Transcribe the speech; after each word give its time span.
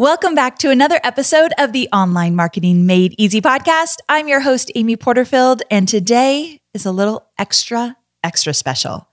Welcome 0.00 0.34
back 0.34 0.56
to 0.60 0.70
another 0.70 0.98
episode 1.04 1.52
of 1.58 1.72
the 1.74 1.86
Online 1.92 2.34
Marketing 2.34 2.86
Made 2.86 3.14
Easy 3.18 3.42
podcast. 3.42 3.98
I'm 4.08 4.28
your 4.28 4.40
host, 4.40 4.72
Amy 4.74 4.96
Porterfield, 4.96 5.62
and 5.70 5.86
today 5.86 6.62
is 6.72 6.86
a 6.86 6.90
little 6.90 7.26
extra, 7.36 7.98
extra 8.24 8.54
special. 8.54 9.06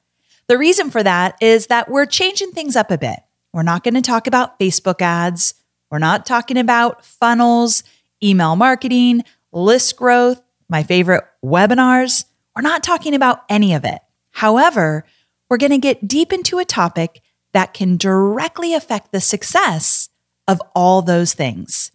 The 0.48 0.58
reason 0.58 0.90
for 0.90 1.04
that 1.04 1.36
is 1.42 1.68
that 1.68 1.90
we're 1.90 2.06
changing 2.06 2.52
things 2.52 2.78
up 2.78 2.90
a 2.90 2.98
bit. 2.98 3.20
We're 3.52 3.64
not 3.64 3.84
going 3.84 3.96
to 3.96 4.02
talk 4.02 4.28
about 4.28 4.60
Facebook 4.60 5.02
ads. 5.02 5.56
We're 5.92 6.00
not 6.00 6.26
talking 6.26 6.58
about 6.58 7.04
funnels, 7.04 7.84
email 8.24 8.56
marketing, 8.56 9.26
list 9.52 9.98
growth, 9.98 10.42
my 10.70 10.84
favorite 10.84 11.26
webinars. 11.44 12.24
We're 12.56 12.62
not 12.62 12.82
talking 12.82 13.14
about 13.14 13.44
any 13.50 13.74
of 13.74 13.84
it. 13.84 14.00
However, 14.32 15.04
we're 15.50 15.58
going 15.58 15.72
to 15.72 15.80
get 15.80 16.08
deep 16.08 16.32
into 16.32 16.60
a 16.60 16.66
topic 16.66 17.22
that 17.52 17.74
can 17.74 17.98
directly 17.98 18.74
affect 18.74 19.12
the 19.12 19.20
success 19.20 20.08
of 20.48 20.62
all 20.76 21.02
those 21.02 21.34
things. 21.34 21.92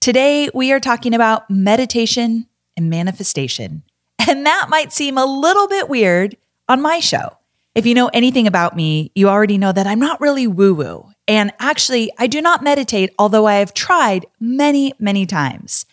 Today, 0.00 0.48
we 0.54 0.72
are 0.72 0.80
talking 0.80 1.14
about 1.14 1.48
meditation 1.50 2.46
and 2.76 2.90
manifestation. 2.90 3.82
And 4.28 4.46
that 4.46 4.66
might 4.68 4.92
seem 4.92 5.18
a 5.18 5.24
little 5.24 5.68
bit 5.68 5.88
weird 5.88 6.36
on 6.68 6.80
my 6.80 7.00
show. 7.00 7.36
If 7.74 7.86
you 7.86 7.94
know 7.94 8.10
anything 8.12 8.46
about 8.46 8.76
me, 8.76 9.10
you 9.14 9.28
already 9.28 9.58
know 9.58 9.72
that 9.72 9.86
I'm 9.86 9.98
not 9.98 10.20
really 10.20 10.46
woo 10.46 10.74
woo. 10.74 11.10
And 11.26 11.52
actually, 11.58 12.10
I 12.18 12.26
do 12.26 12.40
not 12.40 12.62
meditate, 12.62 13.14
although 13.18 13.46
I 13.46 13.54
have 13.54 13.74
tried 13.74 14.26
many, 14.38 14.92
many 14.98 15.26
times. 15.26 15.86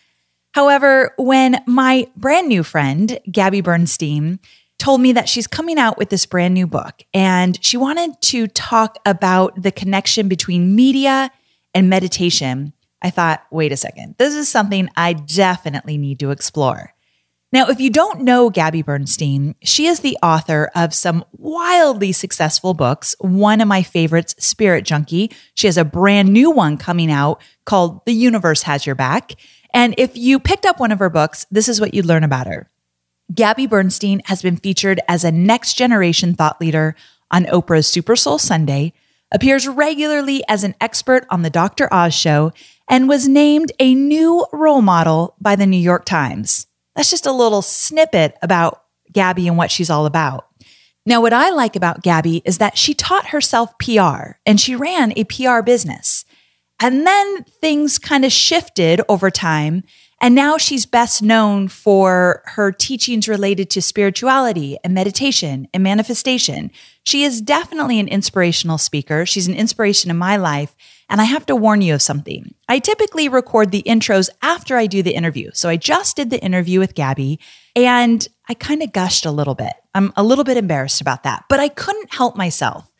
However, 0.52 1.14
when 1.16 1.62
my 1.66 2.08
brand 2.16 2.48
new 2.48 2.62
friend, 2.62 3.18
Gabby 3.30 3.60
Bernstein, 3.60 4.40
told 4.78 5.00
me 5.00 5.12
that 5.12 5.28
she's 5.28 5.46
coming 5.46 5.78
out 5.78 5.98
with 5.98 6.10
this 6.10 6.26
brand 6.26 6.54
new 6.54 6.66
book 6.66 7.02
and 7.14 7.62
she 7.64 7.76
wanted 7.76 8.20
to 8.22 8.46
talk 8.48 8.96
about 9.06 9.62
the 9.62 9.70
connection 9.70 10.26
between 10.26 10.74
media 10.74 11.30
and 11.74 11.88
meditation, 11.88 12.72
I 13.02 13.10
thought, 13.10 13.44
wait 13.50 13.72
a 13.72 13.76
second, 13.76 14.16
this 14.18 14.34
is 14.34 14.48
something 14.48 14.88
I 14.96 15.12
definitely 15.12 15.98
need 15.98 16.20
to 16.20 16.30
explore. 16.30 16.94
Now, 17.52 17.66
if 17.66 17.80
you 17.80 17.90
don't 17.90 18.20
know 18.20 18.48
Gabby 18.48 18.82
Bernstein, 18.82 19.56
she 19.62 19.86
is 19.86 20.00
the 20.00 20.16
author 20.22 20.70
of 20.76 20.94
some 20.94 21.24
wildly 21.32 22.12
successful 22.12 22.74
books. 22.74 23.16
One 23.18 23.60
of 23.60 23.66
my 23.66 23.82
favorites, 23.82 24.36
Spirit 24.38 24.84
Junkie. 24.84 25.32
She 25.54 25.66
has 25.66 25.76
a 25.76 25.84
brand 25.84 26.32
new 26.32 26.52
one 26.52 26.76
coming 26.76 27.10
out 27.10 27.42
called 27.64 28.04
The 28.06 28.12
Universe 28.12 28.62
Has 28.62 28.86
Your 28.86 28.94
Back. 28.94 29.32
And 29.74 29.96
if 29.98 30.16
you 30.16 30.38
picked 30.38 30.64
up 30.64 30.78
one 30.78 30.92
of 30.92 31.00
her 31.00 31.10
books, 31.10 31.44
this 31.50 31.68
is 31.68 31.80
what 31.80 31.92
you'd 31.92 32.06
learn 32.06 32.22
about 32.22 32.46
her. 32.46 32.70
Gabby 33.34 33.66
Bernstein 33.66 34.22
has 34.26 34.42
been 34.42 34.56
featured 34.56 35.00
as 35.08 35.24
a 35.24 35.32
next 35.32 35.74
generation 35.74 36.34
thought 36.34 36.60
leader 36.60 36.94
on 37.32 37.46
Oprah's 37.46 37.88
Super 37.88 38.14
Soul 38.14 38.38
Sunday, 38.38 38.92
appears 39.32 39.68
regularly 39.68 40.42
as 40.48 40.64
an 40.64 40.74
expert 40.80 41.26
on 41.30 41.42
the 41.42 41.50
Dr. 41.50 41.92
Oz 41.92 42.14
show, 42.14 42.52
and 42.88 43.08
was 43.08 43.28
named 43.28 43.72
a 43.78 43.94
new 43.94 44.46
role 44.52 44.82
model 44.82 45.36
by 45.40 45.56
the 45.56 45.66
New 45.66 45.76
York 45.76 46.04
Times. 46.04 46.66
That's 46.96 47.10
just 47.10 47.26
a 47.26 47.32
little 47.32 47.62
snippet 47.62 48.36
about 48.42 48.82
Gabby 49.12 49.46
and 49.48 49.56
what 49.56 49.70
she's 49.70 49.90
all 49.90 50.06
about. 50.06 50.46
Now, 51.06 51.20
what 51.20 51.32
I 51.32 51.50
like 51.50 51.76
about 51.76 52.02
Gabby 52.02 52.42
is 52.44 52.58
that 52.58 52.76
she 52.76 52.94
taught 52.94 53.28
herself 53.28 53.72
PR 53.78 54.32
and 54.44 54.60
she 54.60 54.76
ran 54.76 55.12
a 55.16 55.24
PR 55.24 55.62
business. 55.62 56.24
And 56.78 57.06
then 57.06 57.44
things 57.44 57.98
kind 57.98 58.24
of 58.24 58.32
shifted 58.32 59.00
over 59.08 59.30
time 59.30 59.84
and 60.20 60.34
now 60.34 60.58
she's 60.58 60.84
best 60.84 61.22
known 61.22 61.68
for 61.68 62.42
her 62.44 62.72
teachings 62.72 63.26
related 63.26 63.70
to 63.70 63.80
spirituality 63.80 64.76
and 64.84 64.92
meditation 64.92 65.66
and 65.72 65.82
manifestation. 65.82 66.70
She 67.04 67.24
is 67.24 67.40
definitely 67.40 67.98
an 67.98 68.08
inspirational 68.08 68.76
speaker. 68.76 69.24
She's 69.24 69.48
an 69.48 69.54
inspiration 69.54 70.10
in 70.10 70.18
my 70.18 70.36
life. 70.36 70.76
And 71.08 71.20
I 71.20 71.24
have 71.24 71.46
to 71.46 71.56
warn 71.56 71.80
you 71.80 71.94
of 71.94 72.02
something. 72.02 72.54
I 72.68 72.78
typically 72.78 73.28
record 73.28 73.70
the 73.70 73.82
intros 73.84 74.28
after 74.42 74.76
I 74.76 74.86
do 74.86 75.02
the 75.02 75.14
interview. 75.14 75.50
So 75.54 75.70
I 75.70 75.76
just 75.76 76.16
did 76.16 76.28
the 76.28 76.42
interview 76.42 76.78
with 76.80 76.94
Gabby 76.94 77.40
and 77.74 78.28
I 78.48 78.54
kind 78.54 78.82
of 78.82 78.92
gushed 78.92 79.24
a 79.24 79.30
little 79.30 79.54
bit. 79.54 79.72
I'm 79.94 80.12
a 80.16 80.22
little 80.22 80.44
bit 80.44 80.58
embarrassed 80.58 81.00
about 81.00 81.22
that, 81.22 81.44
but 81.48 81.60
I 81.60 81.68
couldn't 81.68 82.14
help 82.14 82.36
myself 82.36 82.92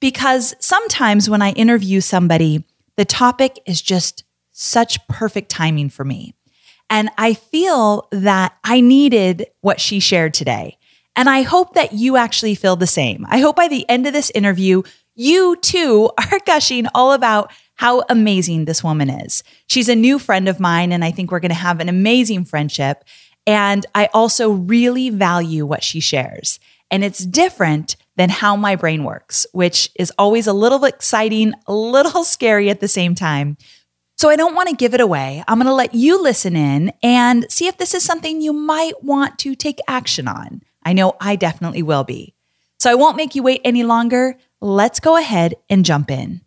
because 0.00 0.54
sometimes 0.60 1.28
when 1.28 1.42
I 1.42 1.50
interview 1.52 2.00
somebody, 2.00 2.64
the 2.96 3.04
topic 3.04 3.58
is 3.66 3.82
just 3.82 4.24
such 4.52 5.06
perfect 5.08 5.50
timing 5.50 5.90
for 5.90 6.04
me. 6.04 6.34
And 6.90 7.10
I 7.18 7.34
feel 7.34 8.08
that 8.10 8.56
I 8.64 8.80
needed 8.80 9.46
what 9.60 9.80
she 9.80 10.00
shared 10.00 10.34
today. 10.34 10.78
And 11.16 11.28
I 11.28 11.42
hope 11.42 11.74
that 11.74 11.92
you 11.92 12.16
actually 12.16 12.54
feel 12.54 12.76
the 12.76 12.86
same. 12.86 13.26
I 13.28 13.38
hope 13.38 13.56
by 13.56 13.68
the 13.68 13.88
end 13.88 14.06
of 14.06 14.12
this 14.12 14.30
interview, 14.34 14.82
you 15.14 15.56
too 15.56 16.10
are 16.30 16.40
gushing 16.46 16.86
all 16.94 17.12
about 17.12 17.52
how 17.74 18.02
amazing 18.08 18.64
this 18.64 18.82
woman 18.82 19.10
is. 19.10 19.42
She's 19.66 19.88
a 19.88 19.94
new 19.94 20.18
friend 20.18 20.48
of 20.48 20.60
mine, 20.60 20.92
and 20.92 21.04
I 21.04 21.10
think 21.10 21.30
we're 21.30 21.40
going 21.40 21.50
to 21.50 21.54
have 21.54 21.80
an 21.80 21.88
amazing 21.88 22.44
friendship. 22.44 23.04
And 23.46 23.86
I 23.94 24.08
also 24.12 24.50
really 24.50 25.10
value 25.10 25.64
what 25.64 25.82
she 25.82 26.00
shares. 26.00 26.58
And 26.90 27.04
it's 27.04 27.24
different 27.24 27.96
than 28.16 28.30
how 28.30 28.56
my 28.56 28.74
brain 28.74 29.04
works, 29.04 29.46
which 29.52 29.90
is 29.94 30.12
always 30.18 30.46
a 30.46 30.52
little 30.52 30.84
exciting, 30.84 31.52
a 31.66 31.74
little 31.74 32.24
scary 32.36 32.70
at 32.70 32.80
the 32.80 32.88
same 32.88 33.14
time. 33.14 33.56
So 34.18 34.28
I 34.28 34.36
don't 34.36 34.56
want 34.56 34.68
to 34.68 34.74
give 34.74 34.94
it 34.94 35.00
away. 35.00 35.44
I'm 35.46 35.58
going 35.58 35.66
to 35.66 35.72
let 35.72 35.94
you 35.94 36.20
listen 36.20 36.56
in 36.56 36.92
and 37.04 37.46
see 37.50 37.68
if 37.68 37.78
this 37.78 37.94
is 37.94 38.02
something 38.02 38.40
you 38.40 38.52
might 38.52 39.04
want 39.04 39.38
to 39.40 39.54
take 39.54 39.78
action 39.86 40.26
on. 40.26 40.62
I 40.82 40.92
know 40.92 41.16
I 41.20 41.36
definitely 41.36 41.84
will 41.84 42.02
be. 42.02 42.34
So 42.80 42.90
I 42.90 42.96
won't 42.96 43.16
make 43.16 43.36
you 43.36 43.44
wait 43.44 43.60
any 43.64 43.84
longer. 43.84 44.36
Let's 44.60 44.98
go 44.98 45.16
ahead 45.16 45.54
and 45.70 45.84
jump 45.84 46.10
in. 46.10 46.40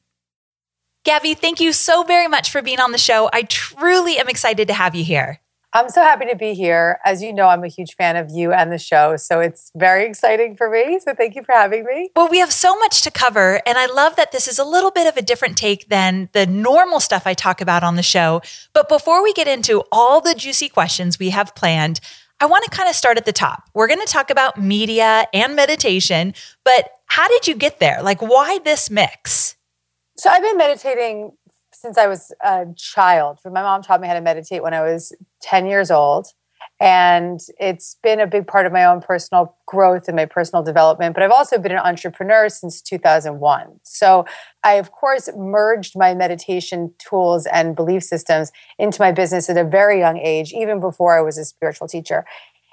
Gabby, 1.06 1.34
thank 1.34 1.62
you 1.62 1.72
so 1.72 2.04
very 2.04 2.28
much 2.28 2.52
for 2.52 2.62
being 2.62 2.80
on 2.80 2.92
the 2.92 2.98
show. 2.98 3.30
I 3.32 3.44
truly 3.44 4.18
am 4.18 4.28
excited 4.28 4.68
to 4.68 4.74
have 4.74 4.94
you 4.94 5.04
here. 5.06 5.40
I'm 5.74 5.90
so 5.90 6.02
happy 6.02 6.26
to 6.26 6.36
be 6.36 6.54
here. 6.54 7.00
As 7.06 7.24
you 7.24 7.32
know, 7.32 7.48
I'm 7.48 7.64
a 7.64 7.70
huge 7.70 7.96
fan 7.96 8.18
of 8.18 8.30
you 8.30 8.52
and 8.52 8.72
the 8.72 8.78
show. 8.78 9.16
So 9.16 9.40
it's 9.40 9.72
very 9.76 10.06
exciting 10.06 10.58
for 10.58 10.70
me. 10.70 11.00
So 11.00 11.14
thank 11.14 11.36
you 11.36 11.44
for 11.44 11.54
having 11.54 11.86
me. 11.86 12.12
Well, 12.16 12.28
we 12.28 12.40
have 12.40 12.52
so 12.52 12.78
much 12.80 13.02
to 13.04 13.12
cover. 13.12 13.62
And 13.66 13.78
I 13.78 13.86
love 13.86 14.18
that 14.18 14.34
this 14.34 14.50
is 14.50 14.60
a 14.60 14.66
little 14.66 14.92
bit 14.92 15.08
of 15.08 15.16
a 15.16 15.22
different 15.22 15.58
take 15.58 15.88
than 15.88 16.30
the 16.34 16.46
normal 16.46 17.00
stuff 17.00 17.26
I 17.26 17.34
talk 17.34 17.62
about 17.62 17.84
on 17.84 17.96
the 17.96 18.04
show. 18.04 18.42
But 18.74 18.90
before 18.90 19.24
we 19.24 19.32
get 19.32 19.48
into 19.48 19.84
all 19.94 20.20
the 20.20 20.36
juicy 20.36 20.68
questions 20.68 21.18
we 21.18 21.30
have 21.30 21.56
planned, 21.56 22.02
I 22.42 22.48
want 22.48 22.66
to 22.66 22.72
kind 22.72 22.90
of 22.90 22.96
start 22.96 23.18
at 23.18 23.26
the 23.26 23.32
top. 23.32 23.70
We're 23.74 23.88
going 23.88 24.06
to 24.06 24.12
talk 24.12 24.30
about 24.30 24.60
media 24.60 25.28
and 25.32 25.56
meditation, 25.56 26.34
but 26.66 26.90
how 27.06 27.28
did 27.28 27.48
you 27.48 27.56
get 27.56 27.80
there? 27.80 28.02
Like, 28.02 28.22
why 28.22 28.60
this 28.66 28.90
mix? 28.90 29.56
So 30.18 30.30
I've 30.30 30.42
been 30.42 30.58
meditating 30.58 31.32
since 31.82 31.98
I 31.98 32.08
was 32.08 32.32
a 32.44 32.68
child. 32.78 33.40
My 33.44 33.62
mom 33.62 33.82
taught 33.82 34.02
me 34.02 34.08
how 34.08 34.14
to 34.14 34.22
meditate 34.22 34.62
when 34.62 34.74
I 34.74 34.82
was 34.82 35.14
10 35.42 35.66
years 35.66 35.90
old. 35.90 36.28
And 36.80 37.40
it's 37.60 37.98
been 38.02 38.20
a 38.20 38.28
big 38.28 38.48
part 38.48 38.66
of 38.66 38.72
my 38.72 38.86
own 38.86 39.02
personal 39.02 39.56
growth 39.68 40.08
and 40.08 40.16
my 40.16 40.26
personal 40.26 40.64
development. 40.64 41.14
But 41.16 41.24
I've 41.24 41.32
also 41.32 41.58
been 41.58 41.72
an 41.72 41.80
entrepreneur 41.80 42.50
since 42.50 42.82
2001. 42.82 43.80
So 43.84 44.26
I, 44.64 44.74
of 44.74 44.92
course, 44.92 45.30
merged 45.36 45.94
my 45.96 46.14
meditation 46.14 46.94
tools 46.98 47.46
and 47.48 47.76
belief 47.76 48.04
systems 48.04 48.52
into 48.80 49.02
my 49.02 49.12
business 49.12 49.50
at 49.50 49.58
a 49.58 49.64
very 49.64 50.00
young 50.00 50.18
age, 50.18 50.54
even 50.54 50.80
before 50.80 51.18
I 51.18 51.22
was 51.22 51.38
a 51.38 51.46
spiritual 51.46 51.88
teacher. 51.88 52.26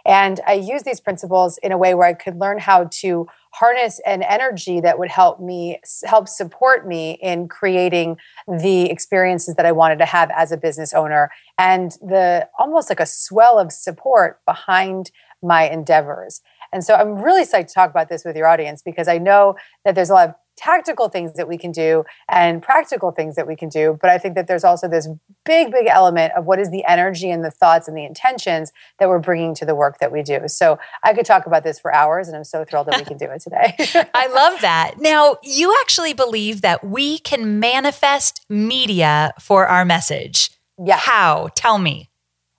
And 0.07 0.41
I 0.47 0.55
use 0.55 0.85
these 0.85 1.01
principles 1.01 1.59
in 1.59 1.73
a 1.73 1.79
way 1.79 1.95
where 1.95 2.07
I 2.07 2.15
could 2.15 2.39
learn 2.39 2.59
how 2.59 2.89
to 3.01 3.27
harness 3.53 4.01
an 4.07 4.23
energy 4.23 4.81
that 4.81 4.99
would 4.99 5.11
help 5.11 5.41
me 5.41 5.81
help 6.05 6.29
support 6.29 6.87
me 6.87 7.13
in 7.23 7.49
creating 7.49 8.17
the 8.47 8.91
experiences 8.91 9.55
that 9.57 9.67
I 9.67 9.73
wanted 9.73 9.99
to 9.99 10.07
have 10.07 10.31
as 10.37 10.53
a 10.53 10.57
business 10.57 10.93
owner 10.93 11.31
and 11.59 11.93
the 12.01 12.49
almost 12.59 12.89
like 12.89 13.01
a 13.01 13.07
swell 13.07 13.59
of 13.59 13.73
support 13.73 14.41
behind 14.45 15.11
my 15.43 15.69
endeavors. 15.69 16.41
And 16.73 16.85
so 16.85 16.95
I'm 16.95 17.17
really 17.17 17.45
psyched 17.45 17.69
to 17.69 17.75
talk 17.75 17.91
about 17.91 18.09
this 18.09 18.25
with 18.25 18.37
your 18.37 18.47
audience 18.47 18.83
because 18.83 19.09
I 19.09 19.19
know 19.19 19.57
that 19.85 19.95
there's 19.95 20.11
a 20.11 20.15
lot 20.15 20.29
of 20.29 20.35
tactical 20.59 21.09
things 21.09 21.35
that 21.35 21.49
we 21.49 21.57
can 21.57 21.71
do 21.71 22.05
and 22.29 22.63
practical 22.63 23.13
things 23.13 23.37
that 23.37 23.47
we 23.47 23.55
can 23.55 23.69
do. 23.69 23.97
But 24.01 24.11
I 24.11 24.19
think 24.19 24.35
that 24.35 24.49
there's 24.49 24.65
also 24.65 24.89
this 24.89 25.09
big, 25.45 25.71
big 25.71 25.87
element 25.87 26.33
of 26.37 26.47
what 26.47 26.59
is 26.59 26.71
the 26.71 26.85
energy 26.85 27.31
and 27.31 27.45
the 27.45 27.51
thoughts 27.51 27.87
and 27.87 27.97
the 27.97 28.05
intentions 28.05 28.73
that 28.99 29.09
we're 29.09 29.21
bringing 29.21 29.55
to 29.55 29.65
the 29.65 29.75
work 29.75 29.99
that 30.01 30.11
we 30.13 30.23
do. 30.23 30.41
So 30.49 30.79
I 31.05 31.15
could 31.15 31.25
talk 31.25 31.47
about 31.47 31.63
this 31.63 31.79
for 31.79 31.95
hours, 31.95 32.27
and 32.29 32.37
I'm 32.37 32.45
so 32.45 32.65
thrilled 32.65 32.89
that 32.89 32.99
we 32.99 33.05
can 33.05 33.17
do 33.17 33.31
it 33.31 33.41
today. 33.41 34.09
I 34.15 34.27
love 34.27 34.61
that. 34.61 34.97
Now, 34.99 35.37
you 35.43 35.75
actually 35.81 36.13
believe 36.13 36.61
that 36.63 36.85
we 36.85 37.19
can 37.21 37.61
manifest 37.61 38.45
media 38.49 39.33
for 39.41 39.67
our 39.69 39.85
message. 39.85 40.51
Yeah. 40.85 40.99
How? 40.99 41.49
Tell 41.55 41.79
me. 41.79 42.11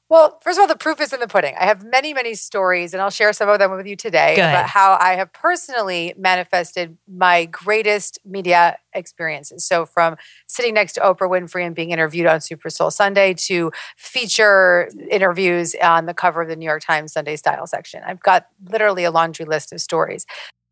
Well, 0.09 0.39
first 0.41 0.57
of 0.57 0.61
all, 0.63 0.67
the 0.67 0.75
proof 0.75 0.99
is 0.99 1.13
in 1.13 1.19
the 1.19 1.27
pudding. 1.27 1.53
I 1.59 1.65
have 1.65 1.85
many, 1.85 2.15
many 2.15 2.33
stories, 2.33 2.93
and 2.95 3.01
I'll 3.01 3.11
share 3.11 3.31
some 3.31 3.47
of 3.47 3.59
them 3.59 3.71
with 3.71 3.85
you 3.85 3.95
today 3.95 4.35
Good. 4.35 4.41
about 4.41 4.65
how 4.65 4.97
I 4.99 5.13
have 5.13 5.31
personally 5.33 6.15
manifested 6.17 6.97
my 7.07 7.45
greatest 7.45 8.17
media 8.25 8.77
experiences. 8.93 9.67
So, 9.67 9.85
from 9.85 10.15
sitting 10.47 10.73
next 10.73 10.93
to 10.93 11.01
Oprah 11.01 11.29
Winfrey 11.29 11.63
and 11.63 11.75
being 11.75 11.91
interviewed 11.91 12.25
on 12.25 12.41
Super 12.41 12.71
Soul 12.71 12.89
Sunday 12.89 13.35
to 13.35 13.71
feature 13.97 14.89
interviews 15.11 15.75
on 15.79 16.07
the 16.07 16.15
cover 16.15 16.41
of 16.41 16.49
the 16.49 16.55
New 16.55 16.65
York 16.65 16.81
Times 16.83 17.13
Sunday 17.13 17.35
Style 17.35 17.67
section, 17.67 18.01
I've 18.03 18.23
got 18.23 18.47
literally 18.67 19.03
a 19.03 19.11
laundry 19.11 19.45
list 19.45 19.71
of 19.71 19.79
stories. 19.79 20.25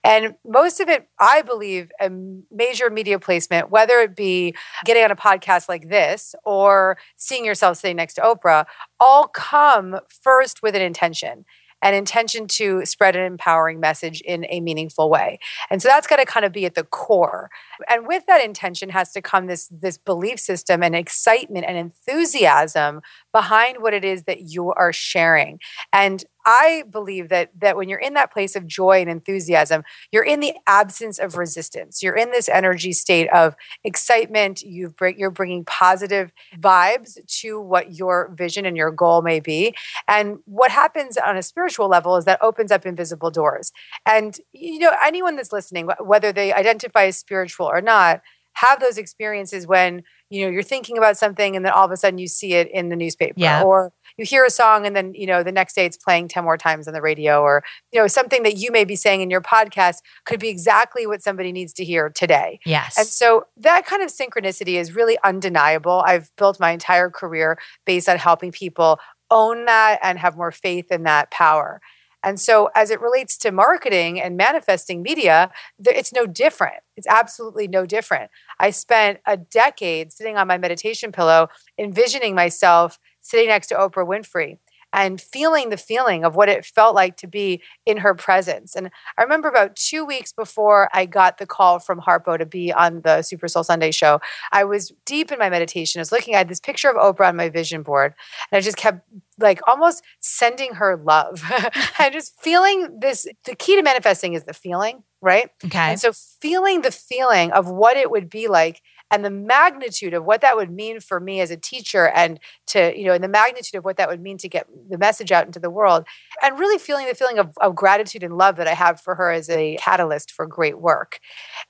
And 0.08 0.36
most 0.46 0.80
of 0.80 0.88
it, 0.88 1.10
I 1.20 1.42
believe, 1.42 1.92
a 2.00 2.10
major 2.50 2.90
media 2.90 3.20
placement, 3.20 3.70
whether 3.70 4.00
it 4.00 4.16
be 4.16 4.56
getting 4.86 5.04
on 5.04 5.12
a 5.12 5.18
podcast 5.18 5.68
like 5.68 5.90
this 5.90 6.34
or 6.46 6.98
seeing 7.18 7.44
yourself 7.44 7.78
sitting 7.78 7.98
next 7.98 8.14
to 8.14 8.22
Oprah, 8.22 8.66
all 9.02 9.28
come 9.28 10.00
first 10.24 10.64
with 10.64 10.76
an 10.76 10.82
intention 10.82 11.46
an 11.84 11.94
intention 11.94 12.48
to 12.48 12.84
spread 12.86 13.16
an 13.16 13.24
empowering 13.24 13.80
message 13.80 14.22
in 14.22 14.48
a 14.50 14.62
meaningful 14.62 15.12
way. 15.12 15.38
And 15.70 15.80
so 15.80 15.88
that's 15.88 16.08
got 16.08 16.16
to 16.16 16.26
kind 16.26 16.44
of 16.46 16.52
be 16.52 16.66
at 16.66 16.74
the 16.74 16.84
core. 16.84 17.52
And 17.90 18.08
with 18.08 18.26
that 18.28 18.44
intention 18.44 18.90
has 18.90 19.12
to 19.14 19.22
come 19.22 19.48
this 19.48 19.68
this 19.68 19.98
belief 19.98 20.40
system 20.40 20.84
and 20.84 20.96
excitement 20.96 21.66
and 21.68 21.78
enthusiasm 21.78 23.02
behind 23.32 23.82
what 23.82 23.94
it 23.94 24.04
is 24.04 24.24
that 24.24 24.42
you 24.42 24.72
are 24.74 24.94
sharing. 24.94 25.60
And 25.94 26.24
I 26.48 26.86
believe 26.90 27.28
that 27.28 27.52
that 27.60 27.76
when 27.76 27.90
you're 27.90 28.00
in 28.00 28.14
that 28.14 28.32
place 28.32 28.56
of 28.56 28.66
joy 28.66 29.02
and 29.02 29.10
enthusiasm, 29.10 29.84
you're 30.14 30.24
in 30.24 30.40
the 30.40 30.54
absence 30.66 31.20
of 31.20 31.36
resistance. 31.36 32.02
You're 32.02 32.16
in 32.16 32.32
this 32.32 32.48
energy 32.48 32.94
state 32.94 33.28
of 33.32 33.56
excitement. 33.84 34.62
You've 34.62 34.96
bring, 34.96 35.20
you're 35.20 35.30
bringing 35.30 35.66
positive 35.66 36.32
vibes 36.58 37.18
to 37.42 37.60
what 37.60 37.96
your 37.96 38.34
vision 38.34 38.66
and 38.66 38.78
your 38.78 38.92
goal 38.92 39.22
may 39.22 39.42
be. 39.42 39.76
And 40.08 40.38
what 40.46 40.72
happens 40.72 41.18
on 41.18 41.36
a 41.36 41.44
spiritual 41.44 41.90
level 41.90 42.16
is 42.16 42.24
that 42.24 42.40
opens 42.42 42.72
up 42.72 42.86
invisible 42.86 43.30
doors. 43.30 43.74
And 44.06 44.40
you 44.54 44.80
know, 44.80 44.94
anyone 45.06 45.36
that's 45.36 45.52
listening, 45.52 45.90
whether 46.00 46.32
they 46.32 46.54
identify 46.54 47.08
as 47.08 47.18
spiritual 47.18 47.67
or 47.68 47.82
not, 47.82 48.22
have 48.54 48.80
those 48.80 48.98
experiences 48.98 49.68
when 49.68 50.04
you 50.30 50.44
know 50.46 50.52
you're 50.52 50.64
thinking 50.64 50.98
about 50.98 51.16
something 51.18 51.56
and 51.56 51.64
then 51.64 51.72
all 51.72 51.86
of 51.86 51.92
a 51.92 51.96
sudden 51.98 52.18
you 52.18 52.28
see 52.28 52.54
it 52.54 52.70
in 52.72 52.90
the 52.90 52.96
newspaper 52.96 53.36
Yeah. 53.38 53.62
or 53.64 53.94
you 54.18 54.26
hear 54.26 54.44
a 54.44 54.50
song 54.50 54.86
and 54.86 54.96
then 54.96 55.14
you 55.14 55.26
know 55.28 55.42
the 55.44 55.52
next 55.54 55.74
day 55.76 55.86
it's 55.86 55.96
playing 55.96 56.28
10 56.28 56.44
more 56.44 56.58
times 56.58 56.88
on 56.88 56.94
the 56.94 57.02
radio 57.02 57.42
or 57.44 57.64
you 57.94 58.00
know 58.02 58.08
something 58.08 58.44
that 58.44 58.58
you 58.58 58.72
may 58.72 58.84
be 58.84 58.96
saying 58.98 59.22
in 59.22 59.30
your 59.30 59.40
podcast 59.42 59.98
could 60.26 60.40
be 60.40 60.50
exactly 60.50 61.06
what 61.08 61.22
somebody 61.22 61.52
needs 61.54 61.72
to 61.74 61.86
hear 61.86 62.10
today 62.10 62.60
Yes. 62.66 62.98
and 62.98 63.08
so 63.08 63.46
that 63.58 63.86
kind 63.86 64.02
of 64.02 64.10
synchronicity 64.10 64.74
is 64.74 64.94
really 64.96 65.18
undeniable 65.24 66.04
i've 66.06 66.30
built 66.36 66.60
my 66.60 66.72
entire 66.72 67.10
career 67.10 67.58
based 67.86 68.10
on 68.10 68.18
helping 68.18 68.52
people 68.52 69.00
own 69.32 69.66
that 69.66 70.00
and 70.04 70.18
have 70.20 70.36
more 70.36 70.52
faith 70.52 70.92
in 70.92 71.04
that 71.04 71.30
power 71.32 71.80
and 72.24 72.40
so, 72.40 72.70
as 72.76 72.90
it 72.90 73.00
relates 73.00 73.38
to 73.40 73.52
marketing 73.52 74.20
and 74.20 74.36
manifesting 74.36 75.02
media, 75.02 75.52
it's 75.80 76.14
no 76.14 76.26
different. 76.26 76.82
It's 76.96 77.08
absolutely 77.08 77.68
no 77.68 77.86
different. 77.86 78.32
I 78.60 78.72
spent 78.72 79.20
a 79.26 79.38
decade 79.38 80.12
sitting 80.12 80.38
on 80.38 80.48
my 80.48 80.58
meditation 80.58 81.12
pillow, 81.12 81.48
envisioning 81.78 82.36
myself 82.36 83.00
sitting 83.22 83.48
next 83.48 83.68
to 83.68 83.76
Oprah 83.76 84.08
Winfrey 84.08 84.58
and 84.94 85.20
feeling 85.20 85.70
the 85.70 85.78
feeling 85.78 86.24
of 86.24 86.36
what 86.36 86.50
it 86.50 86.66
felt 86.66 86.96
like 86.96 87.18
to 87.18 87.28
be 87.28 87.62
in 87.86 87.98
her 87.98 88.16
presence. 88.16 88.76
And 88.76 88.90
I 89.18 89.24
remember 89.24 89.50
about 89.50 89.76
two 89.76 90.06
weeks 90.06 90.32
before 90.32 90.90
I 90.94 91.06
got 91.06 91.38
the 91.38 91.46
call 91.46 91.80
from 91.80 92.00
Harpo 92.00 92.38
to 92.38 92.46
be 92.46 92.72
on 92.72 93.02
the 93.02 93.22
Super 93.22 93.48
Soul 93.48 93.64
Sunday 93.64 93.92
show, 93.92 94.22
I 94.52 94.64
was 94.64 94.94
deep 95.06 95.32
in 95.32 95.40
my 95.40 95.50
meditation. 95.50 96.00
I 96.00 96.02
was 96.02 96.12
looking 96.12 96.36
at 96.36 96.48
this 96.48 96.60
picture 96.60 96.90
of 96.90 96.96
Oprah 96.96 97.30
on 97.30 97.36
my 97.36 97.50
vision 97.50 97.84
board, 97.84 98.14
and 98.52 98.58
I 98.58 98.62
just 98.62 98.78
kept 98.78 99.02
like 99.40 99.60
almost 99.68 100.04
sending 100.20 100.76
her 100.76 100.98
love 100.98 101.44
and 102.00 102.14
just 102.14 102.40
feeling 102.42 103.00
this. 103.00 103.28
The 103.46 103.56
key 103.56 103.76
to 103.76 103.84
manifesting 103.84 104.34
is 104.34 104.44
the 104.44 104.54
feeling, 104.54 105.04
right? 105.22 105.50
okay. 105.66 105.78
And 105.80 106.00
so 106.00 106.12
feeling 106.14 106.82
the 106.82 106.92
feeling 106.92 107.52
of 107.52 107.70
what 107.70 107.98
it 107.98 108.12
would 108.12 108.30
be 108.30 108.48
like 108.48 108.82
and 109.12 109.24
the 109.24 109.30
magnitude 109.30 110.14
of 110.14 110.26
what 110.26 110.42
that 110.42 110.56
would 110.56 110.70
mean 110.70 111.00
for 111.00 111.20
me 111.20 111.40
as 111.40 111.52
a 111.52 111.58
teacher 111.58 112.08
and 112.10 112.40
to, 112.68 112.98
you 112.98 113.06
know, 113.06 113.14
and 113.14 113.24
the 113.24 113.30
magnitude 113.30 113.78
of 113.78 113.86
what 113.86 113.98
that 113.98 114.10
would 114.10 114.22
mean 114.22 114.38
to 114.38 114.50
get 114.50 114.68
the 114.90 114.98
message 114.98 115.32
out 115.32 115.46
into 115.46 115.60
the 115.60 115.70
world 115.70 116.06
and 116.42 116.60
really 116.60 116.78
feeling 116.78 117.08
the 117.08 117.16
feeling 117.16 117.40
of, 117.40 117.58
of 117.62 117.76
gratitude 117.76 118.24
and 118.24 118.38
love 118.38 118.58
that 118.58 118.68
I 118.68 118.74
have 118.74 119.00
for 119.00 119.16
her 119.16 119.32
as 119.32 119.50
a 119.50 119.78
catalyst 119.78 120.32
for 120.32 120.46
great 120.46 120.80
work. 120.80 121.20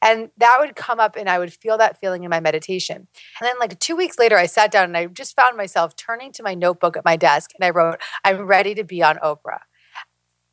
And 0.01 0.29
that 0.37 0.57
would 0.59 0.75
come 0.75 0.99
up 0.99 1.15
and 1.15 1.29
I 1.29 1.39
would 1.39 1.53
feel 1.53 1.77
that 1.77 1.99
feeling 1.99 2.23
in 2.23 2.29
my 2.29 2.39
meditation. 2.39 3.07
And 3.39 3.47
then 3.47 3.55
like 3.59 3.77
two 3.79 3.95
weeks 3.95 4.17
later, 4.17 4.37
I 4.37 4.47
sat 4.47 4.71
down 4.71 4.85
and 4.85 4.97
I 4.97 5.05
just 5.05 5.35
found 5.35 5.57
myself 5.57 5.95
turning 5.95 6.31
to 6.33 6.43
my 6.43 6.55
notebook 6.55 6.97
at 6.97 7.05
my 7.05 7.15
desk 7.15 7.51
and 7.57 7.65
I 7.65 7.69
wrote, 7.69 7.99
I'm 8.23 8.41
ready 8.41 8.73
to 8.75 8.83
be 8.83 9.03
on 9.03 9.17
Oprah. 9.17 9.59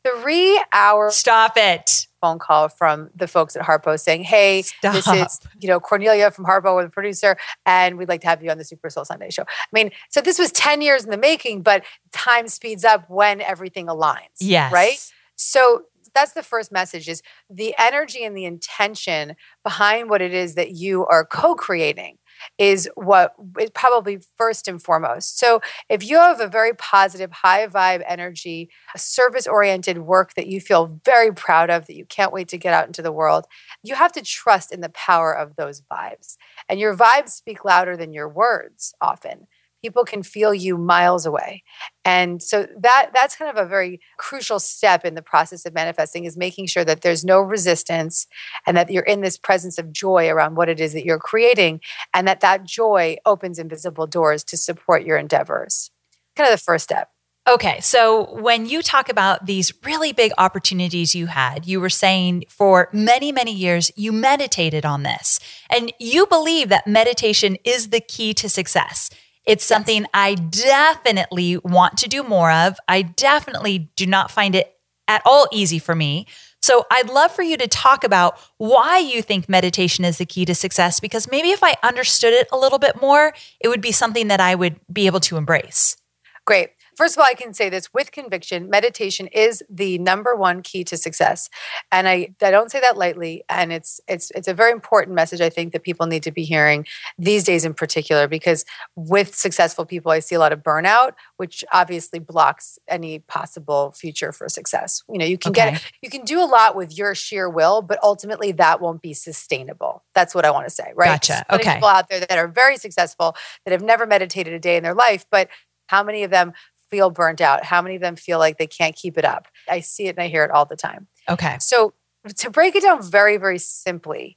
Three 0.05 0.63
hours 0.73 1.17
Stop 1.17 1.53
it. 1.57 2.09
phone 2.21 2.39
call 2.39 2.69
from 2.69 3.11
the 3.15 3.27
folks 3.27 3.57
at 3.57 3.63
Harpo 3.63 3.99
saying, 3.99 4.25
"Hey, 4.25 4.65
this 4.83 5.07
is 5.07 5.41
you 5.61 5.69
know 5.69 5.81
Cornelia 5.81 6.31
from 6.31 6.45
Harpo, 6.45 6.77
with 6.77 6.87
the 6.87 6.91
producer, 6.91 7.37
and 7.65 7.97
we'd 7.97 8.09
like 8.09 8.21
to 8.23 8.27
have 8.27 8.43
you 8.43 8.51
on 8.51 8.59
the 8.59 8.65
Super 8.65 8.91
Soul 8.91 9.05
Sunday 9.05 9.31
show." 9.31 9.43
I 9.43 9.67
mean, 9.73 9.91
so 10.11 10.21
this 10.21 10.39
was 10.39 10.53
ten 10.53 10.83
years 10.83 11.05
in 11.05 11.11
the 11.11 11.17
making, 11.17 11.63
but 11.63 11.85
time 12.13 12.49
speeds 12.49 12.85
up 12.85 13.09
when 13.09 13.41
everything 13.41 13.87
aligns. 13.87 14.37
Yes. 14.41 14.73
right. 14.73 14.99
So 15.37 15.85
that's 16.15 16.33
the 16.33 16.43
first 16.43 16.71
message: 16.71 17.09
is 17.09 17.23
the 17.49 17.75
energy 17.79 18.25
and 18.25 18.37
the 18.37 18.45
intention 18.45 19.37
behind 19.63 20.11
what 20.11 20.21
it 20.21 20.35
is 20.35 20.55
that 20.55 20.73
you 20.73 21.07
are 21.07 21.25
co-creating 21.25 22.19
is 22.59 22.89
what 22.95 23.35
is 23.59 23.71
probably 23.71 24.19
first 24.37 24.69
and 24.69 24.83
foremost. 24.83 25.39
So 25.39 25.61
if 25.89 26.05
you 26.09 26.17
have 26.17 26.41
a 26.41 26.49
very 26.49 26.75
positive, 26.75 27.33
high 27.33 27.67
vibe 27.67 28.03
energy, 28.07 28.71
a 28.95 28.99
service 28.99 29.47
oriented 29.47 29.99
work 29.99 30.35
that 30.35 30.47
you 30.47 30.61
feel 30.61 31.01
very 31.05 31.33
proud 31.33 31.71
of, 31.71 31.87
that 31.87 31.97
you 31.97 32.05
can't 32.05 32.33
wait 32.33 32.49
to 32.49 32.59
get 32.59 32.75
out 32.75 32.87
into 32.87 33.03
the 33.03 33.13
world, 33.13 33.47
you 33.83 33.95
have 33.95 34.13
to 34.13 34.23
trust 34.23 34.73
in 34.73 34.81
the 34.81 34.89
power 34.91 35.33
of 35.33 35.57
those 35.57 35.83
vibes. 35.83 36.37
And 36.69 36.81
your 36.81 36.97
vibes 36.97 37.31
speak 37.31 37.65
louder 37.65 37.97
than 37.97 38.13
your 38.13 38.29
words 38.29 38.95
often. 39.01 39.47
People 39.85 40.05
can 40.07 40.23
feel 40.23 40.55
you 40.55 40.79
miles 40.79 41.27
away. 41.27 41.63
And 42.07 42.43
so 42.43 42.67
that 42.79 43.11
that's 43.13 43.37
kind 43.37 43.51
of 43.51 43.63
a 43.63 43.69
very 43.69 44.01
crucial 44.17 44.59
step 44.59 45.05
in 45.05 45.15
the 45.15 45.21
process 45.21 45.67
of 45.67 45.75
manifesting 45.75 46.25
is 46.25 46.39
making 46.39 46.69
sure 46.69 46.87
that 46.87 47.03
there's 47.03 47.23
no 47.23 47.41
resistance 47.41 48.27
and 48.67 48.79
that 48.79 48.91
you're 48.91 49.03
in 49.03 49.21
this 49.21 49.37
presence 49.37 49.77
of 49.77 49.93
joy 49.93 50.31
around 50.31 50.55
what 50.55 50.71
it 50.71 50.81
is 50.81 50.95
that 50.95 51.05
you're 51.05 51.19
creating 51.19 51.83
and 52.15 52.27
that 52.27 52.41
that 52.41 52.65
joy 52.65 53.19
opens 53.27 53.59
invisible 53.59 54.07
doors 54.07 54.43
to 54.45 54.57
support 54.57 55.05
your 55.05 55.19
endeavors. 55.19 55.91
Kind 56.35 56.49
of 56.49 56.59
the 56.59 56.65
first 56.65 56.85
step. 56.85 57.11
Okay, 57.47 57.79
so 57.81 58.35
when 58.41 58.65
you 58.65 58.81
talk 58.81 59.11
about 59.11 59.45
these 59.45 59.71
really 59.85 60.15
big 60.15 60.33
opportunities 60.39 61.15
you 61.15 61.27
had, 61.27 61.67
you 61.67 61.79
were 61.79 61.91
saying 61.91 62.45
for 62.49 62.89
many, 62.91 63.33
many 63.33 63.53
years 63.53 63.91
you 63.97 64.13
meditated 64.13 64.87
on 64.87 65.03
this, 65.03 65.41
and 65.69 65.93
you 65.99 66.25
believe 66.25 66.71
that 66.71 66.87
meditation 66.87 67.59
is 67.63 67.91
the 67.91 68.01
key 68.01 68.33
to 68.33 68.49
success. 68.49 69.11
It's 69.47 69.65
something 69.65 70.07
I 70.15 70.35
definitely 70.35 71.59
want 71.59 71.99
to 71.99 72.09
do 72.09 72.23
more 72.23 72.51
of. 72.51 72.79
I 72.89 73.03
definitely 73.03 73.91
do 73.97 74.07
not 74.07 74.31
find 74.31 74.55
it 74.55 74.75
at 75.07 75.23
all 75.27 75.47
easy 75.53 75.79
for 75.79 75.95
me. 75.95 76.27
So 76.63 76.87
I'd 76.91 77.11
love 77.11 77.31
for 77.31 77.43
you 77.43 77.59
to 77.59 77.69
talk 77.69 78.05
about 78.05 78.39
why 78.57 78.97
you 78.97 79.21
think 79.21 79.51
meditation 79.51 80.03
is 80.03 80.17
the 80.17 80.25
key 80.25 80.47
to 80.47 80.55
success, 80.55 80.99
because 80.99 81.31
maybe 81.31 81.51
if 81.51 81.63
I 81.63 81.75
understood 81.83 82.33
it 82.33 82.49
a 82.51 82.57
little 82.57 82.79
bit 82.79 83.03
more, 83.03 83.35
it 83.61 83.69
would 83.69 83.83
be 83.83 83.93
something 83.93 84.29
that 84.29 84.41
I 84.41 84.55
would 84.55 84.81
be 84.91 85.07
able 85.07 85.21
to 85.21 85.37
embrace. 85.37 85.99
Great. 86.47 86.71
First 86.97 87.17
of 87.17 87.21
all, 87.21 87.27
I 87.27 87.35
can 87.35 87.55
say 87.55 87.69
this 87.69 87.93
with 87.93 88.13
conviction 88.13 88.71
meditation 88.71 89.27
is 89.29 89.63
the 89.69 89.99
number 89.99 90.35
one 90.35 90.63
key 90.63 90.85
to 90.85 90.97
success. 90.97 91.51
And 91.91 92.09
I, 92.09 92.35
I 92.43 92.51
don't 92.51 92.71
say 92.71 92.81
that 92.81 92.97
lightly. 92.97 93.45
And 93.49 93.73
it's, 93.73 94.01
it's, 94.09 94.31
it's 94.33 94.49
a 94.49 94.55
very 94.55 94.73
important 94.73 95.15
message 95.15 95.41
I 95.41 95.51
think 95.51 95.73
that 95.73 95.83
people 95.83 96.07
need 96.07 96.23
to 96.25 96.31
be 96.33 96.45
hearing 96.45 96.87
these 97.19 97.45
days 97.45 97.65
in 97.65 97.75
particular, 97.75 98.29
because 98.29 98.65
with 98.97 99.35
successful 99.35 99.85
people, 99.85 100.13
I 100.13 100.21
see 100.21 100.35
a 100.35 100.39
lot 100.39 100.53
of 100.53 100.63
burnout, 100.63 101.13
which 101.37 101.65
obviously 101.73 102.19
blocks 102.19 102.79
any 102.89 103.21
possible 103.21 103.93
future 103.93 104.33
for 104.33 104.49
success. 104.49 105.03
You 105.09 105.19
know, 105.19 105.25
you 105.25 105.39
can 105.39 105.51
Okay. 105.51 105.73
get, 105.73 105.83
you 106.03 106.11
can 106.11 106.25
do 106.25 106.41
a 106.41 106.47
lot 106.47 106.77
with 106.77 106.97
your 106.97 107.15
sheer 107.15 107.49
will, 107.49 107.83
but 107.83 107.99
ultimately 108.03 108.53
that 108.53 108.81
won't 108.81 109.03
be 109.03 109.15
sustainable. 109.15 110.05
That's 110.15 110.35
what 110.35 110.45
I 110.45 110.51
want 110.51 110.67
to 110.67 110.71
say, 110.71 110.93
right? 110.95 111.09
Gotcha. 111.09 111.33
There's 111.33 111.45
plenty 111.49 111.63
of 111.63 111.69
Okay. 111.69 111.75
People 111.77 111.89
out 111.89 112.09
there 112.09 112.21
that 112.21 112.39
are 112.39 112.49
very 112.49 112.77
successful 112.77 113.37
that 113.65 113.73
have 113.73 113.83
never 113.83 114.07
meditated 114.07 114.53
a 114.53 114.59
day 114.59 114.77
in 114.77 114.83
their 114.83 114.95
life, 114.95 115.25
but 115.31 115.49
how 115.87 116.03
many 116.03 116.23
of 116.23 116.31
them 116.31 116.55
feel 116.91 117.11
burnt 117.11 117.41
out? 117.41 117.65
How 117.65 117.83
many 117.83 117.97
of 117.97 118.03
them 118.03 118.17
feel 118.17 118.39
like 118.39 118.59
they 118.59 118.67
can't 118.67 118.95
keep 118.95 119.19
it 119.19 119.25
up? 119.25 119.49
I 119.69 119.81
see 119.81 120.07
it 120.07 120.17
and 120.17 120.21
I 120.21 120.29
hear 120.29 120.45
it 120.45 120.51
all 120.51 120.65
the 120.65 120.77
time. 120.77 121.09
Okay. 121.29 121.57
So, 121.61 121.95
to 122.39 122.51
break 122.51 122.75
it 122.75 122.83
down 122.83 123.03
very, 123.03 123.37
very 123.37 123.59
simply, 123.59 124.37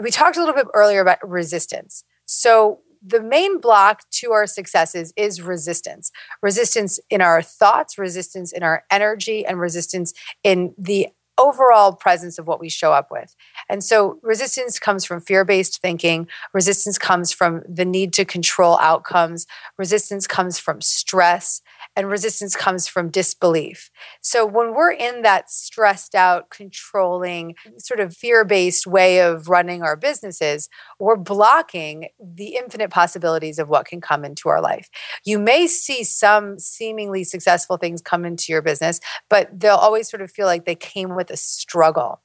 we 0.00 0.10
talked 0.10 0.36
a 0.36 0.40
little 0.40 0.54
bit 0.54 0.66
earlier 0.74 1.00
about 1.00 1.18
resistance. 1.26 2.04
So, 2.24 2.80
the 3.06 3.22
main 3.22 3.60
block 3.60 4.02
to 4.10 4.32
our 4.32 4.46
successes 4.46 5.12
is 5.16 5.40
resistance 5.40 6.10
resistance 6.42 6.98
in 7.10 7.20
our 7.20 7.42
thoughts, 7.42 7.98
resistance 7.98 8.52
in 8.52 8.62
our 8.62 8.84
energy, 8.90 9.46
and 9.46 9.60
resistance 9.60 10.12
in 10.42 10.74
the 10.76 11.08
overall 11.38 11.92
presence 11.92 12.38
of 12.38 12.46
what 12.46 12.60
we 12.60 12.68
show 12.68 12.92
up 12.92 13.10
with. 13.10 13.34
And 13.68 13.84
so 13.84 14.18
resistance 14.22 14.78
comes 14.78 15.04
from 15.04 15.20
fear 15.20 15.44
based 15.44 15.80
thinking, 15.80 16.28
resistance 16.54 16.98
comes 16.98 17.32
from 17.32 17.62
the 17.68 17.84
need 17.84 18.12
to 18.14 18.24
control 18.24 18.78
outcomes, 18.78 19.46
resistance 19.78 20.26
comes 20.26 20.58
from 20.58 20.80
stress. 20.80 21.60
And 21.96 22.10
resistance 22.10 22.54
comes 22.54 22.86
from 22.86 23.10
disbelief. 23.10 23.90
So 24.20 24.44
when 24.44 24.74
we're 24.74 24.92
in 24.92 25.22
that 25.22 25.50
stressed 25.50 26.14
out, 26.14 26.50
controlling, 26.50 27.54
sort 27.78 28.00
of 28.00 28.14
fear 28.14 28.44
based 28.44 28.86
way 28.86 29.22
of 29.22 29.48
running 29.48 29.82
our 29.82 29.96
businesses, 29.96 30.68
we're 31.00 31.16
blocking 31.16 32.08
the 32.20 32.56
infinite 32.56 32.90
possibilities 32.90 33.58
of 33.58 33.68
what 33.68 33.86
can 33.86 34.02
come 34.02 34.24
into 34.24 34.50
our 34.50 34.60
life. 34.60 34.90
You 35.24 35.38
may 35.38 35.66
see 35.66 36.04
some 36.04 36.58
seemingly 36.58 37.24
successful 37.24 37.78
things 37.78 38.02
come 38.02 38.26
into 38.26 38.52
your 38.52 38.62
business, 38.62 39.00
but 39.30 39.48
they'll 39.58 39.74
always 39.76 40.10
sort 40.10 40.20
of 40.20 40.30
feel 40.30 40.46
like 40.46 40.66
they 40.66 40.74
came 40.74 41.16
with 41.16 41.30
a 41.30 41.36
struggle. 41.36 42.20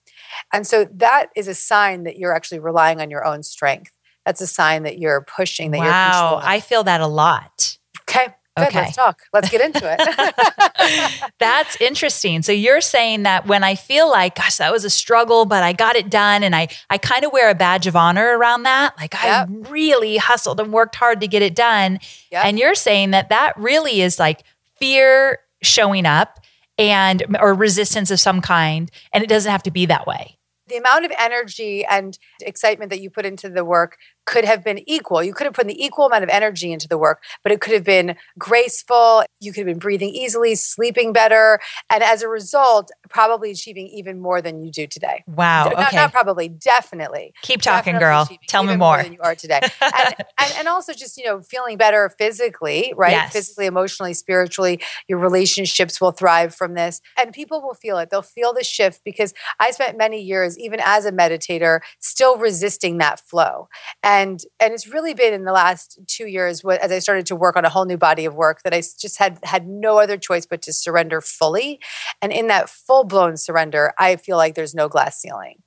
And 0.51 0.67
so 0.67 0.85
that 0.95 1.27
is 1.35 1.47
a 1.47 1.55
sign 1.55 2.03
that 2.03 2.17
you're 2.17 2.35
actually 2.35 2.59
relying 2.59 2.99
on 2.99 3.09
your 3.09 3.25
own 3.25 3.41
strength. 3.41 3.91
That's 4.25 4.41
a 4.41 4.47
sign 4.47 4.83
that 4.83 4.99
you're 4.99 5.21
pushing, 5.21 5.71
that 5.71 5.79
wow, 5.79 5.85
you're 5.85 6.11
controlling. 6.13 6.45
I 6.45 6.59
feel 6.59 6.83
that 6.83 7.01
a 7.01 7.07
lot. 7.07 7.77
Okay. 8.01 8.27
Good, 8.58 8.67
Okay. 8.67 8.81
let's 8.81 8.96
talk. 8.98 9.22
Let's 9.34 9.50
get 9.50 9.62
into 9.62 9.79
it. 9.84 11.31
That's 11.39 11.79
interesting. 11.79 12.41
So 12.41 12.51
you're 12.51 12.81
saying 12.81 13.24
that 13.24 13.48
when 13.48 13.63
I 13.63 13.75
feel 13.75 14.10
like, 14.10 14.36
gosh, 14.36 14.58
that 14.58 14.72
was 14.72 14.84
a 14.84 14.89
struggle, 14.89 15.46
but 15.46 15.63
I 15.63 15.74
got 15.74 15.96
it 15.96 16.10
done, 16.10 16.43
and 16.43 16.55
I 16.55 16.67
I 16.89 16.98
kind 16.98 17.24
of 17.24 17.31
wear 17.31 17.50
a 17.50 17.55
badge 17.55 17.88
of 17.88 17.96
honor 17.96 18.38
around 18.38 18.63
that. 18.63 18.93
Like 19.00 19.13
Yep. 19.13 19.24
I 19.24 19.46
really 19.70 20.17
hustled 20.17 20.60
and 20.60 20.74
worked 20.74 20.96
hard 20.96 21.22
to 21.22 21.27
get 21.27 21.41
it 21.41 21.55
done. 21.55 22.00
Yep. 22.31 22.46
And 22.46 22.60
you're 22.60 22.75
saying 22.75 23.12
that 23.12 23.29
that 23.29 23.53
really 23.58 24.01
is 24.01 24.20
like 24.20 24.43
fear 24.79 25.39
showing 25.62 26.05
up 26.05 26.39
and 26.77 27.24
or 27.39 27.53
resistance 27.53 28.12
of 28.12 28.20
some 28.20 28.41
kind, 28.41 28.91
and 29.13 29.24
it 29.24 29.27
doesn't 29.27 29.51
have 29.51 29.63
to 29.63 29.72
be 29.72 29.86
that 29.86 30.05
way. 30.08 30.38
the 30.67 30.77
amount 30.77 31.03
of 31.05 31.12
energy 31.20 31.84
and 31.86 32.17
excitement 32.41 32.89
that 32.91 33.01
you 33.01 33.10
put 33.10 33.25
into 33.25 33.50
the 33.50 33.65
work 33.65 33.98
could 34.31 34.45
have 34.45 34.63
been 34.63 34.79
equal. 34.89 35.21
You 35.21 35.33
could 35.33 35.43
have 35.45 35.53
put 35.53 35.67
the 35.67 35.83
equal 35.83 36.05
amount 36.07 36.23
of 36.23 36.29
energy 36.29 36.71
into 36.71 36.88
the 36.88 36.97
work, 36.97 37.21
but 37.43 37.51
it 37.51 37.59
could 37.59 37.73
have 37.73 37.83
been 37.83 38.15
graceful. 38.39 39.23
You 39.41 39.51
could 39.51 39.67
have 39.67 39.73
been 39.73 39.79
breathing 39.79 40.09
easily, 40.09 40.55
sleeping 40.55 41.11
better, 41.11 41.59
and 41.89 42.01
as 42.01 42.21
a 42.21 42.29
result, 42.29 42.91
probably 43.09 43.51
achieving 43.51 43.88
even 43.88 44.21
more 44.21 44.41
than 44.41 44.63
you 44.63 44.71
do 44.71 44.88
today. 44.88 45.23
Wow. 45.27 45.65
Not- 45.65 45.81
Okay. 45.91 45.97
Not, 45.97 46.11
probably, 46.13 46.47
definitely. 46.47 47.33
Keep 47.41 47.61
talking, 47.63 47.93
Definitely 47.95 48.38
girl. 48.38 48.39
Tell 48.47 48.63
me 48.63 48.69
even 48.69 48.79
more. 48.79 49.03
than 49.03 49.11
you 49.13 49.19
are 49.21 49.35
today, 49.35 49.59
and, 49.81 50.15
and 50.39 50.53
and 50.59 50.67
also 50.69 50.93
just 50.93 51.17
you 51.17 51.25
know 51.25 51.41
feeling 51.41 51.75
better 51.77 52.13
physically, 52.17 52.93
right? 52.95 53.11
Yes. 53.11 53.33
Physically, 53.33 53.65
emotionally, 53.65 54.13
spiritually. 54.13 54.79
Your 55.09 55.17
relationships 55.19 56.00
will 56.00 56.13
thrive 56.13 56.55
from 56.55 56.75
this, 56.75 57.01
and 57.19 57.33
people 57.33 57.61
will 57.61 57.73
feel 57.73 57.97
it. 57.97 58.09
They'll 58.09 58.21
feel 58.21 58.53
the 58.53 58.63
shift 58.63 59.01
because 59.03 59.33
I 59.59 59.71
spent 59.71 59.97
many 59.97 60.21
years, 60.21 60.57
even 60.57 60.79
as 60.83 61.05
a 61.05 61.11
meditator, 61.11 61.81
still 62.00 62.38
resisting 62.38 63.00
that 63.00 63.19
flow, 63.19 63.67
and 64.01 64.20
and 64.21 64.43
and 64.59 64.73
it's 64.73 64.87
really 64.87 65.13
been 65.15 65.33
in 65.33 65.45
the 65.45 65.51
last 65.51 65.99
two 66.07 66.27
years 66.27 66.63
as 66.63 66.91
I 66.91 66.99
started 66.99 67.25
to 67.27 67.35
work 67.35 67.55
on 67.55 67.65
a 67.65 67.69
whole 67.69 67.85
new 67.85 67.97
body 67.97 68.25
of 68.25 68.35
work 68.35 68.61
that 68.63 68.73
i 68.73 68.81
just 68.81 69.17
had 69.17 69.39
had 69.43 69.67
no 69.67 69.97
other 69.97 70.17
choice 70.17 70.45
but 70.45 70.61
to 70.63 70.73
surrender 70.73 71.21
fully, 71.21 71.79
and 72.21 72.31
in 72.31 72.47
that 72.47 72.69
full 72.69 73.03
blown 73.03 73.35
surrender, 73.35 73.93
I 73.97 74.17
feel 74.17 74.37
like 74.37 74.53
there's 74.53 74.75
no 74.75 74.87
glass 74.87 75.19
ceiling. 75.19 75.63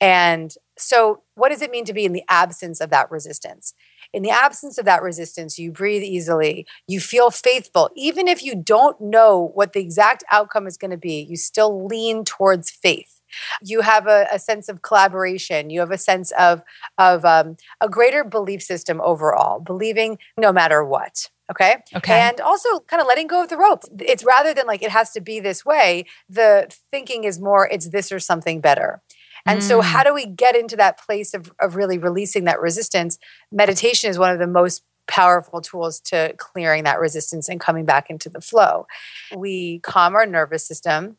And 0.00 0.54
so, 0.78 1.22
what 1.34 1.50
does 1.50 1.60
it 1.60 1.70
mean 1.70 1.84
to 1.84 1.92
be 1.92 2.04
in 2.06 2.12
the 2.12 2.24
absence 2.28 2.80
of 2.80 2.90
that 2.90 3.10
resistance? 3.10 3.74
In 4.14 4.22
the 4.22 4.30
absence 4.30 4.78
of 4.78 4.86
that 4.86 5.02
resistance, 5.02 5.58
you 5.58 5.70
breathe 5.70 6.02
easily, 6.02 6.66
you 6.86 7.00
feel 7.00 7.30
faithful. 7.30 7.90
Even 7.94 8.26
if 8.26 8.42
you 8.42 8.54
don't 8.54 8.98
know 9.00 9.50
what 9.54 9.74
the 9.74 9.80
exact 9.80 10.24
outcome 10.30 10.66
is 10.66 10.78
going 10.78 10.92
to 10.92 10.96
be, 10.96 11.26
you 11.28 11.36
still 11.36 11.86
lean 11.86 12.24
towards 12.24 12.70
faith. 12.70 13.17
You 13.62 13.80
have 13.82 14.06
a, 14.06 14.26
a 14.32 14.38
sense 14.38 14.68
of 14.68 14.82
collaboration. 14.82 15.70
You 15.70 15.80
have 15.80 15.90
a 15.90 15.98
sense 15.98 16.30
of, 16.32 16.62
of 16.98 17.24
um, 17.24 17.56
a 17.80 17.88
greater 17.88 18.24
belief 18.24 18.62
system 18.62 19.00
overall, 19.02 19.60
believing 19.60 20.18
no 20.36 20.52
matter 20.52 20.84
what. 20.84 21.30
Okay. 21.50 21.76
Okay. 21.96 22.12
And 22.20 22.40
also 22.40 22.80
kind 22.80 23.00
of 23.00 23.06
letting 23.06 23.26
go 23.26 23.42
of 23.42 23.48
the 23.48 23.56
rope. 23.56 23.82
It's 24.00 24.22
rather 24.24 24.52
than 24.52 24.66
like 24.66 24.82
it 24.82 24.90
has 24.90 25.12
to 25.12 25.20
be 25.20 25.40
this 25.40 25.64
way, 25.64 26.04
the 26.28 26.68
thinking 26.90 27.24
is 27.24 27.40
more 27.40 27.66
it's 27.68 27.88
this 27.88 28.12
or 28.12 28.20
something 28.20 28.60
better. 28.60 29.00
And 29.46 29.62
so, 29.64 29.80
Mm. 29.80 29.84
how 29.84 30.02
do 30.04 30.12
we 30.12 30.26
get 30.26 30.54
into 30.56 30.76
that 30.76 30.98
place 30.98 31.32
of, 31.32 31.50
of 31.58 31.74
really 31.74 31.96
releasing 31.96 32.44
that 32.44 32.60
resistance? 32.60 33.18
Meditation 33.50 34.10
is 34.10 34.18
one 34.18 34.30
of 34.30 34.38
the 34.38 34.46
most 34.46 34.82
powerful 35.06 35.62
tools 35.62 36.00
to 36.00 36.34
clearing 36.36 36.84
that 36.84 37.00
resistance 37.00 37.48
and 37.48 37.58
coming 37.58 37.86
back 37.86 38.10
into 38.10 38.28
the 38.28 38.42
flow. 38.42 38.86
We 39.34 39.78
calm 39.78 40.14
our 40.14 40.26
nervous 40.26 40.66
system, 40.66 41.16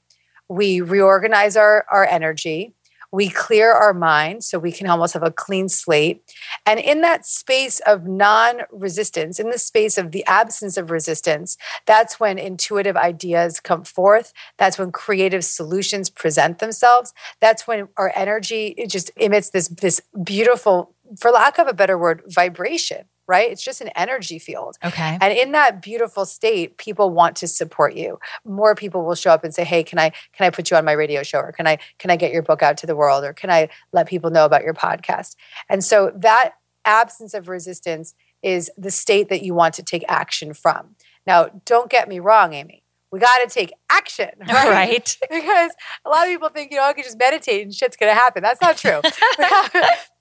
we 0.50 0.82
reorganize 0.82 1.56
our, 1.56 1.86
our 1.92 2.06
energy, 2.06 2.74
we 3.12 3.30
clear 3.30 3.72
our 3.72 3.94
mind 3.94 4.44
so 4.44 4.60
we 4.60 4.72
can 4.72 4.88
almost 4.88 5.14
have 5.14 5.24
a 5.24 5.32
clean 5.32 5.68
slate. 5.68 6.22
And 6.66 6.80
in 6.80 7.02
that 7.02 7.26
space 7.26 7.80
of 7.82 8.06
non 8.06 8.62
resistance, 8.72 9.40
in 9.40 9.50
the 9.50 9.58
space 9.58 9.98
of 9.98 10.12
the 10.12 10.24
absence 10.26 10.78
of 10.78 10.92
resistance, 10.92 11.58
that's 11.86 12.20
when 12.20 12.38
intuitive 12.38 12.96
ideas 12.96 13.60
come 13.60 13.84
forth. 13.84 14.32
That's 14.58 14.78
when 14.78 14.92
creative 14.92 15.44
solutions 15.44 16.10
present 16.10 16.60
themselves. 16.60 17.14
That's 17.40 17.66
when 17.66 17.88
our 17.98 18.12
energy 18.16 18.76
it 18.78 18.90
just 18.90 19.12
emits 19.16 19.50
this, 19.50 19.70
this 19.70 20.02
beautiful, 20.24 20.94
for 21.20 21.32
lack 21.32 21.58
of 21.58 21.68
a 21.68 21.74
better 21.74 21.98
word, 21.98 22.22
vibration, 22.28 23.06
right? 23.30 23.50
It's 23.50 23.64
just 23.64 23.80
an 23.80 23.90
energy 23.96 24.40
field. 24.40 24.78
okay. 24.84 25.18
And 25.22 25.32
in 25.32 25.52
that 25.54 25.82
beautiful 25.82 26.26
state, 26.26 26.78
people 26.78 27.12
want 27.12 27.36
to 27.38 27.48
support 27.48 27.94
you. 27.94 28.20
More 28.44 28.76
people 28.76 29.06
will 29.06 29.16
show 29.16 29.32
up 29.32 29.44
and 29.44 29.54
say, 29.54 29.64
"Hey, 29.64 29.84
can 29.84 30.00
I 30.00 30.10
can 30.34 30.48
I 30.48 30.50
put 30.50 30.70
you 30.72 30.76
on 30.76 30.84
my 30.84 30.92
radio 30.92 31.24
show 31.24 31.40
or 31.40 31.52
can 31.52 31.68
I 31.68 31.78
can 32.00 32.10
I 32.10 32.16
get 32.16 32.34
your 32.34 32.42
book 32.42 32.64
out 32.64 32.76
to 32.78 32.88
the 32.88 32.96
world 32.96 33.24
or 33.24 33.32
can 33.32 33.52
I 33.52 33.70
let 33.94 34.08
people 34.08 34.32
know 34.32 34.46
about 34.46 34.64
your 34.64 34.74
podcast?" 34.74 35.36
And 35.70 35.84
so 35.84 36.12
that 36.16 36.56
absence 36.84 37.34
of 37.34 37.48
resistance 37.48 38.16
is 38.42 38.72
the 38.78 38.92
state 38.92 39.30
that 39.30 39.44
you 39.44 39.54
want 39.54 39.76
to 39.76 39.84
take 39.84 40.04
action 40.08 40.54
from. 40.54 40.96
Now, 41.28 41.50
don't 41.66 41.90
get 41.90 42.10
me 42.10 42.20
wrong, 42.20 42.54
Amy. 42.54 42.84
We 43.12 43.20
got 43.20 43.40
to 43.40 43.48
take 43.48 43.74
action, 43.90 44.30
right? 44.48 44.70
right. 44.70 45.18
because 45.30 45.72
a 46.06 46.10
lot 46.10 46.28
of 46.28 46.32
people 46.32 46.50
think, 46.50 46.72
you 46.72 46.78
know, 46.78 46.84
I 46.84 46.94
can 46.94 47.04
just 47.04 47.18
meditate 47.18 47.64
and 47.64 47.74
shit's 47.74 47.98
going 47.98 48.12
to 48.12 48.16
happen. 48.16 48.44
That's 48.44 48.62
not 48.62 48.78
true. 48.78 49.02
we, 49.38 49.44
have, 49.46 49.72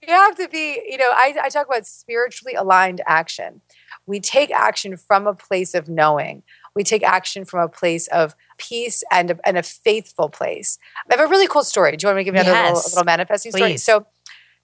we 0.07 0.13
have 0.13 0.37
to 0.37 0.49
be, 0.49 0.81
you 0.89 0.97
know, 0.97 1.11
I, 1.13 1.35
I 1.43 1.49
talk 1.51 1.67
about 1.67 1.87
spiritually 1.87 2.55
aligned 2.55 3.03
action. 3.07 3.61
We 4.07 4.21
take 4.21 4.51
action 4.51 4.97
from 4.97 5.27
a 5.27 5.35
place 5.35 5.75
of 5.75 5.87
knowing. 5.89 6.43
We 6.75 6.83
take 6.83 7.03
action 7.03 7.45
from 7.45 7.61
a 7.61 7.69
place 7.69 8.07
of 8.09 8.35
peace 8.57 9.05
and 9.11 9.33
a, 9.33 9.39
and 9.45 9.59
a 9.59 9.63
faithful 9.63 10.31
place. 10.31 10.79
I 11.11 11.17
have 11.17 11.27
a 11.27 11.29
really 11.29 11.47
cool 11.49 11.65
story. 11.65 11.95
Do 11.97 12.05
you 12.05 12.09
want 12.09 12.17
me 12.17 12.25
to 12.25 12.25
give 12.25 12.35
you 12.35 12.41
another 12.41 12.59
little, 12.59 12.77
Yes. 12.77 12.95
little 12.95 13.05
manifesting 13.05 13.53
story? 13.53 13.77
So, 13.77 14.07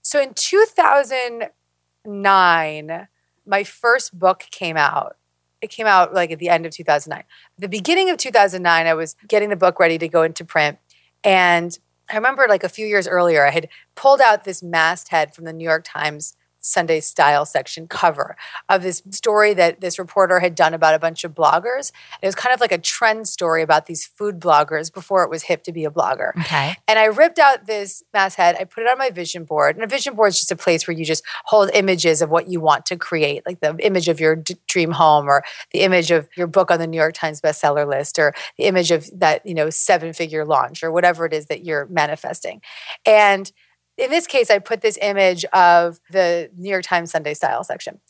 so 0.01 0.23
in 0.23 0.33
2009, 0.35 3.09
my 3.47 3.65
first 3.65 4.19
book 4.19 4.45
came 4.51 4.77
out. 4.77 5.17
It 5.65 5.71
came 5.71 5.87
out 5.87 6.13
like 6.13 6.31
at 6.31 6.39
the 6.39 6.51
end 6.51 6.67
of 6.67 6.73
2009 6.73 7.25
the 7.59 7.69
beginning 7.69 8.11
of 8.11 8.19
2009 8.19 8.87
i 8.87 8.93
was 8.93 9.17
getting 9.27 9.49
the 9.49 9.57
book 9.57 9.81
ready 9.81 9.97
to 9.97 10.09
go 10.09 10.23
into 10.23 10.45
print 10.45 10.79
and 11.25 11.79
i 12.11 12.17
remember 12.17 12.45
like 12.47 12.63
a 12.63 12.69
few 12.69 12.87
years 12.87 13.09
earlier 13.09 13.47
i 13.47 13.51
had 13.51 13.71
pulled 13.95 14.21
out 14.21 14.45
this 14.45 14.63
masthead 14.63 15.35
from 15.35 15.47
the 15.47 15.55
new 15.55 15.65
york 15.65 15.83
times 15.87 16.37
sunday 16.65 17.01
style 17.01 17.45
section 17.45 17.87
cover 17.87 18.37
of 18.69 18.83
this 18.83 19.03
story 19.11 19.53
that 19.55 19.81
this 19.81 19.99
reporter 19.99 20.41
had 20.41 20.55
done 20.55 20.75
about 20.75 20.95
a 20.95 20.99
bunch 20.99 21.25
of 21.25 21.35
bloggers 21.35 21.93
it 22.23 22.27
was 22.27 22.35
kind 22.35 22.55
of 22.55 22.61
like 22.61 22.73
a 22.73 22.79
trend 22.79 23.29
story 23.29 23.63
about 23.63 23.87
these 23.87 24.07
food 24.07 24.41
bloggers 24.41 24.93
before 24.93 25.23
it 25.23 25.31
was 25.31 25.45
hip 25.45 25.63
to 25.63 25.73
be 25.73 25.85
a 25.85 25.91
blogger 25.91 26.31
Okay. 26.41 26.77
and 26.89 26.99
I 26.99 27.05
ripped 27.07 27.39
out 27.39 27.67
this 27.67 28.03
masthead. 28.13 28.57
I 28.59 28.65
put 28.65 28.83
it 28.85 28.91
on 28.91 28.97
my 28.99 29.11
vision 29.11 29.45
board. 29.45 29.77
And 29.77 29.85
a 29.85 29.87
vision 29.87 30.15
board 30.15 30.29
is 30.31 30.39
just 30.39 30.51
a 30.53 30.57
place 30.57 30.87
where 30.87 30.97
you 30.97 31.05
just 31.05 31.23
hold 31.45 31.71
images 31.75 32.23
of 32.23 32.31
what 32.31 32.49
you 32.49 32.61
want 32.61 32.87
to 32.87 32.97
create, 32.97 33.45
like 33.47 33.61
the 33.61 33.77
image 33.81 34.09
of 34.09 34.21
your 34.21 34.37
d- 34.37 34.57
dream 34.67 34.91
home 34.93 35.29
or 35.29 35.45
the 35.73 35.81
image 35.81 36.11
of 36.11 36.29
your 36.37 36.47
book 36.47 36.71
on 36.71 36.79
the 36.79 36.87
New 36.87 36.97
York 36.97 37.15
Times 37.15 37.41
bestseller 37.41 37.87
list 37.87 38.19
or 38.19 38.33
the 38.57 38.65
image 38.65 38.91
of 38.91 39.07
that, 39.19 39.45
you 39.45 39.55
know, 39.55 39.71
seven 39.71 40.13
figure 40.13 40.45
launch 40.45 40.83
or 40.83 40.91
whatever 40.91 41.27
it 41.27 41.33
is 41.33 41.47
that 41.47 41.65
you're 41.65 41.87
manifesting. 41.87 42.61
And 43.05 43.51
in 43.97 44.11
this 44.11 44.27
case, 44.27 44.51
I 44.51 44.59
put 44.59 44.81
this 44.81 44.99
image 45.01 45.45
of 45.47 46.01
the 46.11 46.51
New 46.57 46.71
York 46.71 46.85
Times 46.85 47.11
Sunday 47.11 47.35
style 47.35 47.65
section. 47.65 48.01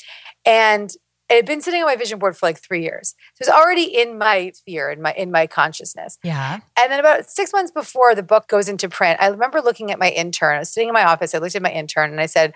And 0.47 0.91
it 1.31 1.37
had 1.37 1.47
been 1.47 1.63
sitting 1.63 1.81
on 1.81 1.87
my 1.87 1.97
vision 1.97 2.19
board 2.19 2.37
for 2.37 2.47
like 2.47 2.61
three 2.61 2.83
years. 2.83 3.15
So 3.35 3.43
it's 3.43 3.51
already 3.51 3.85
in 3.85 4.19
my 4.19 4.53
sphere, 4.55 4.91
in 4.91 5.01
my 5.01 5.13
in 5.15 5.31
my 5.31 5.47
consciousness. 5.47 6.19
Yeah. 6.23 6.61
And 6.79 6.93
then 6.93 7.01
about 7.01 7.31
six 7.31 7.53
months 7.53 7.73
before 7.73 8.15
the 8.15 8.23
book 8.23 8.47
goes 8.47 8.69
into 8.69 8.89
print, 8.89 9.21
I 9.21 9.29
remember 9.29 9.63
looking 9.63 9.91
at 9.91 9.99
my 9.99 10.11
intern. 10.11 10.57
I 10.57 10.59
was 10.61 10.71
sitting 10.71 10.89
in 10.89 10.93
my 10.93 11.05
office. 11.05 11.35
I 11.35 11.39
looked 11.39 11.57
at 11.57 11.63
my 11.63 11.73
intern 11.73 12.11
and 12.11 12.21
I 12.21 12.27
said, 12.27 12.53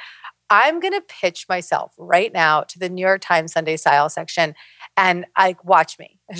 I'm 0.50 0.80
going 0.80 0.94
to 0.94 1.02
pitch 1.02 1.46
myself 1.48 1.94
right 1.98 2.32
now 2.32 2.62
to 2.62 2.78
the 2.78 2.88
New 2.88 3.04
York 3.04 3.20
Times 3.20 3.52
Sunday 3.52 3.76
Style 3.76 4.08
section 4.08 4.54
and 4.98 5.26
I 5.36 5.56
watch 5.64 5.98
me. 5.98 6.18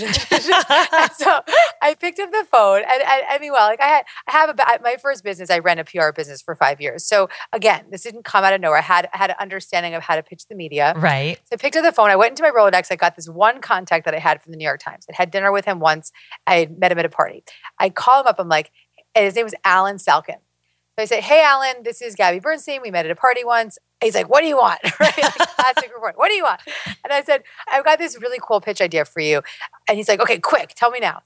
So 1.15 1.41
I 1.83 1.95
picked 1.95 2.19
up 2.19 2.31
the 2.31 2.47
phone 2.51 2.79
and, 2.79 3.03
and 3.03 3.23
I 3.29 3.39
mean, 3.41 3.53
well, 3.53 3.67
like 3.69 3.81
I 3.81 3.87
had, 3.87 4.05
I 4.29 4.33
have 4.33 4.51
about 4.51 4.83
my 4.83 4.97
first 5.01 5.25
business. 5.25 5.51
I 5.51 5.59
ran 5.59 5.79
a 5.79 5.85
PR 5.85 6.11
business 6.15 6.43
for 6.43 6.55
five 6.55 6.81
years. 6.81 7.05
So 7.05 7.29
again, 7.53 7.87
this 7.91 8.03
didn't 8.03 8.25
come 8.25 8.45
out 8.45 8.53
of 8.53 8.61
nowhere. 8.61 8.79
I 8.79 8.83
had, 8.83 9.09
I 9.13 9.17
had 9.17 9.31
an 9.31 9.37
understanding 9.41 9.95
of 9.95 10.03
how 10.03 10.17
to 10.17 10.23
pitch 10.23 10.45
the 10.49 10.55
media. 10.55 10.95
Right. 10.97 11.39
So 11.45 11.55
I 11.55 11.57
picked 11.57 11.77
up 11.77 11.85
the 11.85 11.93
phone. 11.93 12.11
I 12.11 12.17
went 12.17 12.33
into 12.33 12.43
my 12.43 12.51
Rolodex. 12.51 12.89
I 12.91 12.97
got 12.97 13.17
this 13.17 13.29
one 13.29 13.61
contact 13.61 14.05
that 14.05 14.15
I 14.15 14.19
had 14.19 14.43
from 14.43 14.53
the 14.53 14.59
New 14.59 14.65
York 14.65 14.81
Times. 14.81 15.07
I 15.11 15.15
had 15.17 15.31
dinner 15.31 15.51
with 15.51 15.65
him 15.65 15.81
once. 15.81 16.13
I 16.47 16.69
met 16.77 16.93
him 16.93 16.99
at 16.99 17.05
a 17.05 17.11
party. 17.11 17.43
I 17.79 17.91
call 17.91 18.21
him 18.21 18.27
up. 18.27 18.37
I'm 18.39 18.49
like, 18.49 18.71
his 19.15 19.35
name 19.35 19.45
was 19.45 19.55
Alan 19.65 19.97
Salkin. 19.97 20.37
So 20.99 21.03
I 21.03 21.05
say, 21.05 21.21
Hey, 21.21 21.45
Alan, 21.45 21.85
this 21.85 22.03
is 22.03 22.17
Gabby 22.17 22.41
Bernstein. 22.41 22.83
We 22.83 22.91
met 22.91 23.05
at 23.05 23.13
a 23.13 23.15
party 23.15 23.45
once. 23.45 23.79
He's 24.03 24.17
like, 24.17 24.29
what 24.29 24.41
do 24.41 24.49
you 24.49 24.57
want? 24.57 24.81
right? 25.01 25.17
Like, 25.17 25.33
classic 25.57 25.93
report. 25.95 26.19
What 26.19 26.29
do 26.29 26.35
you 26.35 26.43
want? 26.43 26.61
And 27.05 27.13
I 27.13 27.23
said, 27.23 27.45
I've 27.71 27.85
got 27.85 28.01
this 28.01 28.21
really 28.21 28.41
cool 28.43 28.61
pitch 28.61 28.81
idea 28.81 29.05
for 29.05 29.21
you. 29.21 29.43
And 29.89 29.97
he's 29.97 30.09
like, 30.09 30.19
okay, 30.19 30.41
quick, 30.41 30.73
tell 30.75 30.91
me 30.91 30.99
now. 30.99 31.23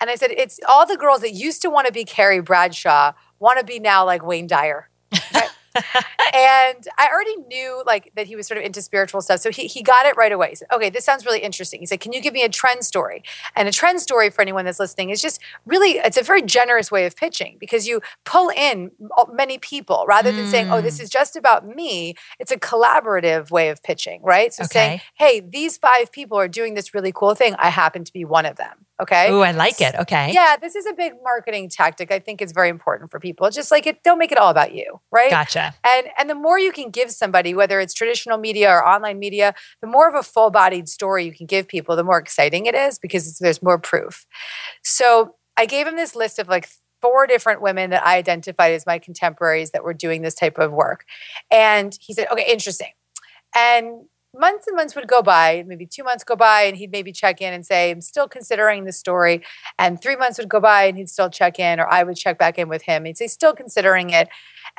And 0.00 0.10
I 0.10 0.16
said, 0.16 0.32
it's 0.32 0.58
all 0.68 0.86
the 0.86 0.96
girls 0.96 1.20
that 1.20 1.34
used 1.34 1.62
to 1.62 1.70
want 1.70 1.86
to 1.86 1.92
be 1.92 2.04
Carrie 2.04 2.40
Bradshaw 2.40 3.12
want 3.38 3.60
to 3.60 3.64
be 3.64 3.78
now 3.78 4.04
like 4.04 4.26
Wayne 4.26 4.48
Dyer. 4.48 4.88
Right? 5.32 5.50
and 6.34 6.88
I 6.98 7.08
already 7.12 7.36
knew 7.48 7.82
like 7.86 8.12
that 8.16 8.26
he 8.26 8.36
was 8.36 8.46
sort 8.46 8.58
of 8.58 8.64
into 8.64 8.82
spiritual 8.82 9.20
stuff. 9.20 9.40
So 9.40 9.50
he, 9.50 9.66
he 9.66 9.82
got 9.82 10.06
it 10.06 10.16
right 10.16 10.32
away. 10.32 10.50
He 10.50 10.54
said, 10.56 10.68
okay, 10.72 10.90
this 10.90 11.04
sounds 11.04 11.24
really 11.24 11.40
interesting. 11.40 11.80
He 11.80 11.86
said, 11.86 12.00
can 12.00 12.12
you 12.12 12.20
give 12.20 12.34
me 12.34 12.42
a 12.42 12.48
trend 12.48 12.84
story? 12.84 13.22
And 13.56 13.68
a 13.68 13.72
trend 13.72 14.00
story 14.00 14.30
for 14.30 14.42
anyone 14.42 14.64
that's 14.64 14.78
listening 14.80 15.10
is 15.10 15.20
just 15.20 15.40
really, 15.66 15.92
it's 15.92 16.16
a 16.16 16.22
very 16.22 16.42
generous 16.42 16.90
way 16.90 17.06
of 17.06 17.16
pitching 17.16 17.56
because 17.58 17.86
you 17.86 18.00
pull 18.24 18.50
in 18.50 18.90
many 19.32 19.58
people 19.58 20.04
rather 20.06 20.32
than 20.32 20.46
mm. 20.46 20.50
saying, 20.50 20.70
oh, 20.70 20.80
this 20.80 20.98
mm. 20.98 21.02
is 21.02 21.10
just 21.10 21.36
about 21.36 21.66
me. 21.66 22.14
It's 22.38 22.52
a 22.52 22.58
collaborative 22.58 23.50
way 23.50 23.68
of 23.70 23.82
pitching, 23.82 24.22
right? 24.22 24.52
So 24.52 24.64
okay. 24.64 24.72
saying, 24.72 25.00
hey, 25.14 25.40
these 25.40 25.78
five 25.78 26.12
people 26.12 26.38
are 26.38 26.48
doing 26.48 26.74
this 26.74 26.94
really 26.94 27.12
cool 27.12 27.34
thing. 27.34 27.54
I 27.58 27.68
happen 27.70 28.04
to 28.04 28.12
be 28.12 28.24
one 28.24 28.46
of 28.46 28.56
them. 28.56 28.86
Okay. 29.02 29.28
Oh, 29.30 29.40
I 29.40 29.50
like 29.50 29.80
it. 29.80 29.94
Okay. 29.96 30.32
Yeah, 30.32 30.56
this 30.56 30.76
is 30.76 30.86
a 30.86 30.92
big 30.92 31.14
marketing 31.24 31.68
tactic. 31.68 32.12
I 32.12 32.20
think 32.20 32.40
it's 32.40 32.52
very 32.52 32.68
important 32.68 33.10
for 33.10 33.18
people. 33.18 33.50
Just 33.50 33.72
like 33.72 33.86
it, 33.86 34.02
don't 34.04 34.18
make 34.18 34.30
it 34.30 34.38
all 34.38 34.50
about 34.50 34.72
you, 34.72 35.00
right? 35.10 35.30
Gotcha. 35.30 35.74
And 35.84 36.06
and 36.16 36.30
the 36.30 36.36
more 36.36 36.58
you 36.58 36.70
can 36.70 36.90
give 36.90 37.10
somebody, 37.10 37.52
whether 37.52 37.80
it's 37.80 37.94
traditional 37.94 38.38
media 38.38 38.70
or 38.70 38.86
online 38.86 39.18
media, 39.18 39.54
the 39.80 39.88
more 39.88 40.08
of 40.08 40.14
a 40.14 40.22
full-bodied 40.22 40.88
story 40.88 41.24
you 41.24 41.32
can 41.32 41.46
give 41.46 41.66
people, 41.66 41.96
the 41.96 42.04
more 42.04 42.18
exciting 42.18 42.66
it 42.66 42.76
is 42.76 42.98
because 42.98 43.38
there's 43.38 43.60
more 43.60 43.78
proof. 43.78 44.24
So 44.84 45.34
I 45.56 45.66
gave 45.66 45.86
him 45.86 45.96
this 45.96 46.14
list 46.14 46.38
of 46.38 46.48
like 46.48 46.68
four 47.00 47.26
different 47.26 47.60
women 47.60 47.90
that 47.90 48.06
I 48.06 48.16
identified 48.16 48.72
as 48.72 48.86
my 48.86 49.00
contemporaries 49.00 49.72
that 49.72 49.82
were 49.82 49.92
doing 49.92 50.22
this 50.22 50.34
type 50.34 50.58
of 50.58 50.70
work. 50.70 51.04
And 51.50 51.96
he 52.00 52.14
said, 52.14 52.28
okay, 52.30 52.46
interesting. 52.48 52.92
And 53.54 54.04
months 54.34 54.66
and 54.66 54.76
months 54.76 54.94
would 54.94 55.08
go 55.08 55.22
by, 55.22 55.64
maybe 55.66 55.86
two 55.86 56.02
months 56.02 56.24
go 56.24 56.36
by, 56.36 56.62
and 56.62 56.76
he'd 56.76 56.90
maybe 56.90 57.12
check 57.12 57.40
in 57.40 57.52
and 57.52 57.66
say, 57.66 57.90
I'm 57.90 58.00
still 58.00 58.28
considering 58.28 58.84
the 58.84 58.92
story. 58.92 59.42
And 59.78 60.00
three 60.00 60.16
months 60.16 60.38
would 60.38 60.48
go 60.48 60.60
by 60.60 60.84
and 60.84 60.96
he'd 60.96 61.10
still 61.10 61.30
check 61.30 61.58
in, 61.58 61.80
or 61.80 61.86
I 61.88 62.02
would 62.02 62.16
check 62.16 62.38
back 62.38 62.58
in 62.58 62.68
with 62.68 62.82
him. 62.82 63.04
He'd 63.04 63.18
say, 63.18 63.26
still 63.26 63.52
considering 63.52 64.10
it. 64.10 64.28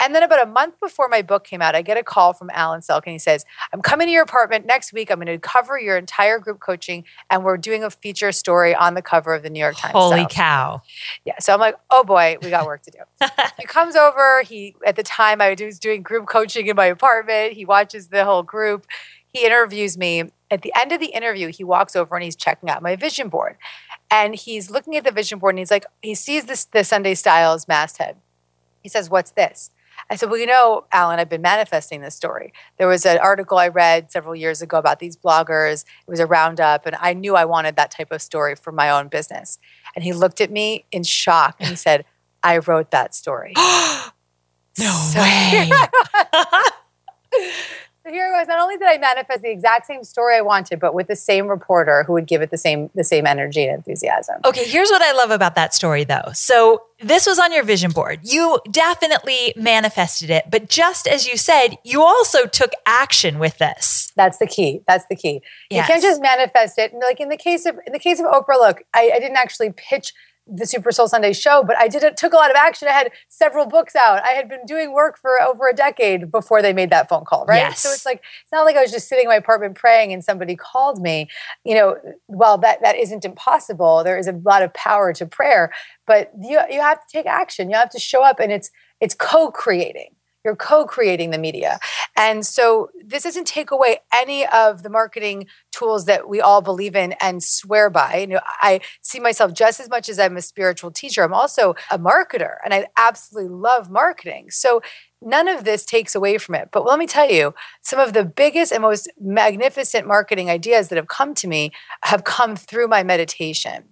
And 0.02 0.16
then 0.16 0.24
about 0.24 0.42
a 0.42 0.50
month 0.50 0.80
before 0.80 1.08
my 1.08 1.22
book 1.22 1.44
came 1.44 1.62
out, 1.62 1.76
I 1.76 1.82
get 1.82 1.98
a 1.98 2.04
call 2.04 2.34
from 2.34 2.50
Alan 2.54 2.82
Salkin 2.82 3.12
he 3.12 3.20
says, 3.20 3.46
I'm 3.72 3.82
coming 3.82 4.08
to 4.08 4.12
your 4.12 4.24
apartment 4.24 4.66
next 4.66 4.92
week. 4.92 5.12
I'm 5.12 5.18
going 5.18 5.28
to 5.28 5.38
cover 5.38 5.80
your 5.80 5.98
entire 5.98 6.40
group 6.40 6.60
coaching 6.60 7.04
and 7.30 7.44
we're 7.44 7.58
doing 7.58 7.84
a 7.84 7.92
feature 7.92 8.32
story 8.32 8.74
on 8.74 8.96
the 8.96 9.02
cover 9.02 9.34
of 9.34 9.44
the 9.44 9.50
New 9.50 9.60
York 9.60 9.76
Times. 9.78 9.94
Holy 9.94 10.24
so, 10.24 10.28
cow. 10.30 10.82
Yeah. 11.26 11.38
So 11.40 11.54
I'm 11.54 11.60
like, 11.60 11.76
oh 11.92 12.04
boy, 12.04 12.38
we 12.42 12.50
got 12.50 12.66
work 12.66 12.82
to 12.84 12.92
do. 12.92 13.28
he 13.60 13.66
comes 13.66 13.96
over. 13.96 14.42
He, 14.42 14.76
at 14.86 14.96
the 14.96 15.04
time 15.04 15.42
I 15.42 15.56
was 15.60 15.80
doing 15.80 16.02
group 16.02 16.28
coaching 16.28 16.68
in 16.68 16.76
my 16.76 16.86
apartment. 16.86 17.54
He 17.54 17.66
watches 17.66 18.08
the 18.08 18.26
whole 18.26 18.44
group 18.44 18.88
he 19.34 19.46
interviews 19.46 19.98
me. 19.98 20.32
At 20.50 20.62
the 20.62 20.72
end 20.80 20.92
of 20.92 21.00
the 21.00 21.08
interview, 21.08 21.52
he 21.52 21.64
walks 21.64 21.96
over 21.96 22.16
and 22.16 22.24
he's 22.24 22.36
checking 22.36 22.70
out 22.70 22.84
my 22.84 22.96
vision 22.96 23.28
board. 23.28 23.58
And 24.12 24.36
he's 24.36 24.70
looking 24.70 24.96
at 24.96 25.04
the 25.04 25.12
vision 25.12 25.40
board 25.40 25.56
and 25.56 25.60
he's 25.60 25.72
like, 25.72 25.86
he 26.02 26.14
sees 26.14 26.46
this 26.46 26.66
the 26.66 26.84
Sunday 26.84 27.16
Styles 27.16 27.68
masthead. 27.68 28.18
He 28.84 28.90
says, 28.90 29.10
What's 29.10 29.32
this? 29.32 29.72
I 30.10 30.16
said, 30.16 30.30
Well, 30.30 30.40
you 30.40 30.46
know, 30.46 30.86
Alan, 30.92 31.20
I've 31.20 31.30
been 31.30 31.42
manifesting 31.42 32.02
this 32.02 32.14
story. 32.14 32.54
There 32.78 32.88
was 32.88 33.06
an 33.06 33.18
article 33.18 33.58
I 33.58 33.70
read 33.70 34.12
several 34.12 34.36
years 34.36 34.62
ago 34.62 34.78
about 34.78 35.00
these 35.00 35.18
bloggers. 35.18 35.84
It 35.84 36.12
was 36.12 36.20
a 36.20 36.28
roundup, 36.28 36.86
and 36.86 36.96
I 37.00 37.14
knew 37.14 37.36
I 37.36 37.46
wanted 37.46 37.76
that 37.78 37.90
type 37.90 38.12
of 38.12 38.22
story 38.22 38.56
for 38.56 38.72
my 38.72 38.90
own 38.90 39.08
business. 39.08 39.58
And 39.96 40.04
he 40.04 40.14
looked 40.14 40.42
at 40.42 40.52
me 40.52 40.86
in 40.92 41.04
shock 41.04 41.56
and 41.60 41.70
he 41.70 41.76
said, 41.76 42.06
I 42.44 42.58
wrote 42.60 42.92
that 42.92 43.16
story. 43.16 43.54
no 44.78 45.12
way. 45.16 45.72
So 48.06 48.12
here 48.12 48.28
it 48.28 48.38
was. 48.38 48.50
Not 48.50 48.60
only 48.60 48.76
did 48.76 48.88
I 48.88 48.98
manifest 48.98 49.44
the 49.44 49.50
exact 49.50 49.86
same 49.86 50.04
story 50.04 50.36
I 50.36 50.42
wanted, 50.42 50.82
but 50.82 50.94
with 50.94 51.08
the 51.08 51.16
same 51.16 51.48
reporter 51.48 52.04
who 52.04 52.12
would 52.14 52.28
give 52.28 52.42
it 52.42 52.52
the 52.52 52.58
same 52.58 52.90
the 52.96 53.04
same 53.04 53.26
energy 53.26 53.64
and 53.64 53.78
enthusiasm. 53.78 54.42
Okay, 54.44 54.68
here's 54.68 54.90
what 54.90 55.02
I 55.02 55.14
love 55.14 55.32
about 55.32 55.56
that 55.56 55.74
story 55.74 56.04
though. 56.04 56.30
So 56.34 56.84
this 57.00 57.26
was 57.26 57.40
on 57.40 57.54
your 57.54 57.64
vision 57.64 57.92
board. 57.92 58.20
You 58.24 58.60
definitely 58.70 59.54
manifested 59.56 60.30
it, 60.30 60.52
but 60.52 60.68
just 60.68 61.08
as 61.08 61.28
you 61.28 61.38
said, 61.38 61.78
you 61.86 62.02
also 62.02 62.46
took 62.46 62.72
action 62.86 63.40
with 63.40 63.58
this. 63.60 64.12
That's 64.18 64.38
the 64.38 64.48
key. 64.48 64.82
That's 64.86 65.06
the 65.10 65.16
key. 65.16 65.42
Yes. 65.70 65.88
You 65.88 65.94
can't 65.94 66.04
just 66.04 66.22
manifest 66.22 66.78
it. 66.78 66.94
Like 66.94 67.22
in 67.22 67.30
the 67.30 67.38
case 67.38 67.66
of 67.66 67.80
in 67.88 67.94
the 67.94 68.00
case 68.00 68.20
of 68.20 68.26
Oprah, 68.26 68.60
look, 68.60 68.84
I, 68.94 69.12
I 69.16 69.20
didn't 69.20 69.38
actually 69.38 69.72
pitch 69.72 70.14
the 70.46 70.66
Super 70.66 70.92
Soul 70.92 71.08
Sunday 71.08 71.32
show, 71.34 71.64
but 71.64 71.78
I 71.78 71.88
did 71.88 72.04
it 72.04 72.18
took 72.18 72.34
a 72.34 72.36
lot 72.36 72.50
of 72.50 72.56
action. 72.56 72.88
I 72.88 72.92
had 72.92 73.12
several 73.30 73.66
books 73.66 73.96
out. 73.96 74.22
I 74.24 74.30
had 74.30 74.50
been 74.50 74.66
doing 74.66 74.92
work 74.92 75.18
for 75.18 75.42
over 75.42 75.70
a 75.70 75.74
decade 75.74 76.32
before 76.32 76.62
they 76.62 76.74
made 76.74 76.90
that 76.90 77.08
phone 77.08 77.24
call, 77.24 77.46
right? 77.46 77.58
Yes. 77.58 77.80
So 77.82 77.90
it's 77.90 78.06
like 78.06 78.22
it's 78.42 78.52
not 78.52 78.66
like 78.66 78.76
I 78.76 78.82
was 78.82 78.92
just 78.92 79.08
sitting 79.08 79.24
in 79.24 79.30
my 79.30 79.36
apartment 79.36 79.76
praying 79.76 80.12
and 80.12 80.24
somebody 80.24 80.56
called 80.56 81.02
me. 81.02 81.30
You 81.64 81.76
know, 81.76 81.98
while 82.28 82.58
that 82.58 82.82
that 82.82 82.98
isn't 82.98 83.24
impossible, 83.24 84.04
there 84.04 84.18
is 84.18 84.28
a 84.28 84.34
lot 84.44 84.64
of 84.64 84.74
power 84.74 85.14
to 85.14 85.26
prayer, 85.26 85.72
but 86.06 86.32
you 86.42 86.60
you 86.70 86.82
have 86.82 87.00
to 87.00 87.06
take 87.12 87.26
action. 87.26 87.70
You 87.70 87.78
have 87.78 87.92
to 87.92 88.00
show 88.00 88.24
up 88.24 88.40
and 88.40 88.52
it's 88.52 88.70
it's 89.00 89.16
co-creating 89.16 90.16
you're 90.44 90.56
co-creating 90.56 91.32
the 91.32 91.38
media. 91.38 91.80
And 92.18 92.46
so 92.46 92.90
this 93.04 93.24
doesn't 93.24 93.48
take 93.48 93.72
away 93.72 94.00
any 94.14 94.46
of 94.48 94.84
the 94.84 94.90
marketing 94.90 95.48
tools 95.72 96.06
that 96.06 96.28
we 96.28 96.42
all 96.42 96.62
believe 96.62 96.96
in 96.96 97.14
and 97.22 97.42
swear 97.42 97.90
by. 97.90 98.18
You 98.18 98.28
know 98.28 98.40
i 98.62 98.82
see 99.02 99.20
myself 99.20 99.54
just 99.54 99.80
as 99.80 99.90
much 99.90 100.10
as 100.10 100.20
i'm 100.20 100.38
a 100.38 100.42
spiritual 100.42 100.92
teacher. 100.92 101.24
I'm 101.24 101.34
also 101.34 101.76
a 101.90 101.98
marketer 101.98 102.56
and 102.64 102.74
i 102.74 102.88
absolutely 102.98 103.50
love 103.50 103.90
marketing. 103.90 104.52
So 104.52 104.82
none 105.22 105.48
of 105.48 105.64
this 105.64 105.86
takes 105.86 106.16
away 106.16 106.38
from 106.38 106.56
it. 106.56 106.70
But 106.72 106.86
let 106.86 107.00
me 107.00 107.08
tell 107.08 107.30
you 107.30 107.54
some 107.82 108.00
of 108.00 108.14
the 108.14 108.26
biggest 108.26 108.72
and 108.72 108.82
most 108.82 109.10
magnificent 109.20 110.06
marketing 110.06 110.50
ideas 110.50 110.90
that 110.90 110.98
have 110.98 111.08
come 111.08 111.34
to 111.36 111.48
me 111.48 111.72
have 112.04 112.24
come 112.24 112.56
through 112.56 112.88
my 112.88 113.04
meditation. 113.04 113.86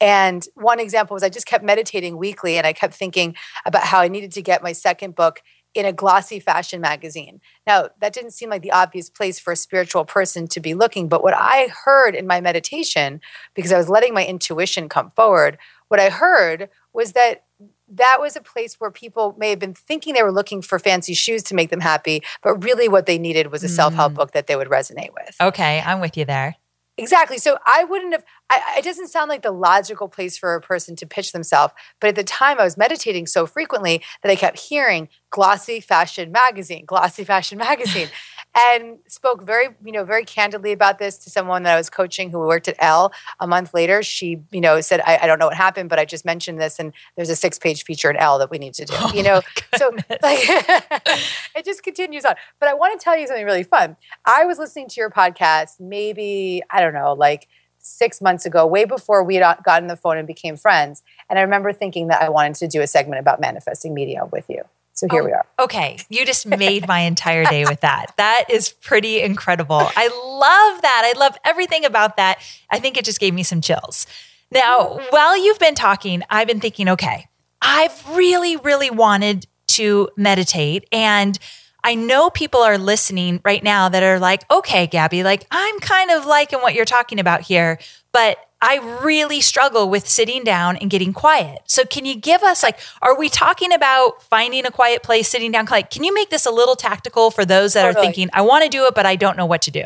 And 0.00 0.44
one 0.54 0.78
example 0.78 1.14
was 1.14 1.22
I 1.24 1.28
just 1.28 1.46
kept 1.46 1.64
meditating 1.64 2.16
weekly 2.16 2.56
and 2.56 2.66
I 2.66 2.72
kept 2.72 2.94
thinking 2.94 3.34
about 3.64 3.82
how 3.82 3.98
I 3.98 4.08
needed 4.08 4.32
to 4.32 4.42
get 4.42 4.62
my 4.62 4.72
second 4.72 5.16
book 5.16 5.42
in 5.74 5.84
a 5.86 5.92
glossy 5.92 6.40
fashion 6.40 6.80
magazine. 6.80 7.40
Now, 7.66 7.88
that 8.00 8.12
didn't 8.12 8.32
seem 8.32 8.50
like 8.50 8.62
the 8.62 8.72
obvious 8.72 9.10
place 9.10 9.38
for 9.38 9.52
a 9.52 9.56
spiritual 9.56 10.04
person 10.04 10.48
to 10.48 10.60
be 10.60 10.74
looking, 10.74 11.08
but 11.08 11.22
what 11.22 11.34
I 11.36 11.68
heard 11.84 12.14
in 12.14 12.26
my 12.26 12.40
meditation, 12.40 13.20
because 13.54 13.72
I 13.72 13.78
was 13.78 13.88
letting 13.88 14.14
my 14.14 14.24
intuition 14.24 14.88
come 14.88 15.10
forward, 15.10 15.58
what 15.88 16.00
I 16.00 16.10
heard 16.10 16.68
was 16.92 17.12
that 17.12 17.44
that 17.90 18.18
was 18.20 18.36
a 18.36 18.40
place 18.40 18.74
where 18.78 18.90
people 18.90 19.34
may 19.38 19.50
have 19.50 19.58
been 19.58 19.74
thinking 19.74 20.14
they 20.14 20.22
were 20.22 20.32
looking 20.32 20.62
for 20.62 20.78
fancy 20.78 21.14
shoes 21.14 21.42
to 21.44 21.54
make 21.54 21.70
them 21.70 21.80
happy, 21.80 22.22
but 22.42 22.62
really 22.62 22.88
what 22.88 23.06
they 23.06 23.18
needed 23.18 23.50
was 23.50 23.64
a 23.64 23.68
self 23.68 23.94
help 23.94 24.12
mm. 24.12 24.16
book 24.16 24.32
that 24.32 24.46
they 24.46 24.56
would 24.56 24.68
resonate 24.68 25.14
with. 25.14 25.34
Okay, 25.40 25.82
I'm 25.84 26.00
with 26.00 26.16
you 26.16 26.24
there. 26.24 26.56
Exactly. 26.98 27.38
So 27.38 27.58
I 27.64 27.84
wouldn't 27.84 28.12
have, 28.12 28.24
I, 28.50 28.60
it 28.78 28.84
doesn't 28.84 29.06
sound 29.08 29.28
like 29.28 29.42
the 29.42 29.52
logical 29.52 30.08
place 30.08 30.36
for 30.36 30.54
a 30.54 30.60
person 30.60 30.96
to 30.96 31.06
pitch 31.06 31.30
themselves. 31.30 31.72
But 32.00 32.08
at 32.08 32.16
the 32.16 32.24
time, 32.24 32.58
I 32.58 32.64
was 32.64 32.76
meditating 32.76 33.28
so 33.28 33.46
frequently 33.46 34.02
that 34.22 34.30
I 34.30 34.34
kept 34.34 34.58
hearing 34.58 35.08
glossy 35.30 35.78
fashion 35.80 36.32
magazine, 36.32 36.84
glossy 36.84 37.22
fashion 37.22 37.56
magazine 37.68 38.08
and 38.54 38.98
spoke 39.06 39.42
very, 39.42 39.68
you 39.84 39.92
know, 39.92 40.04
very 40.04 40.24
candidly 40.24 40.72
about 40.72 40.98
this 40.98 41.16
to 41.18 41.30
someone 41.30 41.62
that 41.62 41.74
I 41.74 41.76
was 41.76 41.90
coaching 41.90 42.30
who 42.30 42.38
worked 42.38 42.68
at 42.68 42.76
Elle 42.78 43.12
a 43.40 43.46
month 43.46 43.74
later, 43.74 44.02
she, 44.02 44.40
you 44.50 44.60
know, 44.60 44.80
said, 44.80 45.00
I, 45.06 45.18
I 45.22 45.26
don't 45.26 45.38
know 45.38 45.46
what 45.46 45.56
happened, 45.56 45.88
but 45.88 45.98
I 45.98 46.04
just 46.04 46.24
mentioned 46.24 46.60
this 46.60 46.78
and 46.78 46.92
there's 47.16 47.30
a 47.30 47.36
six 47.36 47.58
page 47.58 47.84
feature 47.84 48.10
in 48.10 48.16
Elle 48.16 48.38
that 48.38 48.50
we 48.50 48.58
need 48.58 48.74
to 48.74 48.84
do, 48.84 48.94
oh 48.96 49.12
you 49.14 49.22
know? 49.22 49.42
So 49.76 49.90
like 50.22 50.40
it 51.56 51.64
just 51.64 51.82
continues 51.82 52.24
on. 52.24 52.34
But 52.58 52.68
I 52.68 52.74
want 52.74 52.98
to 52.98 53.02
tell 53.02 53.16
you 53.16 53.26
something 53.26 53.44
really 53.44 53.62
fun. 53.62 53.96
I 54.24 54.44
was 54.44 54.58
listening 54.58 54.88
to 54.88 55.00
your 55.00 55.10
podcast 55.10 55.80
maybe, 55.80 56.62
I 56.70 56.80
don't 56.80 56.94
know, 56.94 57.12
like 57.12 57.48
six 57.78 58.20
months 58.20 58.44
ago, 58.44 58.66
way 58.66 58.84
before 58.84 59.22
we 59.22 59.36
had 59.36 59.42
uh, 59.42 59.56
gotten 59.64 59.88
the 59.88 59.96
phone 59.96 60.18
and 60.18 60.26
became 60.26 60.56
friends. 60.56 61.02
And 61.30 61.38
I 61.38 61.42
remember 61.42 61.72
thinking 61.72 62.08
that 62.08 62.22
I 62.22 62.28
wanted 62.28 62.56
to 62.56 62.68
do 62.68 62.80
a 62.80 62.86
segment 62.86 63.20
about 63.20 63.40
manifesting 63.40 63.94
media 63.94 64.24
with 64.26 64.46
you. 64.48 64.64
So 64.98 65.06
here 65.08 65.22
oh, 65.22 65.26
we 65.26 65.32
are. 65.32 65.46
Okay. 65.60 65.96
You 66.08 66.26
just 66.26 66.44
made 66.58 66.88
my 66.88 67.00
entire 67.00 67.44
day 67.44 67.64
with 67.64 67.82
that. 67.82 68.12
That 68.16 68.46
is 68.50 68.70
pretty 68.70 69.20
incredible. 69.20 69.80
I 69.80 70.08
love 70.08 70.82
that. 70.82 71.12
I 71.14 71.16
love 71.16 71.36
everything 71.44 71.84
about 71.84 72.16
that. 72.16 72.40
I 72.68 72.80
think 72.80 72.96
it 72.96 73.04
just 73.04 73.20
gave 73.20 73.32
me 73.32 73.44
some 73.44 73.60
chills. 73.60 74.06
Now, 74.50 74.98
while 75.10 75.40
you've 75.40 75.60
been 75.60 75.76
talking, 75.76 76.22
I've 76.30 76.48
been 76.48 76.58
thinking, 76.58 76.88
okay, 76.88 77.28
I've 77.62 78.08
really, 78.08 78.56
really 78.56 78.90
wanted 78.90 79.46
to 79.68 80.08
meditate. 80.16 80.88
And 80.90 81.38
I 81.84 81.94
know 81.94 82.30
people 82.30 82.60
are 82.60 82.78
listening 82.78 83.40
right 83.44 83.62
now 83.62 83.88
that 83.88 84.02
are 84.02 84.18
like, 84.18 84.48
okay, 84.50 84.86
Gabby, 84.86 85.22
like 85.22 85.46
I'm 85.50 85.78
kind 85.80 86.10
of 86.10 86.26
liking 86.26 86.60
what 86.60 86.74
you're 86.74 86.84
talking 86.84 87.20
about 87.20 87.42
here, 87.42 87.78
but 88.12 88.38
I 88.60 89.00
really 89.02 89.40
struggle 89.40 89.88
with 89.88 90.08
sitting 90.08 90.42
down 90.42 90.76
and 90.76 90.90
getting 90.90 91.12
quiet. 91.12 91.60
So 91.66 91.84
can 91.84 92.04
you 92.04 92.16
give 92.16 92.42
us 92.42 92.62
like 92.62 92.78
are 93.00 93.16
we 93.16 93.28
talking 93.28 93.72
about 93.72 94.22
finding 94.22 94.66
a 94.66 94.70
quiet 94.70 95.02
place, 95.02 95.28
sitting 95.28 95.52
down 95.52 95.66
like 95.70 95.90
can 95.90 96.02
you 96.02 96.12
make 96.12 96.30
this 96.30 96.46
a 96.46 96.50
little 96.50 96.74
tactical 96.74 97.30
for 97.30 97.44
those 97.44 97.74
that 97.74 97.82
totally. 97.82 98.00
are 98.00 98.04
thinking 98.04 98.30
I 98.32 98.42
want 98.42 98.64
to 98.64 98.70
do 98.70 98.86
it 98.86 98.94
but 98.94 99.06
I 99.06 99.16
don't 99.16 99.36
know 99.36 99.46
what 99.46 99.62
to 99.62 99.70
do? 99.70 99.84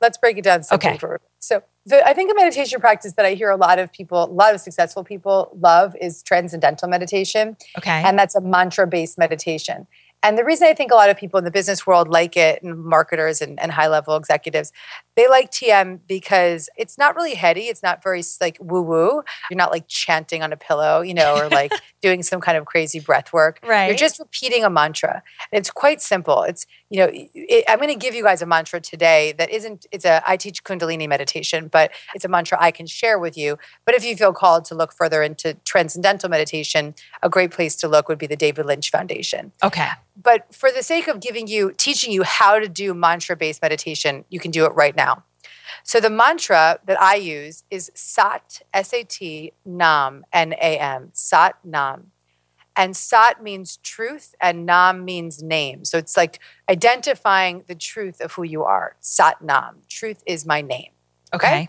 Let's 0.00 0.18
break 0.18 0.38
it 0.38 0.44
down 0.44 0.62
okay. 0.72 0.98
For, 0.98 1.20
so 1.38 1.62
the, 1.86 2.06
I 2.06 2.14
think 2.14 2.30
a 2.30 2.34
meditation 2.34 2.80
practice 2.80 3.14
that 3.14 3.26
I 3.26 3.34
hear 3.34 3.50
a 3.50 3.56
lot 3.56 3.78
of 3.78 3.92
people, 3.92 4.24
a 4.24 4.26
lot 4.26 4.54
of 4.54 4.60
successful 4.60 5.02
people 5.04 5.56
love 5.60 5.96
is 6.00 6.22
transcendental 6.22 6.88
meditation. 6.88 7.56
Okay. 7.78 8.02
And 8.04 8.18
that's 8.18 8.34
a 8.34 8.40
mantra 8.40 8.86
based 8.86 9.18
meditation. 9.18 9.86
And 10.22 10.38
the 10.38 10.44
reason 10.44 10.68
I 10.68 10.74
think 10.74 10.92
a 10.92 10.94
lot 10.94 11.10
of 11.10 11.16
people 11.16 11.38
in 11.38 11.44
the 11.44 11.50
business 11.50 11.86
world 11.86 12.08
like 12.08 12.36
it, 12.36 12.62
and 12.62 12.84
marketers 12.84 13.40
and, 13.40 13.58
and 13.58 13.72
high 13.72 13.88
level 13.88 14.16
executives, 14.16 14.72
they 15.16 15.28
like 15.28 15.50
TM 15.50 16.00
because 16.06 16.70
it's 16.76 16.96
not 16.96 17.16
really 17.16 17.34
heady. 17.34 17.62
It's 17.62 17.82
not 17.82 18.02
very 18.02 18.22
like 18.40 18.56
woo 18.60 18.82
woo. 18.82 19.22
You're 19.50 19.58
not 19.58 19.70
like 19.70 19.88
chanting 19.88 20.42
on 20.42 20.52
a 20.52 20.56
pillow, 20.56 21.00
you 21.00 21.12
know, 21.12 21.36
or 21.36 21.48
like 21.48 21.72
doing 22.02 22.22
some 22.22 22.40
kind 22.40 22.56
of 22.56 22.64
crazy 22.64 23.00
breath 23.00 23.32
work. 23.32 23.60
Right. 23.62 23.86
You're 23.86 23.96
just 23.96 24.18
repeating 24.18 24.64
a 24.64 24.70
mantra. 24.70 25.22
And 25.52 25.58
it's 25.58 25.70
quite 25.70 26.00
simple. 26.00 26.42
It's, 26.44 26.66
you 26.88 26.98
know, 26.98 27.10
it, 27.12 27.64
I'm 27.68 27.78
going 27.78 27.88
to 27.88 27.94
give 27.94 28.14
you 28.14 28.22
guys 28.22 28.42
a 28.42 28.46
mantra 28.46 28.80
today 28.80 29.32
that 29.38 29.50
isn't, 29.50 29.86
it's 29.92 30.04
a, 30.04 30.22
I 30.26 30.36
teach 30.36 30.64
Kundalini 30.64 31.08
meditation, 31.08 31.68
but 31.68 31.90
it's 32.14 32.24
a 32.24 32.28
mantra 32.28 32.58
I 32.60 32.70
can 32.70 32.86
share 32.86 33.18
with 33.18 33.36
you. 33.36 33.58
But 33.84 33.94
if 33.94 34.04
you 34.04 34.16
feel 34.16 34.32
called 34.32 34.64
to 34.66 34.74
look 34.74 34.92
further 34.92 35.22
into 35.22 35.54
transcendental 35.64 36.28
meditation, 36.28 36.94
a 37.22 37.28
great 37.28 37.50
place 37.50 37.76
to 37.76 37.88
look 37.88 38.08
would 38.08 38.18
be 38.18 38.26
the 38.26 38.36
David 38.36 38.66
Lynch 38.66 38.90
Foundation. 38.90 39.52
Okay. 39.62 39.88
But 40.22 40.54
for 40.54 40.70
the 40.70 40.82
sake 40.82 41.08
of 41.08 41.20
giving 41.20 41.46
you, 41.46 41.72
teaching 41.76 42.12
you 42.12 42.22
how 42.22 42.58
to 42.58 42.68
do 42.68 42.94
mantra 42.94 43.36
based 43.36 43.62
meditation, 43.62 44.24
you 44.28 44.38
can 44.38 44.50
do 44.50 44.64
it 44.64 44.74
right 44.74 44.94
now. 44.94 45.24
So 45.84 46.00
the 46.00 46.10
mantra 46.10 46.78
that 46.84 47.00
I 47.00 47.16
use 47.16 47.64
is 47.70 47.90
Sat, 47.94 48.62
S 48.72 48.92
A 48.92 49.04
T, 49.04 49.52
Nam, 49.64 50.24
N 50.32 50.52
A 50.54 50.78
M, 50.78 51.10
Sat 51.12 51.56
Nam. 51.64 52.12
And 52.76 52.96
Sat 52.96 53.42
means 53.42 53.78
truth 53.78 54.34
and 54.40 54.64
Nam 54.64 55.04
means 55.04 55.42
name. 55.42 55.84
So 55.84 55.98
it's 55.98 56.16
like 56.16 56.40
identifying 56.68 57.64
the 57.66 57.74
truth 57.74 58.20
of 58.20 58.32
who 58.32 58.44
you 58.44 58.64
are. 58.64 58.96
Sat 59.00 59.42
Nam, 59.42 59.78
truth 59.88 60.22
is 60.26 60.46
my 60.46 60.60
name. 60.60 60.90
Okay. 61.34 61.68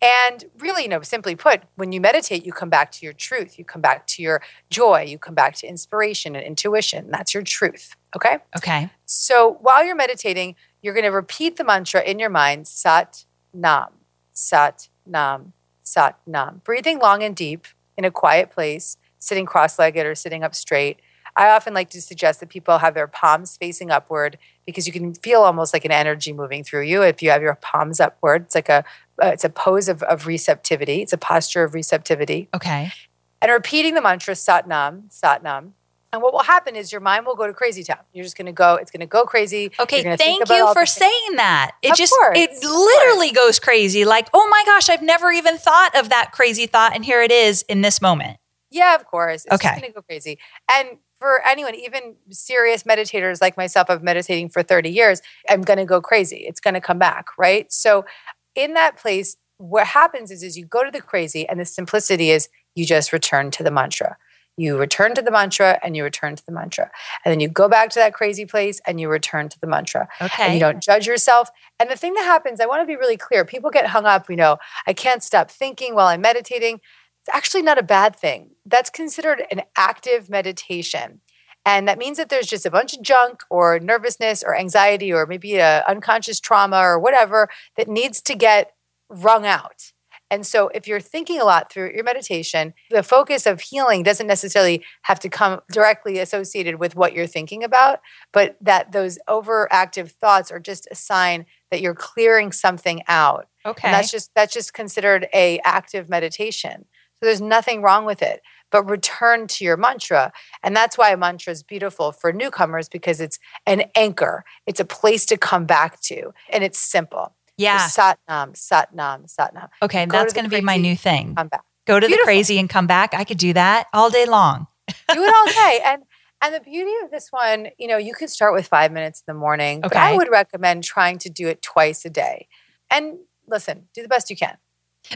And 0.00 0.44
really, 0.58 0.82
you 0.82 0.88
know, 0.88 1.02
simply 1.02 1.36
put, 1.36 1.62
when 1.76 1.92
you 1.92 2.00
meditate, 2.00 2.44
you 2.44 2.52
come 2.52 2.70
back 2.70 2.90
to 2.92 3.04
your 3.04 3.12
truth. 3.12 3.58
You 3.58 3.64
come 3.64 3.80
back 3.80 4.06
to 4.08 4.22
your 4.22 4.42
joy. 4.70 5.02
You 5.02 5.18
come 5.18 5.34
back 5.34 5.54
to 5.56 5.66
inspiration 5.66 6.34
and 6.34 6.44
intuition. 6.44 7.10
That's 7.10 7.32
your 7.34 7.42
truth. 7.42 7.94
Okay. 8.16 8.38
Okay. 8.56 8.90
So 9.04 9.58
while 9.60 9.84
you're 9.84 9.94
meditating, 9.94 10.56
you're 10.82 10.94
going 10.94 11.04
to 11.04 11.10
repeat 11.10 11.56
the 11.56 11.64
mantra 11.64 12.02
in 12.02 12.18
your 12.18 12.30
mind 12.30 12.66
Sat 12.66 13.24
Nam, 13.54 13.88
Sat 14.32 14.88
Nam, 15.06 15.52
Sat 15.82 16.18
Nam. 16.26 16.62
Breathing 16.64 16.98
long 16.98 17.22
and 17.22 17.36
deep 17.36 17.66
in 17.96 18.04
a 18.04 18.10
quiet 18.10 18.50
place, 18.50 18.96
sitting 19.18 19.46
cross 19.46 19.78
legged 19.78 20.06
or 20.06 20.14
sitting 20.14 20.42
up 20.42 20.54
straight. 20.54 21.00
I 21.34 21.48
often 21.48 21.72
like 21.72 21.88
to 21.90 22.02
suggest 22.02 22.40
that 22.40 22.50
people 22.50 22.78
have 22.78 22.94
their 22.94 23.06
palms 23.06 23.56
facing 23.56 23.90
upward 23.90 24.38
because 24.66 24.86
you 24.86 24.92
can 24.92 25.14
feel 25.14 25.42
almost 25.42 25.72
like 25.72 25.84
an 25.84 25.90
energy 25.90 26.32
moving 26.32 26.62
through 26.62 26.82
you 26.82 27.02
if 27.02 27.22
you 27.22 27.30
have 27.30 27.42
your 27.42 27.54
palms 27.54 28.00
upward. 28.00 28.42
It's 28.42 28.54
like 28.54 28.68
a 28.68 28.84
uh, 29.22 29.26
it's 29.28 29.44
a 29.44 29.50
pose 29.50 29.88
of, 29.88 30.02
of 30.04 30.26
receptivity. 30.26 31.02
It's 31.02 31.12
a 31.12 31.18
posture 31.18 31.64
of 31.64 31.74
receptivity. 31.74 32.48
Okay. 32.54 32.92
And 33.40 33.50
repeating 33.50 33.94
the 33.94 34.00
mantra 34.02 34.34
Sat 34.36 34.68
Nam, 34.68 35.04
Sat 35.10 35.42
Nam. 35.42 35.74
And 36.12 36.20
what 36.20 36.34
will 36.34 36.42
happen 36.42 36.76
is 36.76 36.92
your 36.92 37.00
mind 37.00 37.24
will 37.24 37.34
go 37.34 37.46
to 37.46 37.54
crazy 37.54 37.82
town. 37.82 38.00
You're 38.12 38.24
just 38.24 38.36
going 38.36 38.46
to 38.46 38.52
go. 38.52 38.74
It's 38.74 38.90
going 38.90 39.00
to 39.00 39.06
go 39.06 39.24
crazy. 39.24 39.72
Okay. 39.80 40.02
Thank 40.16 40.48
you 40.50 40.72
for 40.74 40.84
saying 40.84 41.36
that. 41.36 41.72
It 41.80 41.92
Of 41.92 41.96
just, 41.96 42.12
course, 42.12 42.38
it 42.38 42.50
literally 42.62 43.32
goes 43.32 43.58
crazy. 43.58 44.04
Like, 44.04 44.28
oh 44.34 44.46
my 44.50 44.62
gosh, 44.66 44.90
I've 44.90 45.00
never 45.02 45.32
even 45.32 45.56
thought 45.56 45.96
of 45.98 46.10
that 46.10 46.30
crazy 46.32 46.66
thought. 46.66 46.94
And 46.94 47.02
here 47.02 47.22
it 47.22 47.32
is 47.32 47.62
in 47.62 47.80
this 47.80 48.02
moment. 48.02 48.36
Yeah, 48.70 48.94
of 48.94 49.06
course. 49.06 49.46
It's 49.46 49.54
Okay. 49.54 49.70
going 49.70 49.90
to 49.90 49.92
go 49.92 50.02
crazy. 50.02 50.38
And 50.70 50.98
for 51.18 51.40
anyone, 51.46 51.74
even 51.74 52.16
serious 52.30 52.82
meditators 52.82 53.40
like 53.40 53.56
myself, 53.56 53.88
I've 53.88 54.02
meditating 54.02 54.50
for 54.50 54.62
30 54.62 54.90
years, 54.90 55.22
I'm 55.48 55.62
going 55.62 55.78
to 55.78 55.86
go 55.86 56.00
crazy. 56.02 56.44
It's 56.46 56.60
going 56.60 56.74
to 56.74 56.80
come 56.80 56.98
back, 56.98 57.26
right? 57.38 57.72
So 57.72 58.04
in 58.54 58.74
that 58.74 58.96
place, 58.96 59.36
what 59.58 59.86
happens 59.88 60.30
is, 60.30 60.42
is 60.42 60.58
you 60.58 60.66
go 60.66 60.84
to 60.84 60.90
the 60.90 61.00
crazy 61.00 61.48
and 61.48 61.60
the 61.60 61.64
simplicity 61.64 62.30
is 62.30 62.48
you 62.74 62.84
just 62.84 63.12
return 63.12 63.50
to 63.52 63.62
the 63.62 63.70
mantra. 63.70 64.16
You 64.56 64.76
return 64.76 65.14
to 65.14 65.22
the 65.22 65.30
mantra 65.30 65.78
and 65.82 65.96
you 65.96 66.04
return 66.04 66.36
to 66.36 66.44
the 66.44 66.52
mantra. 66.52 66.90
And 67.24 67.32
then 67.32 67.40
you 67.40 67.48
go 67.48 67.68
back 67.68 67.88
to 67.90 67.98
that 67.98 68.12
crazy 68.12 68.44
place 68.44 68.80
and 68.86 69.00
you 69.00 69.08
return 69.08 69.48
to 69.48 69.58
the 69.58 69.66
mantra. 69.66 70.08
Okay. 70.20 70.44
And 70.44 70.54
you 70.54 70.60
don't 70.60 70.82
judge 70.82 71.06
yourself. 71.06 71.48
And 71.80 71.90
the 71.90 71.96
thing 71.96 72.12
that 72.14 72.24
happens, 72.24 72.60
I 72.60 72.66
want 72.66 72.82
to 72.82 72.86
be 72.86 72.96
really 72.96 73.16
clear. 73.16 73.44
People 73.44 73.70
get 73.70 73.86
hung 73.86 74.04
up, 74.04 74.28
you 74.28 74.36
know, 74.36 74.58
I 74.86 74.92
can't 74.92 75.22
stop 75.22 75.50
thinking 75.50 75.94
while 75.94 76.08
I'm 76.08 76.20
meditating. 76.20 76.80
It's 77.20 77.34
actually 77.34 77.62
not 77.62 77.78
a 77.78 77.82
bad 77.82 78.14
thing. 78.14 78.50
That's 78.66 78.90
considered 78.90 79.44
an 79.50 79.62
active 79.76 80.28
meditation. 80.28 81.20
And 81.64 81.86
that 81.86 81.98
means 81.98 82.16
that 82.16 82.28
there's 82.28 82.48
just 82.48 82.66
a 82.66 82.70
bunch 82.70 82.94
of 82.94 83.02
junk 83.02 83.42
or 83.48 83.78
nervousness 83.78 84.42
or 84.42 84.56
anxiety 84.56 85.12
or 85.12 85.26
maybe 85.26 85.56
a 85.56 85.84
unconscious 85.86 86.40
trauma 86.40 86.78
or 86.78 86.98
whatever 86.98 87.48
that 87.76 87.88
needs 87.88 88.20
to 88.22 88.34
get 88.34 88.72
wrung 89.08 89.46
out. 89.46 89.92
And 90.32 90.46
so 90.46 90.68
if 90.68 90.88
you're 90.88 90.98
thinking 90.98 91.38
a 91.42 91.44
lot 91.44 91.70
through 91.70 91.92
your 91.92 92.04
meditation, 92.04 92.72
the 92.88 93.02
focus 93.02 93.44
of 93.44 93.60
healing 93.60 94.02
doesn't 94.02 94.26
necessarily 94.26 94.82
have 95.02 95.20
to 95.20 95.28
come 95.28 95.60
directly 95.70 96.18
associated 96.18 96.76
with 96.76 96.96
what 96.96 97.12
you're 97.12 97.26
thinking 97.26 97.62
about, 97.62 98.00
but 98.32 98.56
that 98.62 98.92
those 98.92 99.18
overactive 99.28 100.10
thoughts 100.10 100.50
are 100.50 100.58
just 100.58 100.88
a 100.90 100.94
sign 100.94 101.44
that 101.70 101.82
you're 101.82 101.94
clearing 101.94 102.50
something 102.50 103.02
out. 103.08 103.46
Okay. 103.66 103.86
And 103.86 103.94
that's 103.94 104.10
just 104.10 104.30
that's 104.34 104.54
just 104.54 104.72
considered 104.72 105.28
a 105.34 105.60
active 105.66 106.08
meditation. 106.08 106.86
So 107.16 107.26
there's 107.26 107.42
nothing 107.42 107.82
wrong 107.82 108.06
with 108.06 108.22
it. 108.22 108.40
But 108.72 108.82
return 108.90 109.46
to 109.48 109.64
your 109.64 109.76
mantra. 109.76 110.32
And 110.64 110.74
that's 110.74 110.98
why 110.98 111.12
a 111.12 111.16
mantra 111.16 111.52
is 111.52 111.62
beautiful 111.62 112.10
for 112.10 112.32
newcomers 112.32 112.88
because 112.88 113.20
it's 113.20 113.38
an 113.66 113.84
anchor. 113.94 114.44
It's 114.66 114.80
a 114.80 114.84
place 114.84 115.24
to 115.26 115.36
come 115.36 115.64
back 115.66 116.00
to. 116.02 116.32
And 116.48 116.64
it's 116.64 116.78
simple. 116.80 117.36
yeah. 117.56 117.86
Sat 117.86 118.18
nam, 118.28 118.54
sat 118.56 118.92
nam, 118.94 119.28
sat 119.28 119.54
nam. 119.54 119.68
Okay. 119.82 120.06
go 120.06 120.18
That's 120.18 120.32
going 120.32 120.44
to 120.46 120.50
be 120.50 120.62
my 120.62 120.78
new 120.78 120.96
thing. 120.96 121.34
Come 121.36 121.48
back. 121.48 121.62
Go 121.86 122.00
to 122.00 122.06
the 122.08 122.18
crazy 122.24 122.58
and 122.58 122.68
come 122.68 122.86
back. 122.86 123.14
I 123.14 123.22
could 123.24 123.38
do 123.38 123.52
that 123.52 123.86
all 123.92 124.10
day 124.10 124.26
long. 124.26 124.66
do 124.88 125.22
it 125.22 125.34
all 125.34 125.46
day. 125.46 125.80
And 125.86 126.02
and 126.44 126.54
the 126.56 126.60
beauty 126.60 126.90
of 127.04 127.10
this 127.12 127.28
one, 127.30 127.68
you 127.78 127.86
know, 127.86 127.98
you 127.98 128.14
can 128.14 128.26
start 128.26 128.52
with 128.52 128.66
five 128.66 128.90
minutes 128.90 129.22
in 129.26 129.32
the 129.32 129.38
morning, 129.38 129.80
but 129.80 129.96
I 129.96 130.16
would 130.16 130.28
recommend 130.28 130.82
trying 130.82 131.18
to 131.18 131.30
do 131.30 131.46
it 131.46 131.62
twice 131.62 132.04
a 132.04 132.10
day. 132.10 132.48
And 132.90 133.18
listen, 133.46 133.86
do 133.94 134.02
the 134.02 134.08
best 134.08 134.28
you 134.28 134.34
can. 134.36 134.56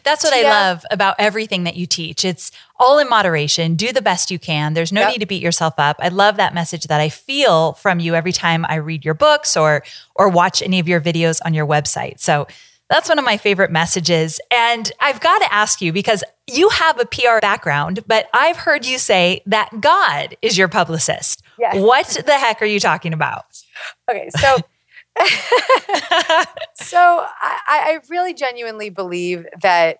That's 0.04 0.24
what 0.24 0.34
I 0.34 0.42
love 0.42 0.84
about 0.90 1.16
everything 1.18 1.64
that 1.64 1.76
you 1.76 1.86
teach. 1.86 2.24
It's 2.24 2.50
all 2.78 2.98
in 2.98 3.08
moderation. 3.08 3.76
Do 3.76 3.92
the 3.92 4.02
best 4.02 4.30
you 4.30 4.38
can. 4.38 4.74
There's 4.74 4.92
no 4.92 5.02
Yep. 5.02 5.10
need 5.12 5.18
to 5.20 5.26
beat 5.26 5.42
yourself 5.42 5.74
up. 5.78 5.96
I 6.00 6.08
love 6.08 6.36
that 6.36 6.54
message 6.54 6.84
that 6.84 7.00
I 7.00 7.08
feel 7.08 7.72
from 7.74 8.00
you 8.00 8.14
every 8.14 8.32
time 8.32 8.66
I 8.68 8.76
read 8.76 9.04
your 9.04 9.14
books 9.14 9.56
or 9.56 9.82
or 10.14 10.28
watch 10.28 10.60
any 10.62 10.78
of 10.80 10.88
your 10.88 11.00
videos 11.00 11.40
on 11.44 11.54
your 11.54 11.66
website. 11.66 12.20
So 12.20 12.46
that's 12.88 13.08
one 13.08 13.18
of 13.18 13.24
my 13.24 13.36
favorite 13.36 13.70
messages. 13.72 14.40
And 14.50 14.92
I've 15.00 15.20
got 15.20 15.38
to 15.38 15.52
ask 15.52 15.80
you 15.80 15.92
because 15.92 16.22
you 16.46 16.68
have 16.68 17.00
a 17.00 17.04
PR 17.06 17.40
background, 17.40 18.04
but 18.06 18.28
I've 18.32 18.56
heard 18.56 18.86
you 18.86 18.98
say 18.98 19.42
that 19.46 19.80
God 19.80 20.36
is 20.42 20.56
your 20.56 20.68
publicist. 20.68 21.42
Yes. 21.58 21.76
What 21.76 22.06
the 22.26 22.38
heck 22.38 22.62
are 22.62 22.66
you 22.66 22.78
talking 22.78 23.12
about? 23.12 23.44
Okay, 24.10 24.28
so 24.38 24.58
so 26.74 26.98
I, 26.98 27.58
I 27.68 28.00
really 28.10 28.34
genuinely 28.34 28.90
believe 28.90 29.46
that 29.62 29.98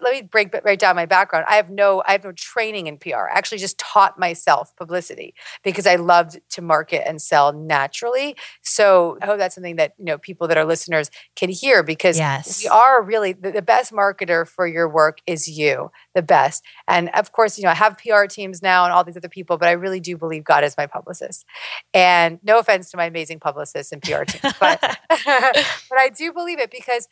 let 0.00 0.12
me 0.14 0.22
break 0.22 0.54
right 0.64 0.78
down 0.78 0.96
my 0.96 1.06
background. 1.06 1.44
I 1.48 1.56
have 1.56 1.70
no 1.70 2.02
I 2.06 2.12
have 2.12 2.24
no 2.24 2.32
training 2.32 2.86
in 2.86 2.98
PR. 2.98 3.28
I 3.32 3.32
actually 3.36 3.58
just 3.58 3.78
taught 3.78 4.18
myself 4.18 4.74
publicity 4.76 5.34
because 5.64 5.86
I 5.86 5.96
loved 5.96 6.38
to 6.50 6.62
market 6.62 7.06
and 7.06 7.20
sell 7.20 7.52
naturally. 7.52 8.36
So 8.62 9.18
I 9.20 9.26
hope 9.26 9.38
that's 9.38 9.54
something 9.54 9.76
that 9.76 9.94
you 9.98 10.04
know 10.04 10.18
people 10.18 10.46
that 10.48 10.56
are 10.56 10.64
listeners 10.64 11.10
can 11.36 11.50
hear 11.50 11.82
because 11.82 12.18
Yes. 12.18 12.62
we 12.62 12.68
are 12.68 13.02
really 13.02 13.32
the, 13.32 13.50
the 13.50 13.62
best 13.62 13.92
marketer 13.92 14.46
for 14.46 14.66
your 14.66 14.88
work 14.88 15.18
is 15.26 15.48
you, 15.48 15.90
the 16.14 16.22
best. 16.22 16.62
And 16.86 17.08
of 17.10 17.32
course, 17.32 17.58
you 17.58 17.64
know 17.64 17.70
I 17.70 17.74
have 17.74 17.98
PR 17.98 18.26
teams 18.26 18.62
now 18.62 18.84
and 18.84 18.92
all 18.92 19.04
these 19.04 19.16
other 19.16 19.28
people, 19.28 19.58
but 19.58 19.68
I 19.68 19.72
really 19.72 20.00
do 20.00 20.16
believe 20.16 20.44
God 20.44 20.64
is 20.64 20.76
my 20.76 20.86
publicist. 20.86 21.44
And 21.92 22.38
no 22.42 22.58
offense 22.58 22.90
to 22.90 22.96
my 22.96 23.06
amazing 23.06 23.40
publicists 23.40 23.92
and 23.92 24.02
PR 24.02 24.24
teams, 24.24 24.54
but 24.60 24.80
but 25.10 25.98
I 25.98 26.10
do 26.16 26.32
believe 26.32 26.58
it 26.60 26.70
because 26.70 27.08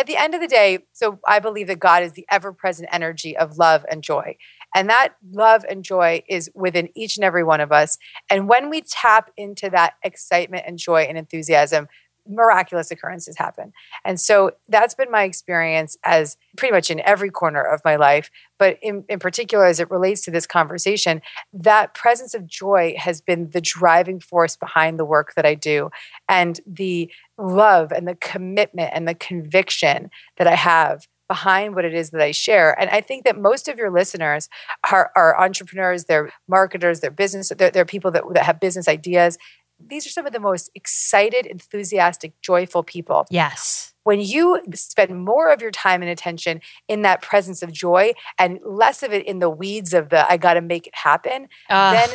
at 0.00 0.06
the 0.06 0.16
end 0.16 0.34
of 0.34 0.40
the 0.40 0.48
day, 0.48 0.78
so 0.94 1.20
I 1.28 1.40
believe 1.40 1.66
that 1.66 1.78
God 1.78 2.02
is 2.02 2.12
the 2.12 2.24
ever 2.30 2.54
present 2.54 2.88
energy 2.90 3.36
of 3.36 3.58
love 3.58 3.84
and 3.90 4.02
joy. 4.02 4.34
And 4.74 4.88
that 4.88 5.10
love 5.30 5.62
and 5.68 5.84
joy 5.84 6.22
is 6.26 6.50
within 6.54 6.88
each 6.96 7.18
and 7.18 7.24
every 7.24 7.44
one 7.44 7.60
of 7.60 7.70
us. 7.70 7.98
And 8.30 8.48
when 8.48 8.70
we 8.70 8.80
tap 8.80 9.30
into 9.36 9.68
that 9.68 9.94
excitement 10.02 10.64
and 10.66 10.78
joy 10.78 11.02
and 11.02 11.18
enthusiasm, 11.18 11.86
miraculous 12.30 12.90
occurrences 12.90 13.36
happen. 13.36 13.72
And 14.04 14.20
so 14.20 14.52
that's 14.68 14.94
been 14.94 15.10
my 15.10 15.24
experience 15.24 15.96
as 16.04 16.36
pretty 16.56 16.72
much 16.72 16.90
in 16.90 17.00
every 17.00 17.30
corner 17.30 17.62
of 17.62 17.80
my 17.84 17.96
life. 17.96 18.30
But 18.58 18.78
in, 18.82 19.04
in 19.08 19.18
particular, 19.18 19.64
as 19.64 19.80
it 19.80 19.90
relates 19.90 20.20
to 20.22 20.30
this 20.30 20.46
conversation, 20.46 21.22
that 21.52 21.94
presence 21.94 22.34
of 22.34 22.46
joy 22.46 22.94
has 22.98 23.20
been 23.20 23.50
the 23.50 23.60
driving 23.60 24.20
force 24.20 24.56
behind 24.56 24.98
the 24.98 25.04
work 25.04 25.34
that 25.34 25.46
I 25.46 25.54
do. 25.54 25.90
And 26.28 26.60
the 26.66 27.10
love 27.38 27.90
and 27.92 28.06
the 28.06 28.16
commitment 28.16 28.90
and 28.94 29.08
the 29.08 29.14
conviction 29.14 30.10
that 30.36 30.46
I 30.46 30.54
have 30.54 31.06
behind 31.30 31.76
what 31.76 31.84
it 31.84 31.94
is 31.94 32.10
that 32.10 32.20
I 32.20 32.32
share. 32.32 32.78
And 32.80 32.90
I 32.90 33.00
think 33.00 33.24
that 33.24 33.40
most 33.40 33.68
of 33.68 33.78
your 33.78 33.88
listeners 33.88 34.48
are, 34.90 35.12
are 35.14 35.40
entrepreneurs, 35.40 36.06
they're 36.06 36.32
marketers, 36.48 36.98
they're 36.98 37.12
business, 37.12 37.52
they're, 37.56 37.70
they're 37.70 37.84
people 37.84 38.10
that, 38.10 38.24
that 38.34 38.42
have 38.42 38.58
business 38.58 38.88
ideas. 38.88 39.38
These 39.86 40.06
are 40.06 40.10
some 40.10 40.26
of 40.26 40.32
the 40.32 40.40
most 40.40 40.70
excited, 40.74 41.46
enthusiastic, 41.46 42.40
joyful 42.40 42.82
people. 42.82 43.26
Yes. 43.30 43.92
When 44.04 44.20
you 44.20 44.60
spend 44.74 45.24
more 45.24 45.52
of 45.52 45.60
your 45.60 45.70
time 45.70 46.02
and 46.02 46.10
attention 46.10 46.60
in 46.88 47.02
that 47.02 47.22
presence 47.22 47.62
of 47.62 47.72
joy 47.72 48.12
and 48.38 48.58
less 48.64 49.02
of 49.02 49.12
it 49.12 49.26
in 49.26 49.38
the 49.40 49.50
weeds 49.50 49.92
of 49.92 50.08
the 50.08 50.30
I 50.30 50.36
got 50.36 50.54
to 50.54 50.60
make 50.60 50.86
it 50.86 50.94
happen, 50.94 51.48
then 51.68 52.08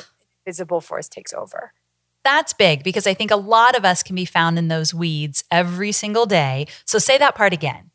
visible 0.45 0.81
force 0.81 1.07
takes 1.07 1.33
over. 1.33 1.73
That's 2.23 2.53
big 2.53 2.83
because 2.83 3.05
I 3.05 3.13
think 3.13 3.29
a 3.29 3.35
lot 3.35 3.77
of 3.77 3.85
us 3.85 4.01
can 4.01 4.15
be 4.15 4.25
found 4.25 4.57
in 4.57 4.67
those 4.67 4.93
weeds 4.93 5.43
every 5.51 5.91
single 5.91 6.25
day. 6.25 6.65
So 6.85 6.97
say 6.97 7.17
that 7.19 7.35
part 7.35 7.53
again. 7.53 7.91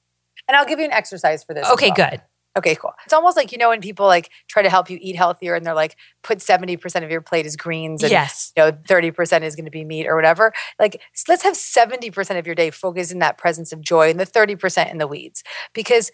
And 0.46 0.56
I'll 0.56 0.66
give 0.66 0.78
you 0.78 0.84
an 0.84 0.92
exercise 0.92 1.42
for 1.42 1.52
this. 1.52 1.68
Okay, 1.68 1.92
well. 1.96 2.10
good. 2.10 2.22
Okay, 2.58 2.74
cool. 2.74 2.92
It's 3.04 3.12
almost 3.12 3.36
like 3.36 3.52
you 3.52 3.58
know 3.58 3.68
when 3.68 3.80
people 3.80 4.06
like 4.06 4.30
try 4.48 4.62
to 4.62 4.68
help 4.70 4.90
you 4.90 4.98
eat 5.00 5.14
healthier 5.16 5.54
and 5.54 5.64
they're 5.64 5.74
like 5.74 5.96
put 6.24 6.38
70% 6.38 7.04
of 7.04 7.10
your 7.10 7.20
plate 7.20 7.46
is 7.46 7.56
greens 7.56 8.02
and 8.02 8.10
Yes. 8.10 8.52
you 8.56 8.62
know 8.64 8.72
30% 8.72 9.42
is 9.42 9.54
going 9.54 9.64
to 9.66 9.70
be 9.70 9.84
meat 9.84 10.06
or 10.08 10.16
whatever. 10.16 10.52
Like 10.78 11.00
let's 11.28 11.42
have 11.44 11.54
70% 11.54 12.38
of 12.38 12.46
your 12.46 12.54
day 12.56 12.70
focused 12.70 13.12
in 13.12 13.20
that 13.20 13.38
presence 13.38 13.72
of 13.72 13.80
joy 13.80 14.10
and 14.10 14.18
the 14.18 14.26
30% 14.26 14.90
in 14.90 14.98
the 14.98 15.06
weeds. 15.06 15.44
Because 15.74 16.10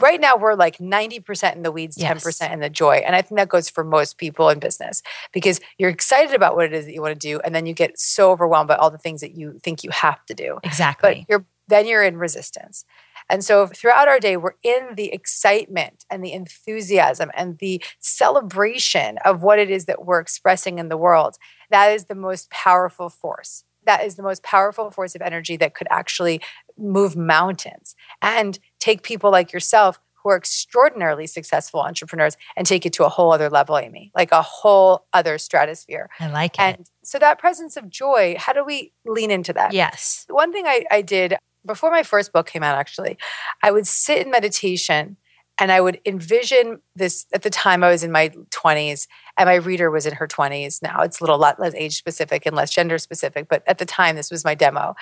right 0.00 0.20
now 0.20 0.36
we're 0.36 0.54
like 0.54 0.78
90% 0.78 1.56
in 1.56 1.62
the 1.62 1.72
weeds, 1.72 1.96
Yes. 1.96 2.22
10% 2.24 2.52
in 2.52 2.60
the 2.60 2.68
joy. 2.68 2.96
And 2.96 3.16
I 3.16 3.22
think 3.22 3.38
that 3.38 3.48
goes 3.48 3.70
for 3.70 3.82
most 3.82 4.18
people 4.18 4.50
in 4.50 4.58
business 4.58 5.02
because 5.32 5.60
you're 5.78 5.90
excited 5.90 6.34
about 6.34 6.56
what 6.56 6.66
it 6.66 6.72
is 6.74 6.84
that 6.84 6.92
you 6.92 7.00
want 7.00 7.18
to 7.18 7.26
do 7.28 7.40
and 7.40 7.54
then 7.54 7.64
you 7.66 7.72
get 7.72 7.98
so 7.98 8.30
overwhelmed 8.32 8.68
by 8.68 8.76
all 8.76 8.90
the 8.90 8.98
things 8.98 9.22
that 9.22 9.34
you 9.34 9.58
think 9.62 9.82
you 9.82 9.90
have 9.90 10.24
to 10.26 10.34
do 10.34 10.58
Exactly. 10.62 11.20
but 11.26 11.30
you're 11.30 11.46
then 11.68 11.86
you're 11.86 12.02
in 12.02 12.16
resistance 12.16 12.84
and 13.30 13.44
so 13.44 13.66
throughout 13.66 14.08
our 14.08 14.20
day 14.20 14.36
we're 14.36 14.56
in 14.62 14.94
the 14.96 15.12
excitement 15.12 16.04
and 16.10 16.24
the 16.24 16.32
enthusiasm 16.32 17.30
and 17.34 17.58
the 17.58 17.82
celebration 17.98 19.18
of 19.24 19.42
what 19.42 19.58
it 19.58 19.70
is 19.70 19.86
that 19.86 20.04
we're 20.04 20.20
expressing 20.20 20.78
in 20.78 20.88
the 20.88 20.96
world 20.96 21.36
that 21.70 21.92
is 21.92 22.06
the 22.06 22.14
most 22.14 22.50
powerful 22.50 23.08
force 23.08 23.64
that 23.86 24.04
is 24.04 24.16
the 24.16 24.22
most 24.22 24.42
powerful 24.42 24.90
force 24.90 25.14
of 25.14 25.22
energy 25.22 25.56
that 25.56 25.74
could 25.74 25.88
actually 25.90 26.40
move 26.76 27.16
mountains 27.16 27.94
and 28.20 28.58
take 28.78 29.02
people 29.02 29.30
like 29.30 29.52
yourself 29.52 29.98
who 30.22 30.28
are 30.28 30.36
extraordinarily 30.36 31.26
successful 31.26 31.80
entrepreneurs 31.80 32.36
and 32.54 32.66
take 32.66 32.84
it 32.84 32.92
to 32.92 33.04
a 33.04 33.08
whole 33.08 33.32
other 33.32 33.48
level 33.48 33.78
amy 33.78 34.10
like 34.14 34.32
a 34.32 34.42
whole 34.42 35.06
other 35.12 35.38
stratosphere 35.38 36.10
I 36.18 36.30
like 36.30 36.54
it. 36.56 36.60
and 36.60 36.90
so 37.02 37.18
that 37.18 37.38
presence 37.38 37.76
of 37.76 37.88
joy 37.88 38.36
how 38.38 38.52
do 38.52 38.64
we 38.64 38.92
lean 39.06 39.30
into 39.30 39.52
that 39.54 39.72
yes. 39.72 40.26
one 40.28 40.52
thing 40.52 40.66
I, 40.66 40.84
I 40.90 41.02
did 41.02 41.36
before 41.66 41.90
my 41.90 42.02
first 42.02 42.32
book 42.32 42.46
came 42.46 42.62
out, 42.62 42.76
actually, 42.76 43.18
I 43.62 43.70
would 43.70 43.86
sit 43.86 44.24
in 44.24 44.30
meditation 44.30 45.16
and 45.58 45.70
I 45.70 45.80
would 45.80 46.00
envision 46.06 46.80
this. 46.96 47.26
At 47.32 47.42
the 47.42 47.50
time, 47.50 47.84
I 47.84 47.90
was 47.90 48.02
in 48.02 48.10
my 48.10 48.30
20s 48.50 49.06
and 49.36 49.46
my 49.46 49.56
reader 49.56 49.90
was 49.90 50.06
in 50.06 50.14
her 50.14 50.26
20s. 50.26 50.82
Now 50.82 51.02
it's 51.02 51.20
a 51.20 51.22
little 51.22 51.38
lot 51.38 51.60
less 51.60 51.74
age 51.74 51.96
specific 51.96 52.46
and 52.46 52.56
less 52.56 52.70
gender 52.70 52.98
specific, 52.98 53.48
but 53.48 53.62
at 53.66 53.78
the 53.78 53.84
time, 53.84 54.16
this 54.16 54.30
was 54.30 54.44
my 54.44 54.54
demo. 54.54 54.94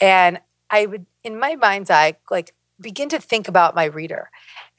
And 0.00 0.40
I 0.68 0.86
would, 0.86 1.06
in 1.24 1.38
my 1.38 1.56
mind's 1.56 1.90
eye, 1.90 2.14
like 2.30 2.54
begin 2.80 3.08
to 3.10 3.18
think 3.18 3.46
about 3.46 3.74
my 3.74 3.84
reader 3.84 4.30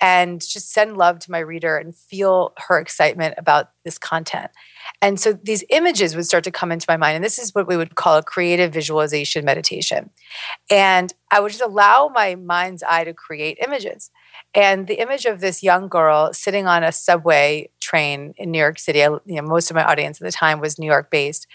and 0.01 0.41
just 0.41 0.73
send 0.73 0.97
love 0.97 1.19
to 1.19 1.31
my 1.31 1.37
reader 1.37 1.77
and 1.77 1.95
feel 1.95 2.53
her 2.57 2.79
excitement 2.79 3.35
about 3.37 3.69
this 3.85 3.99
content. 3.99 4.49
And 4.99 5.19
so 5.19 5.33
these 5.33 5.63
images 5.69 6.15
would 6.15 6.25
start 6.25 6.43
to 6.45 6.51
come 6.51 6.71
into 6.71 6.87
my 6.89 6.97
mind. 6.97 7.15
And 7.15 7.23
this 7.23 7.37
is 7.37 7.53
what 7.53 7.67
we 7.67 7.77
would 7.77 7.95
call 7.95 8.17
a 8.17 8.23
creative 8.23 8.73
visualization 8.73 9.45
meditation. 9.45 10.09
And 10.71 11.13
I 11.29 11.39
would 11.39 11.51
just 11.51 11.63
allow 11.63 12.11
my 12.13 12.35
mind's 12.35 12.83
eye 12.83 13.03
to 13.03 13.13
create 13.13 13.59
images. 13.63 14.09
And 14.53 14.87
the 14.87 14.99
image 14.99 15.25
of 15.25 15.39
this 15.39 15.63
young 15.63 15.87
girl 15.87 16.33
sitting 16.33 16.67
on 16.67 16.83
a 16.83 16.91
subway 16.91 17.69
train 17.79 18.33
in 18.37 18.51
New 18.51 18.59
York 18.59 18.79
City, 18.79 19.03
I, 19.03 19.07
you 19.25 19.35
know, 19.35 19.43
most 19.43 19.69
of 19.69 19.75
my 19.75 19.83
audience 19.83 20.19
at 20.19 20.25
the 20.25 20.31
time 20.31 20.59
was 20.59 20.79
New 20.79 20.87
York 20.87 21.09
based. 21.11 21.47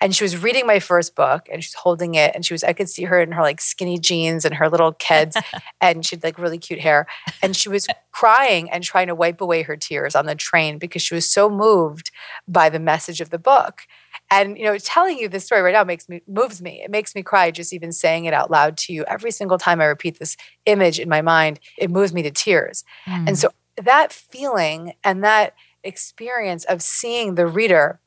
And 0.00 0.14
she 0.14 0.24
was 0.24 0.42
reading 0.42 0.66
my 0.66 0.80
first 0.80 1.14
book 1.14 1.48
and 1.50 1.62
she's 1.62 1.74
holding 1.74 2.14
it. 2.14 2.34
And 2.34 2.44
she 2.44 2.52
was, 2.52 2.62
I 2.64 2.72
could 2.72 2.90
see 2.90 3.04
her 3.04 3.20
in 3.20 3.32
her 3.32 3.42
like 3.42 3.60
skinny 3.60 3.98
jeans 3.98 4.44
and 4.44 4.54
her 4.54 4.68
little 4.68 4.92
Keds. 4.92 5.40
and 5.80 6.04
she 6.04 6.16
had 6.16 6.24
like 6.24 6.38
really 6.38 6.58
cute 6.58 6.80
hair. 6.80 7.06
And 7.42 7.56
she 7.56 7.68
was 7.68 7.86
crying 8.10 8.70
and 8.70 8.84
trying 8.84 9.06
to 9.06 9.14
wipe 9.14 9.40
away 9.40 9.62
her 9.62 9.76
tears 9.76 10.14
on 10.14 10.26
the 10.26 10.34
train 10.34 10.78
because 10.78 11.02
she 11.02 11.14
was 11.14 11.28
so 11.28 11.48
moved 11.48 12.10
by 12.46 12.68
the 12.68 12.78
message 12.78 13.20
of 13.20 13.30
the 13.30 13.38
book. 13.38 13.82
And 14.30 14.58
you 14.58 14.64
know, 14.64 14.76
telling 14.78 15.18
you 15.18 15.28
this 15.28 15.44
story 15.44 15.62
right 15.62 15.72
now 15.72 15.84
makes 15.84 16.08
me 16.08 16.22
moves 16.26 16.62
me. 16.62 16.82
It 16.82 16.90
makes 16.90 17.14
me 17.14 17.22
cry 17.22 17.50
just 17.50 17.72
even 17.72 17.92
saying 17.92 18.24
it 18.24 18.34
out 18.34 18.50
loud 18.50 18.76
to 18.78 18.92
you. 18.92 19.04
Every 19.04 19.30
single 19.30 19.58
time 19.58 19.80
I 19.80 19.84
repeat 19.84 20.18
this 20.18 20.36
image 20.66 20.98
in 20.98 21.08
my 21.08 21.22
mind, 21.22 21.60
it 21.78 21.90
moves 21.90 22.12
me 22.12 22.22
to 22.22 22.30
tears. 22.30 22.84
Mm. 23.06 23.28
And 23.28 23.38
so 23.38 23.50
that 23.76 24.12
feeling 24.12 24.94
and 25.02 25.24
that 25.24 25.54
experience 25.82 26.64
of 26.64 26.82
seeing 26.82 27.34
the 27.34 27.46
reader 27.46 28.00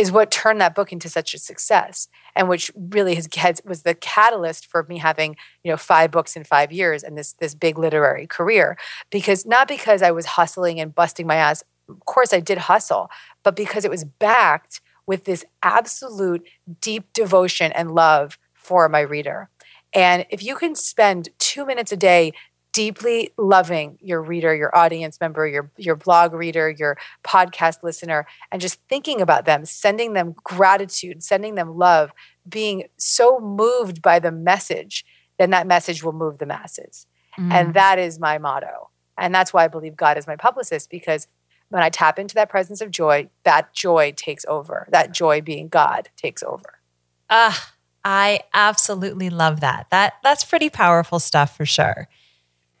is 0.00 0.10
what 0.10 0.30
turned 0.30 0.60
that 0.60 0.74
book 0.74 0.92
into 0.92 1.10
such 1.10 1.34
a 1.34 1.38
success 1.38 2.08
and 2.34 2.48
which 2.48 2.70
really 2.74 3.14
has, 3.14 3.28
has 3.36 3.60
was 3.66 3.82
the 3.82 3.94
catalyst 3.94 4.66
for 4.66 4.84
me 4.84 4.96
having 4.96 5.36
you 5.62 5.70
know 5.70 5.76
five 5.76 6.10
books 6.10 6.36
in 6.36 6.44
five 6.44 6.72
years 6.72 7.02
and 7.02 7.18
this 7.18 7.34
this 7.34 7.54
big 7.54 7.78
literary 7.78 8.26
career. 8.26 8.78
Because 9.10 9.44
not 9.44 9.68
because 9.68 10.00
i 10.00 10.10
was 10.10 10.26
hustling 10.26 10.80
and 10.80 10.94
busting 10.94 11.26
my 11.26 11.36
ass 11.36 11.62
of 11.88 12.00
course 12.06 12.32
i 12.32 12.40
did 12.40 12.56
hustle 12.56 13.10
but 13.42 13.54
because 13.54 13.84
it 13.84 13.90
was 13.90 14.04
backed 14.04 14.80
with 15.06 15.24
this 15.24 15.44
absolute 15.62 16.46
deep 16.80 17.12
devotion 17.12 17.72
and 17.72 17.90
love 17.90 18.38
for 18.54 18.88
my 18.88 19.00
reader. 19.00 19.50
And 19.92 20.24
if 20.30 20.40
you 20.40 20.54
can 20.54 20.76
spend 20.76 21.30
two 21.38 21.66
minutes 21.66 21.90
a 21.90 21.96
day 21.96 22.32
deeply 22.72 23.30
loving 23.36 23.98
your 24.00 24.22
reader, 24.22 24.54
your 24.54 24.76
audience 24.76 25.20
member, 25.20 25.46
your 25.46 25.70
your 25.76 25.96
blog 25.96 26.32
reader, 26.32 26.70
your 26.70 26.96
podcast 27.24 27.82
listener, 27.82 28.26
and 28.52 28.60
just 28.60 28.80
thinking 28.88 29.20
about 29.20 29.44
them, 29.44 29.64
sending 29.64 30.12
them 30.12 30.34
gratitude, 30.44 31.22
sending 31.22 31.54
them 31.54 31.76
love, 31.76 32.12
being 32.48 32.84
so 32.96 33.40
moved 33.40 34.02
by 34.02 34.18
the 34.18 34.32
message, 34.32 35.04
then 35.38 35.50
that 35.50 35.66
message 35.66 36.02
will 36.02 36.12
move 36.12 36.38
the 36.38 36.46
masses. 36.46 37.06
Mm. 37.38 37.52
And 37.52 37.74
that 37.74 37.98
is 37.98 38.18
my 38.18 38.38
motto. 38.38 38.90
And 39.16 39.34
that's 39.34 39.52
why 39.52 39.64
I 39.64 39.68
believe 39.68 39.96
God 39.96 40.16
is 40.16 40.26
my 40.26 40.36
publicist 40.36 40.90
because 40.90 41.26
when 41.68 41.82
I 41.82 41.88
tap 41.88 42.18
into 42.18 42.34
that 42.34 42.48
presence 42.48 42.80
of 42.80 42.90
joy, 42.90 43.30
that 43.44 43.72
joy 43.72 44.12
takes 44.16 44.44
over. 44.46 44.88
That 44.90 45.12
joy 45.12 45.40
being 45.40 45.68
God 45.68 46.08
takes 46.16 46.42
over. 46.42 46.80
Ah, 47.28 47.72
I 48.04 48.40
absolutely 48.52 49.30
love 49.30 49.60
that. 49.60 49.86
That 49.90 50.14
that's 50.22 50.44
pretty 50.44 50.70
powerful 50.70 51.20
stuff 51.20 51.56
for 51.56 51.66
sure. 51.66 52.08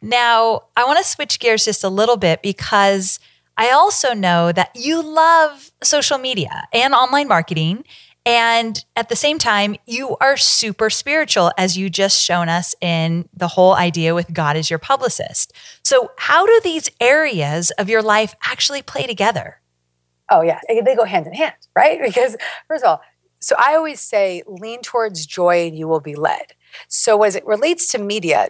Now, 0.02 0.62
I 0.76 0.84
want 0.84 0.98
to 0.98 1.04
switch 1.04 1.38
gears 1.38 1.64
just 1.64 1.84
a 1.84 1.88
little 1.88 2.16
bit 2.16 2.42
because 2.42 3.20
I 3.56 3.70
also 3.70 4.14
know 4.14 4.52
that 4.52 4.70
you 4.74 5.02
love 5.02 5.70
social 5.82 6.18
media 6.18 6.66
and 6.72 6.94
online 6.94 7.28
marketing. 7.28 7.84
And 8.24 8.82
at 8.96 9.08
the 9.08 9.16
same 9.16 9.38
time, 9.38 9.76
you 9.86 10.16
are 10.20 10.36
super 10.36 10.90
spiritual, 10.90 11.52
as 11.56 11.76
you 11.76 11.88
just 11.88 12.22
shown 12.22 12.48
us 12.48 12.74
in 12.80 13.28
the 13.34 13.48
whole 13.48 13.74
idea 13.74 14.14
with 14.14 14.32
God 14.32 14.56
as 14.56 14.68
your 14.70 14.78
publicist. 14.78 15.52
So, 15.82 16.10
how 16.16 16.44
do 16.46 16.60
these 16.62 16.90
areas 17.00 17.70
of 17.72 17.88
your 17.88 18.02
life 18.02 18.34
actually 18.44 18.82
play 18.82 19.06
together? 19.06 19.60
Oh, 20.30 20.42
yeah. 20.42 20.60
They 20.68 20.94
go 20.94 21.04
hand 21.04 21.26
in 21.26 21.34
hand, 21.34 21.54
right? 21.74 21.98
Because, 22.04 22.36
first 22.68 22.84
of 22.84 22.88
all, 22.88 23.00
so 23.40 23.56
I 23.58 23.74
always 23.74 24.00
say 24.00 24.42
lean 24.46 24.82
towards 24.82 25.24
joy 25.24 25.66
and 25.66 25.76
you 25.76 25.88
will 25.88 26.00
be 26.00 26.14
led. 26.14 26.54
So, 26.88 27.22
as 27.22 27.36
it 27.36 27.46
relates 27.46 27.90
to 27.92 27.98
media, 27.98 28.48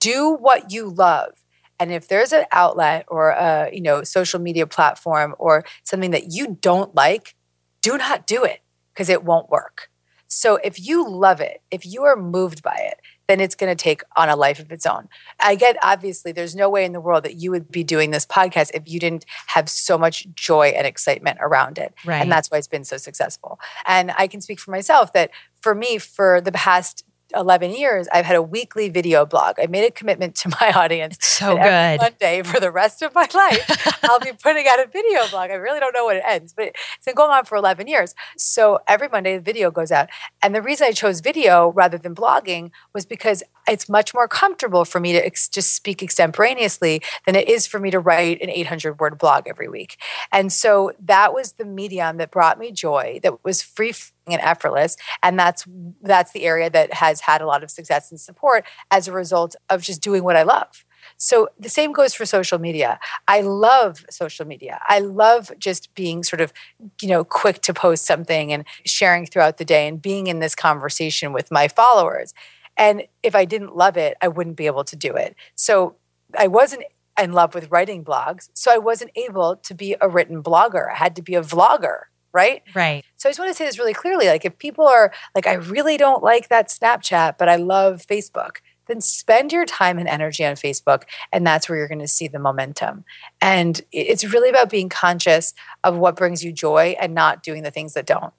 do 0.00 0.34
what 0.34 0.72
you 0.72 0.88
love. 0.88 1.32
And 1.78 1.92
if 1.92 2.08
there's 2.08 2.32
an 2.32 2.44
outlet 2.52 3.06
or 3.08 3.30
a 3.30 3.70
you 3.72 3.80
know 3.80 4.02
social 4.02 4.40
media 4.40 4.66
platform 4.66 5.34
or 5.38 5.64
something 5.84 6.10
that 6.10 6.32
you 6.32 6.58
don't 6.60 6.94
like, 6.94 7.34
do 7.80 7.96
not 7.96 8.26
do 8.26 8.44
it 8.44 8.60
because 8.92 9.08
it 9.08 9.24
won't 9.24 9.48
work. 9.48 9.88
So 10.32 10.56
if 10.62 10.86
you 10.86 11.08
love 11.08 11.40
it, 11.40 11.60
if 11.70 11.84
you 11.84 12.04
are 12.04 12.16
moved 12.16 12.62
by 12.62 12.76
it, 12.78 13.00
then 13.26 13.40
it's 13.40 13.54
going 13.54 13.70
to 13.70 13.80
take 13.80 14.02
on 14.16 14.28
a 14.28 14.36
life 14.36 14.58
of 14.58 14.70
its 14.72 14.86
own. 14.86 15.08
I 15.40 15.54
get 15.54 15.76
obviously 15.82 16.32
there's 16.32 16.54
no 16.54 16.68
way 16.68 16.84
in 16.84 16.92
the 16.92 17.00
world 17.00 17.24
that 17.24 17.36
you 17.36 17.50
would 17.50 17.70
be 17.70 17.84
doing 17.84 18.10
this 18.10 18.26
podcast 18.26 18.70
if 18.74 18.84
you 18.86 19.00
didn't 19.00 19.24
have 19.48 19.68
so 19.68 19.96
much 19.98 20.26
joy 20.34 20.68
and 20.68 20.86
excitement 20.86 21.38
around 21.40 21.78
it. 21.78 21.94
Right. 22.04 22.20
And 22.20 22.30
that's 22.30 22.50
why 22.50 22.58
it's 22.58 22.68
been 22.68 22.84
so 22.84 22.96
successful. 22.96 23.58
And 23.86 24.12
I 24.16 24.26
can 24.26 24.40
speak 24.40 24.60
for 24.60 24.70
myself 24.70 25.12
that 25.12 25.30
for 25.60 25.74
me, 25.74 25.98
for 25.98 26.40
the 26.40 26.52
past 26.52 27.04
11 27.34 27.72
years, 27.74 28.08
I've 28.12 28.24
had 28.24 28.36
a 28.36 28.42
weekly 28.42 28.88
video 28.88 29.24
blog. 29.26 29.56
I 29.60 29.66
made 29.66 29.84
a 29.84 29.90
commitment 29.90 30.34
to 30.36 30.48
my 30.60 30.72
audience. 30.72 31.16
It's 31.16 31.26
so 31.26 31.56
good. 31.56 32.00
Monday 32.00 32.42
for 32.42 32.60
the 32.60 32.70
rest 32.70 33.02
of 33.02 33.14
my 33.14 33.28
life, 33.34 33.98
I'll 34.04 34.20
be 34.20 34.32
putting 34.42 34.66
out 34.66 34.80
a 34.80 34.86
video 34.86 35.26
blog. 35.28 35.50
I 35.50 35.54
really 35.54 35.80
don't 35.80 35.92
know 35.92 36.06
when 36.06 36.16
it 36.16 36.24
ends, 36.26 36.52
but 36.52 36.66
it's 36.66 37.04
been 37.04 37.14
going 37.14 37.30
on 37.30 37.44
for 37.44 37.56
11 37.56 37.86
years. 37.86 38.14
So 38.36 38.78
every 38.88 39.08
Monday, 39.08 39.36
the 39.36 39.42
video 39.42 39.70
goes 39.70 39.90
out. 39.90 40.08
And 40.42 40.54
the 40.54 40.62
reason 40.62 40.86
I 40.86 40.92
chose 40.92 41.20
video 41.20 41.72
rather 41.72 41.98
than 41.98 42.14
blogging 42.14 42.70
was 42.94 43.06
because 43.06 43.42
it's 43.70 43.88
much 43.88 44.12
more 44.12 44.26
comfortable 44.26 44.84
for 44.84 45.00
me 45.00 45.12
to 45.12 45.24
ex- 45.24 45.48
just 45.48 45.74
speak 45.74 46.02
extemporaneously 46.02 47.00
than 47.24 47.36
it 47.36 47.48
is 47.48 47.66
for 47.66 47.78
me 47.78 47.90
to 47.90 48.00
write 48.00 48.42
an 48.42 48.50
800 48.50 48.98
word 48.98 49.16
blog 49.16 49.46
every 49.46 49.68
week. 49.68 49.96
And 50.32 50.52
so 50.52 50.92
that 51.00 51.32
was 51.32 51.52
the 51.52 51.64
medium 51.64 52.16
that 52.16 52.30
brought 52.30 52.58
me 52.58 52.72
joy, 52.72 53.20
that 53.22 53.44
was 53.44 53.62
free 53.62 53.94
and 54.26 54.40
effortless. 54.40 54.96
And 55.22 55.38
that's 55.38 55.66
that's 56.02 56.32
the 56.32 56.44
area 56.44 56.68
that 56.70 56.94
has 56.94 57.20
had 57.20 57.40
a 57.40 57.46
lot 57.46 57.62
of 57.62 57.70
success 57.70 58.10
and 58.10 58.20
support 58.20 58.64
as 58.90 59.08
a 59.08 59.12
result 59.12 59.56
of 59.68 59.82
just 59.82 60.02
doing 60.02 60.24
what 60.24 60.36
I 60.36 60.42
love. 60.42 60.84
So 61.16 61.48
the 61.58 61.68
same 61.68 61.92
goes 61.92 62.14
for 62.14 62.26
social 62.26 62.58
media. 62.58 62.98
I 63.26 63.40
love 63.40 64.04
social 64.10 64.46
media. 64.46 64.80
I 64.86 65.00
love 65.00 65.50
just 65.58 65.94
being 65.94 66.22
sort 66.22 66.40
of, 66.40 66.52
you 67.00 67.08
know, 67.08 67.24
quick 67.24 67.62
to 67.62 67.74
post 67.74 68.06
something 68.06 68.52
and 68.52 68.64
sharing 68.84 69.26
throughout 69.26 69.58
the 69.58 69.64
day 69.64 69.88
and 69.88 70.00
being 70.00 70.26
in 70.26 70.40
this 70.40 70.54
conversation 70.54 71.32
with 71.32 71.50
my 71.50 71.68
followers. 71.68 72.34
And 72.76 73.02
if 73.22 73.34
I 73.34 73.44
didn't 73.44 73.76
love 73.76 73.96
it, 73.96 74.16
I 74.22 74.28
wouldn't 74.28 74.56
be 74.56 74.66
able 74.66 74.84
to 74.84 74.96
do 74.96 75.14
it. 75.14 75.36
So 75.54 75.96
I 76.38 76.46
wasn't 76.46 76.84
in 77.20 77.32
love 77.32 77.54
with 77.54 77.70
writing 77.70 78.04
blogs. 78.04 78.48
So 78.54 78.72
I 78.72 78.78
wasn't 78.78 79.10
able 79.14 79.56
to 79.56 79.74
be 79.74 79.96
a 80.00 80.08
written 80.08 80.42
blogger. 80.42 80.90
I 80.90 80.96
had 80.96 81.16
to 81.16 81.22
be 81.22 81.34
a 81.34 81.42
vlogger. 81.42 82.04
right? 82.32 82.62
Right. 82.74 83.04
So 83.16 83.28
I 83.28 83.32
just 83.32 83.38
want 83.38 83.50
to 83.50 83.54
say 83.54 83.64
this 83.64 83.78
really 83.78 83.94
clearly. 83.94 84.26
Like, 84.26 84.44
if 84.44 84.58
people 84.58 84.86
are 84.86 85.12
like, 85.34 85.46
I 85.46 85.54
really 85.54 85.96
don't 85.96 86.22
like 86.22 86.48
that 86.48 86.68
Snapchat, 86.68 87.38
but 87.38 87.48
I 87.48 87.56
love 87.56 88.04
Facebook, 88.08 88.58
then 88.86 89.00
spend 89.00 89.52
your 89.52 89.66
time 89.66 89.98
and 89.98 90.08
energy 90.08 90.44
on 90.44 90.54
Facebook. 90.54 91.04
And 91.32 91.46
that's 91.46 91.68
where 91.68 91.78
you're 91.78 91.88
going 91.88 92.00
to 92.00 92.08
see 92.08 92.28
the 92.28 92.38
momentum. 92.38 93.04
And 93.40 93.80
it's 93.92 94.24
really 94.24 94.50
about 94.50 94.70
being 94.70 94.88
conscious 94.88 95.54
of 95.84 95.96
what 95.96 96.16
brings 96.16 96.44
you 96.44 96.52
joy 96.52 96.96
and 97.00 97.14
not 97.14 97.42
doing 97.42 97.62
the 97.62 97.70
things 97.70 97.94
that 97.94 98.06
don't. 98.06 98.32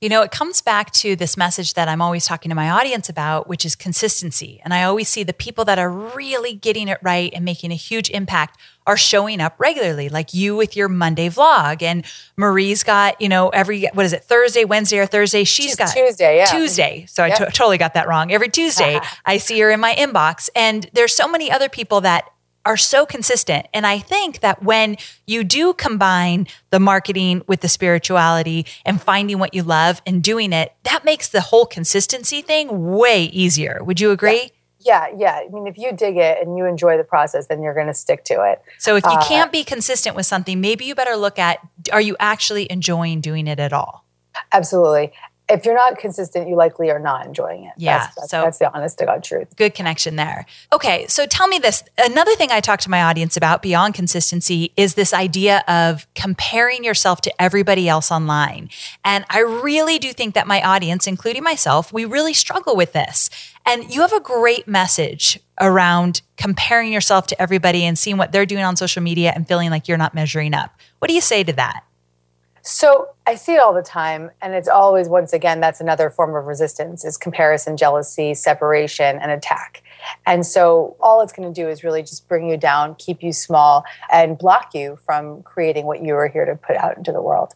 You 0.00 0.08
know, 0.08 0.22
it 0.22 0.30
comes 0.30 0.62
back 0.62 0.92
to 0.92 1.16
this 1.16 1.36
message 1.36 1.74
that 1.74 1.88
I'm 1.88 2.00
always 2.00 2.24
talking 2.24 2.50
to 2.50 2.54
my 2.54 2.70
audience 2.70 3.08
about, 3.08 3.48
which 3.48 3.64
is 3.64 3.74
consistency. 3.74 4.60
And 4.64 4.72
I 4.72 4.84
always 4.84 5.08
see 5.08 5.24
the 5.24 5.32
people 5.32 5.64
that 5.64 5.78
are 5.80 5.90
really 5.90 6.54
getting 6.54 6.86
it 6.86 6.98
right 7.02 7.32
and 7.34 7.44
making 7.44 7.72
a 7.72 7.74
huge 7.74 8.08
impact 8.10 8.60
are 8.86 8.96
showing 8.96 9.40
up 9.40 9.56
regularly, 9.58 10.08
like 10.08 10.32
you 10.32 10.54
with 10.54 10.76
your 10.76 10.88
Monday 10.88 11.28
vlog. 11.28 11.82
And 11.82 12.04
Marie's 12.36 12.84
got, 12.84 13.20
you 13.20 13.28
know, 13.28 13.48
every, 13.48 13.86
what 13.92 14.06
is 14.06 14.12
it, 14.12 14.22
Thursday, 14.22 14.64
Wednesday, 14.64 14.98
or 14.98 15.06
Thursday? 15.06 15.42
She's 15.42 15.74
got 15.74 15.92
Tuesday, 15.92 16.36
yeah. 16.38 16.46
Tuesday. 16.46 17.04
So 17.08 17.24
I 17.24 17.28
Yep. 17.28 17.36
to- 17.38 17.44
totally 17.46 17.76
got 17.78 17.94
that 17.94 18.06
wrong. 18.06 18.30
Every 18.32 18.48
Tuesday, 18.48 19.00
I 19.26 19.38
see 19.38 19.58
her 19.60 19.70
in 19.70 19.80
my 19.80 19.94
inbox. 19.94 20.48
And 20.54 20.88
there's 20.92 21.14
so 21.14 21.26
many 21.26 21.50
other 21.50 21.68
people 21.68 22.00
that 22.02 22.24
are 22.64 22.76
so 22.76 23.06
consistent. 23.06 23.66
And 23.72 23.86
I 23.86 23.98
think 23.98 24.40
that 24.40 24.62
when 24.62 24.96
you 25.26 25.44
do 25.44 25.72
combine 25.72 26.46
the 26.70 26.80
marketing 26.80 27.42
with 27.46 27.60
the 27.60 27.68
spirituality 27.68 28.66
and 28.84 29.00
finding 29.00 29.38
what 29.38 29.54
you 29.54 29.62
love 29.62 30.02
and 30.06 30.22
doing 30.22 30.52
it, 30.52 30.74
that 30.82 31.04
makes 31.04 31.28
the 31.28 31.40
whole 31.40 31.66
consistency 31.66 32.42
thing 32.42 32.92
way 32.92 33.24
easier. 33.24 33.80
Would 33.82 34.00
you 34.00 34.10
agree? 34.10 34.50
Yeah, 34.80 35.06
yeah. 35.16 35.40
I 35.44 35.48
mean, 35.50 35.66
if 35.66 35.76
you 35.76 35.92
dig 35.92 36.16
it 36.16 36.38
and 36.40 36.56
you 36.56 36.64
enjoy 36.64 36.96
the 36.96 37.04
process, 37.04 37.46
then 37.48 37.62
you're 37.62 37.74
going 37.74 37.88
to 37.88 37.94
stick 37.94 38.24
to 38.24 38.34
it. 38.44 38.62
So 38.78 38.96
if 38.96 39.04
you 39.04 39.10
Uh, 39.10 39.26
can't 39.26 39.50
be 39.50 39.64
consistent 39.64 40.14
with 40.14 40.26
something, 40.26 40.60
maybe 40.60 40.84
you 40.84 40.94
better 40.94 41.16
look 41.16 41.38
at 41.38 41.58
are 41.92 42.00
you 42.00 42.16
actually 42.20 42.70
enjoying 42.70 43.20
doing 43.20 43.46
it 43.46 43.58
at 43.58 43.72
all? 43.72 44.04
Absolutely. 44.52 45.12
If 45.50 45.64
you're 45.64 45.74
not 45.74 45.98
consistent, 45.98 46.48
you 46.48 46.56
likely 46.56 46.90
are 46.90 46.98
not 46.98 47.26
enjoying 47.26 47.64
it. 47.64 47.72
Yeah, 47.76 47.98
That's, 47.98 48.14
that's, 48.14 48.30
so- 48.30 48.42
that's 48.42 48.58
the 48.58 48.74
honest 48.74 48.98
to 48.98 49.06
God 49.06 49.24
truth. 49.24 49.56
Good 49.56 49.74
connection 49.74 50.16
there. 50.16 50.46
Okay, 50.72 51.06
so 51.08 51.26
tell 51.26 51.48
me 51.48 51.58
this. 51.58 51.82
Another 51.96 52.34
thing 52.34 52.50
I 52.50 52.60
talk 52.60 52.80
to 52.80 52.90
my 52.90 53.02
audience 53.02 53.36
about 53.36 53.62
beyond 53.62 53.94
consistency 53.94 54.72
is 54.76 54.94
this 54.94 55.14
idea 55.14 55.64
of 55.66 56.06
comparing 56.14 56.84
yourself 56.84 57.20
to 57.22 57.42
everybody 57.42 57.88
else 57.88 58.10
online. 58.12 58.68
And 59.04 59.24
I 59.30 59.40
really 59.40 59.98
do 59.98 60.12
think 60.12 60.34
that 60.34 60.46
my 60.46 60.62
audience, 60.62 61.06
including 61.06 61.42
myself, 61.42 61.92
we 61.92 62.04
really 62.04 62.34
struggle 62.34 62.76
with 62.76 62.92
this. 62.92 63.30
And 63.64 63.92
you 63.94 64.00
have 64.02 64.12
a 64.12 64.20
great 64.20 64.66
message 64.66 65.38
around 65.60 66.22
comparing 66.36 66.92
yourself 66.92 67.26
to 67.28 67.40
everybody 67.42 67.84
and 67.84 67.98
seeing 67.98 68.16
what 68.16 68.32
they're 68.32 68.46
doing 68.46 68.64
on 68.64 68.76
social 68.76 69.02
media 69.02 69.32
and 69.34 69.46
feeling 69.46 69.70
like 69.70 69.88
you're 69.88 69.98
not 69.98 70.14
measuring 70.14 70.54
up. 70.54 70.78
What 70.98 71.08
do 71.08 71.14
you 71.14 71.20
say 71.20 71.44
to 71.44 71.52
that? 71.54 71.82
So 72.68 73.08
I 73.26 73.34
see 73.36 73.54
it 73.54 73.60
all 73.60 73.72
the 73.72 73.80
time, 73.80 74.30
and 74.42 74.52
it's 74.52 74.68
always 74.68 75.08
once 75.08 75.32
again 75.32 75.58
that's 75.58 75.80
another 75.80 76.10
form 76.10 76.36
of 76.36 76.44
resistance 76.44 77.02
is 77.02 77.16
comparison, 77.16 77.78
jealousy, 77.78 78.34
separation, 78.34 79.16
and 79.16 79.30
attack. 79.30 79.82
And 80.26 80.44
so 80.44 80.94
all 81.00 81.22
it's 81.22 81.32
going 81.32 81.50
to 81.50 81.62
do 81.62 81.66
is 81.66 81.82
really 81.82 82.02
just 82.02 82.28
bring 82.28 82.50
you 82.50 82.58
down, 82.58 82.94
keep 82.96 83.22
you 83.22 83.32
small, 83.32 83.84
and 84.12 84.36
block 84.36 84.74
you 84.74 84.98
from 85.06 85.42
creating 85.44 85.86
what 85.86 86.04
you 86.04 86.14
are 86.14 86.28
here 86.28 86.44
to 86.44 86.56
put 86.56 86.76
out 86.76 86.98
into 86.98 87.10
the 87.10 87.22
world. 87.22 87.54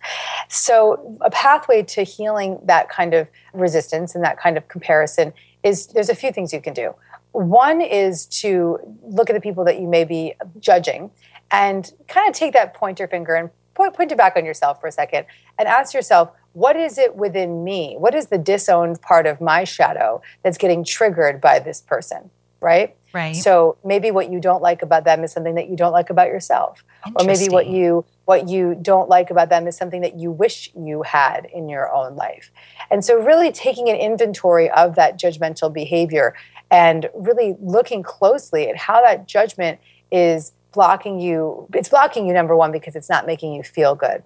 So 0.49 1.19
a 1.21 1.31
pathway 1.31 1.83
to 1.83 2.05
healing 2.05 2.59
that 2.65 2.89
kind 2.89 3.13
of 3.13 3.29
resistance 3.53 4.15
and 4.15 4.25
that 4.25 4.41
kind 4.41 4.57
of 4.57 4.67
comparison 4.69 5.35
is 5.63 5.89
there's 5.89 6.09
a 6.09 6.15
few 6.15 6.33
things 6.33 6.55
you 6.55 6.63
can 6.63 6.73
do. 6.73 6.95
One 7.33 7.83
is 7.83 8.25
to 8.41 8.79
look 9.03 9.29
at 9.29 9.35
the 9.35 9.43
people 9.43 9.65
that 9.67 9.79
you 9.79 9.89
may 9.89 10.05
be 10.05 10.37
judging 10.59 11.11
and 11.51 11.93
kind 12.09 12.31
of 12.31 12.35
take 12.35 12.55
that 12.55 12.73
pointer 12.73 13.07
finger 13.07 13.35
and 13.35 13.51
point, 13.75 13.95
point 13.95 14.13
it 14.13 14.19
back 14.19 14.37
on 14.37 14.45
yourself 14.45 14.81
for 14.81 14.87
a 14.87 14.93
second 14.93 15.27
and 15.59 15.69
ask 15.69 15.95
yourself, 15.95 16.31
what 16.53 16.77
is 16.77 16.99
it 16.99 17.17
within 17.17 17.65
me? 17.65 17.97
What 17.99 18.15
is 18.15 18.27
the 18.27 18.39
disowned 18.39 19.01
part 19.01 19.27
of 19.27 19.41
my 19.41 19.65
shadow 19.65 20.23
that's 20.43 20.59
getting 20.59 20.85
triggered 20.85 21.41
by 21.41 21.59
this 21.59 21.81
person? 21.81 22.31
Right? 22.61 22.97
Right. 23.13 23.35
So 23.37 23.77
maybe 23.85 24.11
what 24.11 24.31
you 24.31 24.41
don't 24.41 24.63
like 24.63 24.83
about 24.83 25.05
them 25.05 25.25
is 25.25 25.33
something 25.33 25.57
that 25.57 25.69
you 25.69 25.77
don't 25.77 25.93
like 25.93 26.11
about 26.11 26.29
yourself. 26.29 26.85
Or 27.17 27.25
maybe 27.25 27.49
what 27.49 27.67
you 27.67 28.05
what 28.25 28.49
you 28.49 28.79
don't 28.81 29.09
like 29.09 29.31
about 29.31 29.49
them 29.49 29.67
is 29.67 29.77
something 29.77 30.01
that 30.03 30.17
you 30.17 30.31
wish 30.31 30.71
you 30.77 31.03
had 31.03 31.47
in 31.53 31.69
your 31.69 31.93
own 31.93 32.15
life. 32.15 32.53
And 32.91 33.05
so 33.05 33.17
really 33.21 33.51
taking 33.51 33.89
an 33.89 33.97
inventory 33.97 34.71
of 34.71 34.95
that 34.95 35.19
judgmental 35.19 35.73
behavior 35.73 36.35
and 36.71 37.11
really 37.15 37.57
looking 37.61 38.03
closely 38.03 38.69
at 38.69 38.77
how 38.77 39.03
that 39.03 39.27
judgment 39.27 39.81
is 40.11 40.53
blocking 40.73 41.21
you. 41.21 41.69
It's 41.75 41.89
blocking 41.89 42.27
you 42.27 42.33
number 42.33 42.57
1 42.57 42.73
because 42.73 42.97
it's 42.97 43.09
not 43.09 43.27
making 43.27 43.53
you 43.55 43.63
feel 43.63 43.95
good. 43.95 44.23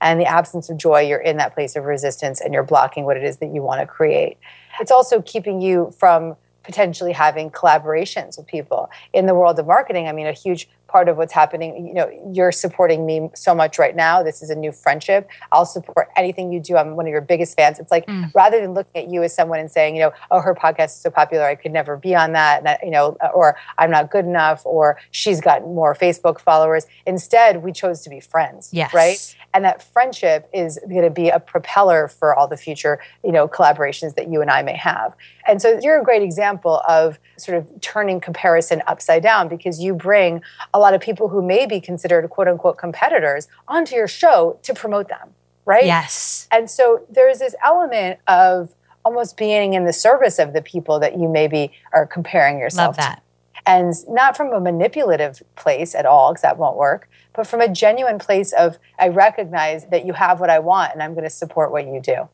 And 0.00 0.20
the 0.20 0.26
absence 0.26 0.70
of 0.70 0.76
joy, 0.76 1.00
you're 1.00 1.18
in 1.18 1.36
that 1.38 1.54
place 1.54 1.74
of 1.74 1.84
resistance 1.84 2.40
and 2.40 2.54
you're 2.54 2.62
blocking 2.62 3.04
what 3.04 3.16
it 3.16 3.24
is 3.24 3.38
that 3.38 3.52
you 3.52 3.62
want 3.62 3.80
to 3.80 3.86
create. 3.86 4.38
It's 4.80 4.92
also 4.92 5.20
keeping 5.22 5.60
you 5.60 5.92
from 5.98 6.36
potentially 6.62 7.12
having 7.12 7.50
collaborations 7.50 8.36
with 8.36 8.46
people 8.46 8.90
in 9.12 9.26
the 9.26 9.34
world 9.34 9.58
of 9.58 9.66
marketing. 9.66 10.06
I 10.06 10.12
mean, 10.12 10.26
a 10.26 10.32
huge 10.32 10.68
part 10.88 11.08
of 11.08 11.16
what's 11.16 11.32
happening, 11.32 11.86
you 11.86 11.94
know, 11.94 12.10
you're 12.32 12.50
supporting 12.52 13.06
me 13.06 13.30
so 13.34 13.54
much 13.54 13.78
right 13.78 13.94
now. 13.94 14.22
This 14.22 14.42
is 14.42 14.50
a 14.50 14.54
new 14.56 14.72
friendship. 14.72 15.28
I'll 15.52 15.66
support 15.66 16.08
anything 16.16 16.52
you 16.52 16.60
do. 16.60 16.76
I'm 16.76 16.96
one 16.96 17.06
of 17.06 17.10
your 17.10 17.20
biggest 17.20 17.56
fans. 17.56 17.78
It's 17.78 17.90
like 17.90 18.06
Mm. 18.06 18.30
rather 18.34 18.60
than 18.60 18.72
looking 18.72 19.04
at 19.04 19.10
you 19.10 19.22
as 19.22 19.34
someone 19.34 19.58
and 19.60 19.70
saying, 19.70 19.94
you 19.96 20.02
know, 20.02 20.12
oh, 20.30 20.40
her 20.40 20.54
podcast 20.54 20.86
is 20.86 20.94
so 21.02 21.10
popular, 21.10 21.44
I 21.44 21.54
could 21.54 21.72
never 21.72 21.96
be 21.96 22.14
on 22.14 22.32
that, 22.32 22.60
and 22.60 22.68
I, 22.68 22.78
you 22.82 22.90
know, 22.90 23.16
or 23.34 23.56
I'm 23.76 23.90
not 23.90 24.10
good 24.10 24.24
enough, 24.24 24.62
or 24.64 24.98
she's 25.10 25.40
got 25.40 25.62
more 25.62 25.94
Facebook 25.94 26.40
followers. 26.40 26.86
Instead, 27.06 27.62
we 27.62 27.72
chose 27.72 28.00
to 28.02 28.10
be 28.10 28.20
friends. 28.20 28.70
Yes. 28.72 28.94
Right 28.94 29.34
and 29.54 29.64
that 29.64 29.82
friendship 29.82 30.48
is 30.52 30.78
going 30.88 31.02
to 31.02 31.10
be 31.10 31.30
a 31.30 31.40
propeller 31.40 32.08
for 32.08 32.34
all 32.34 32.46
the 32.46 32.56
future 32.56 33.00
you 33.24 33.32
know 33.32 33.48
collaborations 33.48 34.14
that 34.14 34.30
you 34.30 34.42
and 34.42 34.50
i 34.50 34.62
may 34.62 34.76
have 34.76 35.14
and 35.48 35.60
so 35.62 35.78
you're 35.82 36.00
a 36.00 36.04
great 36.04 36.22
example 36.22 36.82
of 36.86 37.18
sort 37.38 37.58
of 37.58 37.80
turning 37.80 38.20
comparison 38.20 38.82
upside 38.86 39.22
down 39.22 39.48
because 39.48 39.80
you 39.80 39.94
bring 39.94 40.42
a 40.74 40.78
lot 40.78 40.94
of 40.94 41.00
people 41.00 41.28
who 41.28 41.42
may 41.42 41.66
be 41.66 41.80
considered 41.80 42.28
quote 42.30 42.46
unquote 42.46 42.76
competitors 42.78 43.48
onto 43.66 43.96
your 43.96 44.06
show 44.06 44.58
to 44.62 44.74
promote 44.74 45.08
them 45.08 45.30
right 45.64 45.84
Yes. 45.86 46.46
and 46.52 46.70
so 46.70 47.04
there's 47.10 47.38
this 47.40 47.54
element 47.64 48.20
of 48.28 48.74
almost 49.04 49.36
being 49.36 49.72
in 49.74 49.84
the 49.86 49.92
service 49.92 50.38
of 50.38 50.52
the 50.52 50.60
people 50.62 51.00
that 51.00 51.18
you 51.18 51.28
maybe 51.28 51.72
are 51.92 52.06
comparing 52.06 52.58
yourself 52.58 52.96
Love 52.98 53.06
that. 53.06 53.22
and 53.66 53.94
not 54.08 54.36
from 54.36 54.52
a 54.52 54.60
manipulative 54.60 55.42
place 55.56 55.94
at 55.94 56.04
all 56.04 56.32
because 56.32 56.42
that 56.42 56.58
won't 56.58 56.76
work 56.76 57.08
but 57.32 57.46
from 57.46 57.60
a 57.60 57.68
genuine 57.68 58.18
place 58.18 58.52
of 58.52 58.76
i 58.98 59.08
recognize 59.08 59.86
that 59.86 60.04
you 60.04 60.12
have 60.12 60.40
what 60.40 60.50
i 60.50 60.58
want 60.58 60.92
and 60.92 61.02
i'm 61.02 61.12
going 61.14 61.24
to 61.24 61.30
support 61.30 61.70
what 61.72 61.86
you 61.86 62.00
do 62.02 62.28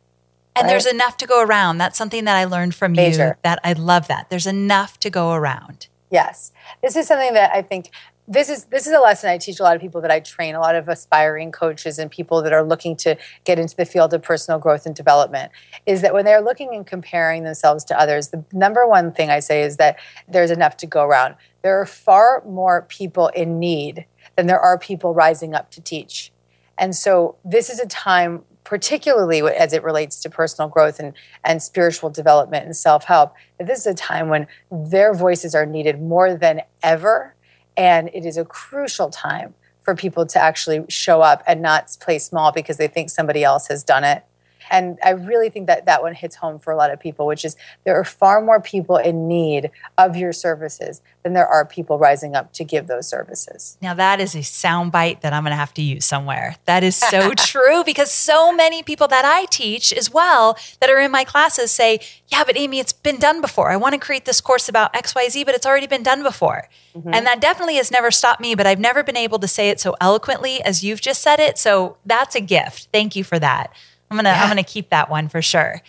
And 0.56 0.66
Right. 0.66 0.70
there's 0.70 0.86
enough 0.86 1.16
to 1.18 1.26
go 1.26 1.42
around. 1.42 1.78
That's 1.78 1.98
something 1.98 2.24
that 2.26 2.36
I 2.36 2.44
learned 2.44 2.74
from 2.74 2.94
you 2.94 3.34
that 3.42 3.58
I 3.64 3.72
love 3.72 4.06
that. 4.08 4.30
There's 4.30 4.46
enough 4.46 4.98
to 5.00 5.10
go 5.10 5.32
around. 5.32 5.88
yes 6.10 6.52
this 6.82 6.94
is 6.96 7.08
something 7.08 7.32
that 7.34 7.50
i 7.52 7.60
think 7.62 7.90
this 8.28 8.48
is 8.48 8.64
this 8.66 8.86
is 8.86 8.92
a 8.92 9.00
lesson 9.00 9.28
i 9.30 9.38
teach 9.38 9.58
a 9.58 9.62
lot 9.62 9.74
of 9.74 9.80
people 9.82 10.00
that 10.02 10.10
i 10.12 10.20
train 10.20 10.54
a 10.54 10.60
lot 10.60 10.74
of 10.76 10.86
aspiring 10.88 11.50
coaches 11.50 11.98
and 11.98 12.08
people 12.10 12.40
that 12.42 12.52
are 12.52 12.62
looking 12.62 12.94
to 12.94 13.16
get 13.44 13.58
into 13.58 13.74
the 13.74 13.86
field 13.86 14.12
of 14.14 14.22
personal 14.22 14.60
growth 14.60 14.84
and 14.86 14.94
development 14.94 15.50
is 15.86 16.02
that 16.02 16.12
when 16.14 16.24
they're 16.24 16.42
looking 16.42 16.72
and 16.74 16.86
comparing 16.86 17.42
themselves 17.42 17.82
to 17.84 17.98
others 17.98 18.28
the 18.28 18.44
number 18.52 18.86
one 18.86 19.10
thing 19.12 19.30
i 19.30 19.40
say 19.40 19.62
is 19.62 19.76
that 19.78 19.98
there's 20.28 20.50
enough 20.52 20.76
to 20.76 20.86
go 20.86 21.02
around 21.04 21.34
there 21.62 21.80
are 21.80 21.86
far 21.86 22.42
more 22.46 22.82
people 22.82 23.28
in 23.28 23.58
need 23.58 24.04
than 24.36 24.46
there 24.46 24.60
are 24.60 24.78
people 24.78 25.14
rising 25.14 25.52
up 25.54 25.70
to 25.70 25.80
teach 25.80 26.30
and 26.78 26.94
so 26.94 27.34
this 27.44 27.68
is 27.70 27.80
a 27.80 27.86
time 27.86 28.42
particularly 28.64 29.42
as 29.42 29.72
it 29.72 29.82
relates 29.82 30.20
to 30.20 30.30
personal 30.30 30.68
growth 30.68 30.98
and, 30.98 31.12
and 31.44 31.62
spiritual 31.62 32.10
development 32.10 32.64
and 32.64 32.76
self-help 32.76 33.34
that 33.58 33.66
this 33.66 33.80
is 33.80 33.86
a 33.86 33.94
time 33.94 34.28
when 34.28 34.46
their 34.70 35.14
voices 35.14 35.54
are 35.54 35.66
needed 35.66 36.00
more 36.00 36.34
than 36.34 36.62
ever 36.82 37.34
and 37.76 38.08
it 38.14 38.24
is 38.24 38.36
a 38.36 38.44
crucial 38.44 39.10
time 39.10 39.54
for 39.82 39.94
people 39.94 40.24
to 40.24 40.40
actually 40.40 40.84
show 40.88 41.20
up 41.20 41.42
and 41.46 41.60
not 41.60 41.94
play 42.00 42.18
small 42.18 42.52
because 42.52 42.78
they 42.78 42.88
think 42.88 43.10
somebody 43.10 43.44
else 43.44 43.68
has 43.68 43.84
done 43.84 44.02
it 44.02 44.24
and 44.70 44.98
i 45.04 45.10
really 45.10 45.50
think 45.50 45.66
that 45.66 45.86
that 45.86 46.02
one 46.02 46.14
hits 46.14 46.36
home 46.36 46.58
for 46.58 46.72
a 46.72 46.76
lot 46.76 46.90
of 46.90 46.98
people 47.00 47.26
which 47.26 47.44
is 47.44 47.56
there 47.84 47.98
are 47.98 48.04
far 48.04 48.40
more 48.40 48.60
people 48.60 48.96
in 48.96 49.28
need 49.28 49.70
of 49.98 50.16
your 50.16 50.32
services 50.32 51.02
than 51.22 51.32
there 51.32 51.46
are 51.46 51.64
people 51.64 51.98
rising 51.98 52.34
up 52.34 52.52
to 52.52 52.64
give 52.64 52.86
those 52.86 53.08
services 53.08 53.76
Now, 53.80 53.94
that 53.94 54.20
is 54.20 54.34
a 54.34 54.42
sound 54.42 54.92
bite 54.92 55.20
that 55.22 55.32
I'm 55.32 55.42
going 55.42 55.52
to 55.52 55.56
have 55.56 55.74
to 55.74 55.82
use 55.82 56.04
somewhere. 56.04 56.56
That 56.64 56.82
is 56.84 56.96
so 56.96 57.32
true 57.36 57.84
because 57.84 58.10
so 58.10 58.52
many 58.52 58.82
people 58.82 59.08
that 59.08 59.24
I 59.24 59.46
teach 59.46 59.92
as 59.92 60.10
well 60.10 60.56
that 60.80 60.90
are 60.90 61.00
in 61.00 61.10
my 61.10 61.24
classes 61.24 61.70
say, 61.70 62.00
Yeah, 62.28 62.44
but 62.44 62.56
Amy, 62.56 62.78
it's 62.78 62.92
been 62.92 63.18
done 63.18 63.40
before. 63.40 63.70
I 63.70 63.76
want 63.76 63.94
to 63.94 63.98
create 63.98 64.24
this 64.24 64.40
course 64.40 64.68
about 64.68 64.92
XYZ, 64.94 65.44
but 65.44 65.54
it's 65.54 65.66
already 65.66 65.86
been 65.86 66.02
done 66.02 66.22
before. 66.22 66.68
Mm-hmm. 66.96 67.12
And 67.12 67.26
that 67.26 67.40
definitely 67.40 67.76
has 67.76 67.90
never 67.90 68.10
stopped 68.10 68.40
me, 68.40 68.54
but 68.54 68.66
I've 68.66 68.80
never 68.80 69.02
been 69.02 69.16
able 69.16 69.38
to 69.40 69.48
say 69.48 69.70
it 69.70 69.80
so 69.80 69.96
eloquently 70.00 70.62
as 70.62 70.84
you've 70.84 71.00
just 71.00 71.20
said 71.20 71.40
it. 71.40 71.58
So 71.58 71.96
that's 72.04 72.34
a 72.34 72.40
gift. 72.40 72.88
Thank 72.92 73.16
you 73.16 73.24
for 73.24 73.38
that. 73.38 73.72
I'm 74.18 74.24
going 74.24 74.34
to 74.34 74.40
I'm 74.40 74.56
to 74.56 74.62
keep 74.62 74.90
that 74.90 75.10
one 75.10 75.28
for 75.28 75.42
sure. 75.42 75.82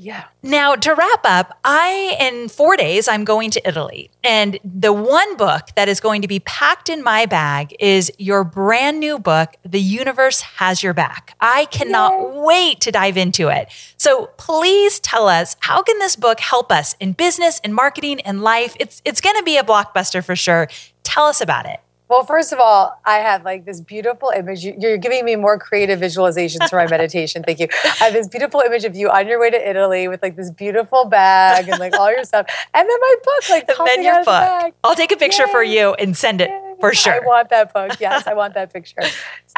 Yeah. 0.00 0.24
Now, 0.44 0.76
to 0.76 0.94
wrap 0.94 1.20
up, 1.24 1.58
I, 1.64 2.16
in 2.20 2.48
four 2.48 2.76
days, 2.76 3.08
I'm 3.08 3.24
going 3.24 3.50
to 3.50 3.68
Italy. 3.68 4.10
And 4.22 4.58
the 4.64 4.92
one 4.92 5.36
book 5.36 5.70
that 5.74 5.88
is 5.88 5.98
going 5.98 6.22
to 6.22 6.28
be 6.28 6.38
packed 6.40 6.88
in 6.88 7.02
my 7.02 7.26
bag 7.26 7.74
is 7.80 8.12
your 8.16 8.44
brand 8.44 9.00
new 9.00 9.18
book, 9.18 9.56
The 9.64 9.80
Universe 9.80 10.40
Has 10.40 10.84
Your 10.84 10.94
Back. 10.94 11.34
I 11.40 11.64
cannot 11.66 12.12
Yay. 12.12 12.40
wait 12.40 12.80
to 12.82 12.92
dive 12.92 13.16
into 13.16 13.48
it. 13.48 13.68
So 13.96 14.26
please 14.36 15.00
tell 15.00 15.26
us 15.28 15.56
how 15.60 15.82
can 15.82 15.98
this 15.98 16.14
book 16.14 16.38
help 16.38 16.70
us 16.70 16.94
in 17.00 17.12
business 17.12 17.60
and 17.64 17.74
marketing 17.74 18.20
and 18.20 18.40
life? 18.40 18.76
It's, 18.78 19.02
it's 19.04 19.20
going 19.20 19.36
to 19.36 19.42
be 19.42 19.56
a 19.56 19.64
blockbuster 19.64 20.24
for 20.24 20.36
sure. 20.36 20.68
Tell 21.02 21.26
us 21.26 21.40
about 21.40 21.66
it. 21.66 21.80
Well, 22.08 22.24
first 22.24 22.52
of 22.54 22.58
all, 22.58 22.98
I 23.04 23.18
have 23.18 23.44
like 23.44 23.66
this 23.66 23.80
beautiful 23.80 24.30
image. 24.30 24.64
You're 24.64 24.96
giving 24.96 25.24
me 25.24 25.36
more 25.36 25.58
creative 25.58 26.00
visualizations 26.00 26.70
for 26.70 26.76
my 26.76 26.86
meditation. 26.86 27.42
Thank 27.42 27.58
you. 27.60 27.68
I 27.84 28.04
have 28.04 28.12
this 28.14 28.28
beautiful 28.28 28.60
image 28.60 28.84
of 28.84 28.96
you 28.96 29.10
on 29.10 29.28
your 29.28 29.38
way 29.38 29.50
to 29.50 29.70
Italy 29.70 30.08
with 30.08 30.22
like 30.22 30.34
this 30.34 30.50
beautiful 30.50 31.04
bag 31.04 31.68
and 31.68 31.78
like 31.78 31.92
all 31.98 32.10
your 32.10 32.24
stuff, 32.24 32.46
and 32.72 32.88
then 32.88 32.98
my 33.00 33.16
book, 33.22 33.50
like 33.50 33.68
and 33.68 33.86
then 33.86 34.02
your 34.02 34.24
book. 34.24 34.74
I'll 34.84 34.94
take 34.94 35.12
a 35.12 35.16
picture 35.16 35.46
Yay. 35.46 35.52
for 35.52 35.62
you 35.62 35.94
and 35.94 36.16
send 36.16 36.40
it 36.40 36.48
Yay. 36.48 36.74
for 36.80 36.94
sure. 36.94 37.14
I 37.22 37.26
want 37.26 37.50
that 37.50 37.74
book. 37.74 38.00
Yes, 38.00 38.26
I 38.26 38.34
want 38.34 38.54
that 38.54 38.72
picture. 38.72 39.02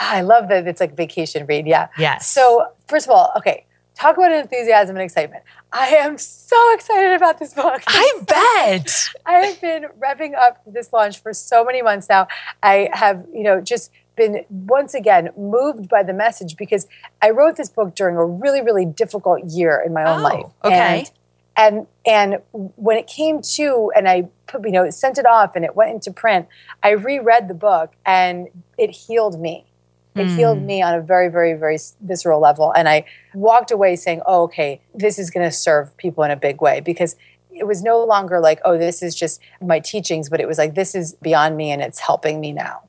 Ah, 0.01 0.16
I 0.16 0.20
love 0.22 0.48
that 0.48 0.66
it's 0.66 0.80
like 0.80 0.96
vacation 0.96 1.46
read. 1.46 1.66
Yeah. 1.66 1.88
Yes. 1.98 2.26
So 2.26 2.66
first 2.88 3.07
of 3.07 3.12
all, 3.12 3.32
okay, 3.36 3.64
talk 4.01 4.16
about 4.16 4.32
enthusiasm 4.32 4.96
and 4.96 5.03
excitement. 5.03 5.44
I 5.72 5.88
am 5.88 6.16
so 6.16 6.57
excited 6.74 7.12
about 7.12 7.38
this 7.38 7.53
book. 7.53 7.82
I 7.86 8.20
bet. 8.26 9.09
I 9.26 9.32
have 9.46 9.61
been 9.61 9.86
revving 10.01 10.34
up 10.34 10.62
this 10.66 10.92
launch 10.92 11.20
for 11.20 11.32
so 11.34 11.64
many 11.64 11.82
months 11.82 12.09
now. 12.09 12.26
I 12.62 12.88
have, 12.92 13.26
you 13.32 13.42
know, 13.42 13.61
just 13.61 13.90
been 14.16 14.44
once 14.48 14.94
again 14.94 15.30
moved 15.36 15.88
by 15.88 16.03
the 16.03 16.12
message 16.14 16.57
because 16.57 16.86
I 17.22 17.30
wrote 17.30 17.57
this 17.57 17.68
book 17.68 17.94
during 17.94 18.16
a 18.16 18.24
really, 18.24 18.62
really 18.62 18.86
difficult 18.86 19.44
year 19.44 19.82
in 19.84 19.92
my 19.92 20.05
own 20.05 20.20
oh, 20.20 20.22
life. 20.22 20.46
Okay. 20.64 20.98
And, 20.98 21.11
and 21.57 21.86
and 22.07 22.38
when 22.76 22.96
it 22.96 23.07
came 23.07 23.42
to 23.42 23.92
and 23.94 24.09
I 24.09 24.28
put, 24.46 24.64
you 24.64 24.72
know, 24.72 24.88
sent 24.88 25.18
it 25.18 25.26
off 25.26 25.57
and 25.57 25.64
it 25.64 25.76
went 25.76 25.92
into 25.92 26.11
print, 26.11 26.48
I 26.82 26.90
reread 26.90 27.48
the 27.48 27.55
book 27.55 27.92
and 28.07 28.48
it 28.78 28.90
healed 28.90 29.38
me 29.38 29.66
it 30.14 30.26
mm. 30.26 30.36
healed 30.36 30.62
me 30.62 30.82
on 30.82 30.94
a 30.94 31.00
very, 31.00 31.28
very, 31.28 31.54
very 31.54 31.78
visceral 32.00 32.40
level. 32.40 32.72
And 32.72 32.88
I 32.88 33.04
walked 33.34 33.70
away 33.70 33.96
saying, 33.96 34.22
oh, 34.26 34.42
okay, 34.44 34.80
this 34.94 35.18
is 35.18 35.30
going 35.30 35.46
to 35.46 35.54
serve 35.54 35.96
people 35.96 36.24
in 36.24 36.30
a 36.30 36.36
big 36.36 36.61
way 36.61 36.80
because 36.80 37.16
it 37.52 37.66
was 37.66 37.82
no 37.82 38.02
longer 38.04 38.40
like, 38.40 38.61
oh, 38.64 38.78
this 38.78 39.02
is 39.02 39.14
just 39.14 39.40
my 39.61 39.80
teachings, 39.80 40.28
but 40.28 40.40
it 40.40 40.48
was 40.48 40.58
like, 40.58 40.74
this 40.74 40.94
is 40.94 41.14
beyond 41.14 41.56
me 41.56 41.70
and 41.70 41.82
it's 41.82 42.00
helping 42.00 42.40
me 42.40 42.52
now. 42.52 42.82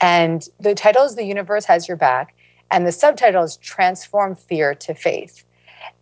And 0.00 0.48
the 0.60 0.74
title 0.74 1.04
is 1.04 1.14
The 1.14 1.24
Universe 1.24 1.64
Has 1.66 1.88
Your 1.88 1.96
Back. 1.96 2.34
And 2.70 2.86
the 2.86 2.92
subtitle 2.92 3.44
is 3.44 3.56
Transform 3.58 4.34
Fear 4.34 4.74
to 4.76 4.94
Faith. 4.94 5.44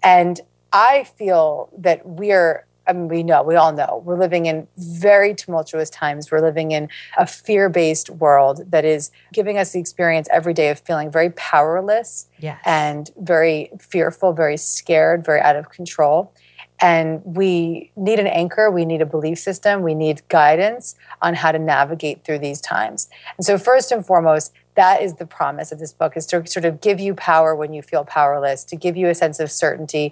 And 0.03 0.41
I 0.73 1.05
feel 1.05 1.69
that 1.77 2.07
we're 2.07 2.65
I 2.91 2.93
mean, 2.93 3.07
we 3.07 3.23
know, 3.23 3.45
we 3.45 3.55
all 3.55 3.73
know, 3.73 4.03
we're 4.05 4.19
living 4.19 4.47
in 4.47 4.67
very 4.77 5.33
tumultuous 5.33 5.89
times. 5.91 6.29
We're 6.33 6.41
living 6.41 6.73
in 6.73 6.89
a 7.17 7.25
fear 7.25 7.69
based 7.69 8.11
world 8.11 8.63
that 8.73 8.85
is 8.85 9.13
giving 9.33 9.59
us 9.59 9.71
the 9.71 9.79
experience 9.79 10.29
every 10.33 10.53
day 10.53 10.71
of 10.71 10.81
feeling 10.81 11.09
very 11.09 11.31
powerless 11.31 12.27
yes. 12.41 12.61
and 12.65 13.09
very 13.17 13.71
fearful, 13.79 14.33
very 14.33 14.57
scared, 14.57 15.25
very 15.25 15.41
out 15.41 15.55
of 15.55 15.71
control. 15.71 16.35
And 16.83 17.23
we 17.25 17.93
need 17.95 18.19
an 18.19 18.27
anchor, 18.27 18.73
we 18.73 18.85
need 18.85 19.03
a 19.03 19.07
belief 19.07 19.39
system, 19.39 19.83
we 19.83 19.95
need 19.95 20.23
guidance 20.29 20.97
on 21.23 21.35
how 21.35 21.53
to 21.53 21.61
navigate 21.61 22.25
through 22.25 22.41
these 22.41 22.61
times. 22.61 23.09
And 23.37 23.47
so, 23.47 23.57
first 23.57 23.93
and 23.93 24.05
foremost, 24.05 24.53
that 24.81 25.03
is 25.03 25.17
the 25.17 25.27
promise 25.27 25.73
of 25.73 25.79
this 25.79 25.93
book 25.93 26.17
is 26.17 26.25
to 26.25 26.47
sort 26.47 26.65
of 26.65 26.81
give 26.81 26.99
you 26.99 27.15
power 27.15 27.55
when 27.55 27.75
you 27.75 27.83
feel 27.83 28.03
powerless 28.03 28.65
to 28.65 28.77
give 28.77 28.97
you 28.97 29.09
a 29.09 29.15
sense 29.15 29.39
of 29.39 29.51
certainty 29.51 30.11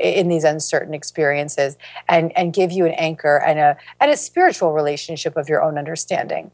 in 0.00 0.26
these 0.26 0.42
uncertain 0.42 0.92
experiences 0.92 1.78
and, 2.08 2.36
and 2.36 2.52
give 2.52 2.72
you 2.72 2.84
an 2.84 2.94
anchor 2.94 3.36
and 3.36 3.60
a, 3.60 3.76
and 4.00 4.10
a 4.10 4.16
spiritual 4.16 4.72
relationship 4.72 5.36
of 5.36 5.48
your 5.48 5.62
own 5.62 5.78
understanding. 5.78 6.50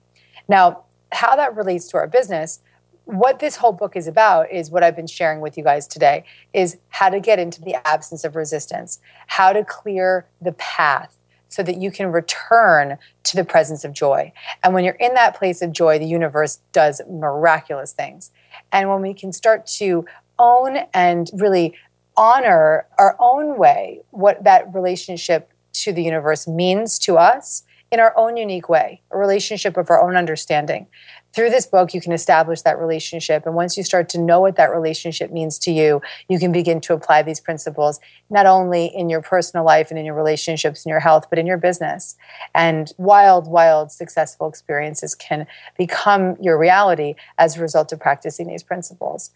Now 0.46 0.84
how 1.10 1.36
that 1.36 1.56
relates 1.56 1.88
to 1.88 1.96
our 1.96 2.06
business 2.06 2.60
what 3.06 3.38
this 3.38 3.56
whole 3.56 3.72
book 3.72 3.96
is 3.96 4.06
about 4.06 4.50
is 4.50 4.70
what 4.70 4.82
I've 4.82 4.96
been 4.96 5.06
sharing 5.06 5.40
with 5.40 5.58
you 5.58 5.64
guys 5.64 5.86
today 5.86 6.24
is 6.52 6.78
how 6.88 7.10
to 7.10 7.20
get 7.20 7.38
into 7.38 7.60
the 7.60 7.76
absence 7.86 8.24
of 8.24 8.34
resistance, 8.34 8.98
how 9.26 9.52
to 9.52 9.62
clear 9.62 10.26
the 10.40 10.52
path 10.52 11.14
so 11.54 11.62
that 11.62 11.80
you 11.80 11.92
can 11.92 12.10
return 12.10 12.98
to 13.22 13.36
the 13.36 13.44
presence 13.44 13.84
of 13.84 13.92
joy. 13.92 14.32
And 14.64 14.74
when 14.74 14.84
you're 14.84 14.94
in 14.94 15.14
that 15.14 15.36
place 15.36 15.62
of 15.62 15.70
joy, 15.70 16.00
the 16.00 16.06
universe 16.06 16.58
does 16.72 17.00
miraculous 17.08 17.92
things. 17.92 18.32
And 18.72 18.90
when 18.90 19.00
we 19.00 19.14
can 19.14 19.32
start 19.32 19.66
to 19.78 20.04
own 20.36 20.78
and 20.92 21.30
really 21.32 21.74
honor 22.16 22.86
our 22.98 23.16
own 23.20 23.56
way, 23.56 24.00
what 24.10 24.42
that 24.42 24.74
relationship 24.74 25.52
to 25.74 25.92
the 25.92 26.02
universe 26.02 26.48
means 26.48 26.98
to 27.00 27.18
us 27.18 27.62
in 27.94 28.00
our 28.00 28.12
own 28.18 28.36
unique 28.36 28.68
way, 28.68 29.00
a 29.12 29.16
relationship 29.16 29.76
of 29.76 29.88
our 29.88 30.02
own 30.02 30.16
understanding, 30.16 30.88
through 31.32 31.50
this 31.50 31.66
book, 31.66 31.94
you 31.94 32.00
can 32.00 32.12
establish 32.12 32.62
that 32.62 32.78
relationship. 32.78 33.46
And 33.46 33.54
once 33.54 33.76
you 33.76 33.82
start 33.82 34.08
to 34.10 34.20
know 34.20 34.40
what 34.40 34.56
that 34.56 34.70
relationship 34.70 35.32
means 35.32 35.58
to 35.60 35.72
you, 35.72 36.02
you 36.28 36.38
can 36.38 36.50
begin 36.52 36.80
to 36.82 36.92
apply 36.92 37.22
these 37.22 37.40
principles, 37.40 38.00
not 38.30 38.46
only 38.46 38.86
in 38.86 39.08
your 39.08 39.22
personal 39.22 39.64
life 39.64 39.90
and 39.90 39.98
in 39.98 40.04
your 40.04 40.14
relationships 40.14 40.84
and 40.84 40.90
your 40.90 41.00
health, 41.00 41.26
but 41.30 41.38
in 41.38 41.46
your 41.46 41.56
business. 41.56 42.16
And 42.54 42.92
wild, 42.98 43.48
wild, 43.48 43.90
successful 43.90 44.48
experiences 44.48 45.14
can 45.14 45.46
become 45.78 46.36
your 46.40 46.58
reality 46.58 47.14
as 47.38 47.56
a 47.56 47.60
result 47.60 47.92
of 47.92 48.00
practicing 48.00 48.48
these 48.48 48.64
principles. 48.64 49.30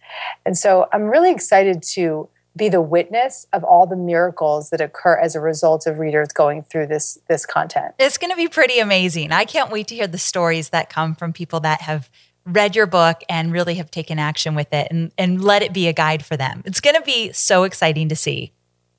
And 0.44 0.58
so 0.58 0.88
I'm 0.92 1.04
really 1.04 1.30
excited 1.30 1.82
to 1.94 2.28
be 2.58 2.68
the 2.68 2.82
witness 2.82 3.46
of 3.52 3.64
all 3.64 3.86
the 3.86 3.96
miracles 3.96 4.70
that 4.70 4.80
occur 4.80 5.18
as 5.18 5.34
a 5.34 5.40
result 5.40 5.86
of 5.86 5.98
readers 5.98 6.28
going 6.28 6.62
through 6.62 6.88
this 6.88 7.18
this 7.28 7.46
content. 7.46 7.94
It's 7.98 8.18
going 8.18 8.30
to 8.30 8.36
be 8.36 8.48
pretty 8.48 8.78
amazing. 8.78 9.32
I 9.32 9.44
can't 9.44 9.70
wait 9.70 9.88
to 9.88 9.94
hear 9.94 10.06
the 10.06 10.18
stories 10.18 10.70
that 10.70 10.90
come 10.90 11.14
from 11.14 11.32
people 11.32 11.60
that 11.60 11.82
have 11.82 12.10
read 12.44 12.74
your 12.74 12.86
book 12.86 13.22
and 13.28 13.52
really 13.52 13.74
have 13.74 13.90
taken 13.90 14.18
action 14.18 14.54
with 14.54 14.72
it 14.72 14.88
and, 14.90 15.12
and 15.18 15.42
let 15.42 15.62
it 15.62 15.72
be 15.72 15.86
a 15.86 15.92
guide 15.92 16.24
for 16.24 16.36
them. 16.36 16.62
It's 16.64 16.80
going 16.80 16.96
to 16.96 17.02
be 17.02 17.32
so 17.32 17.64
exciting 17.64 18.08
to 18.08 18.16
see 18.16 18.52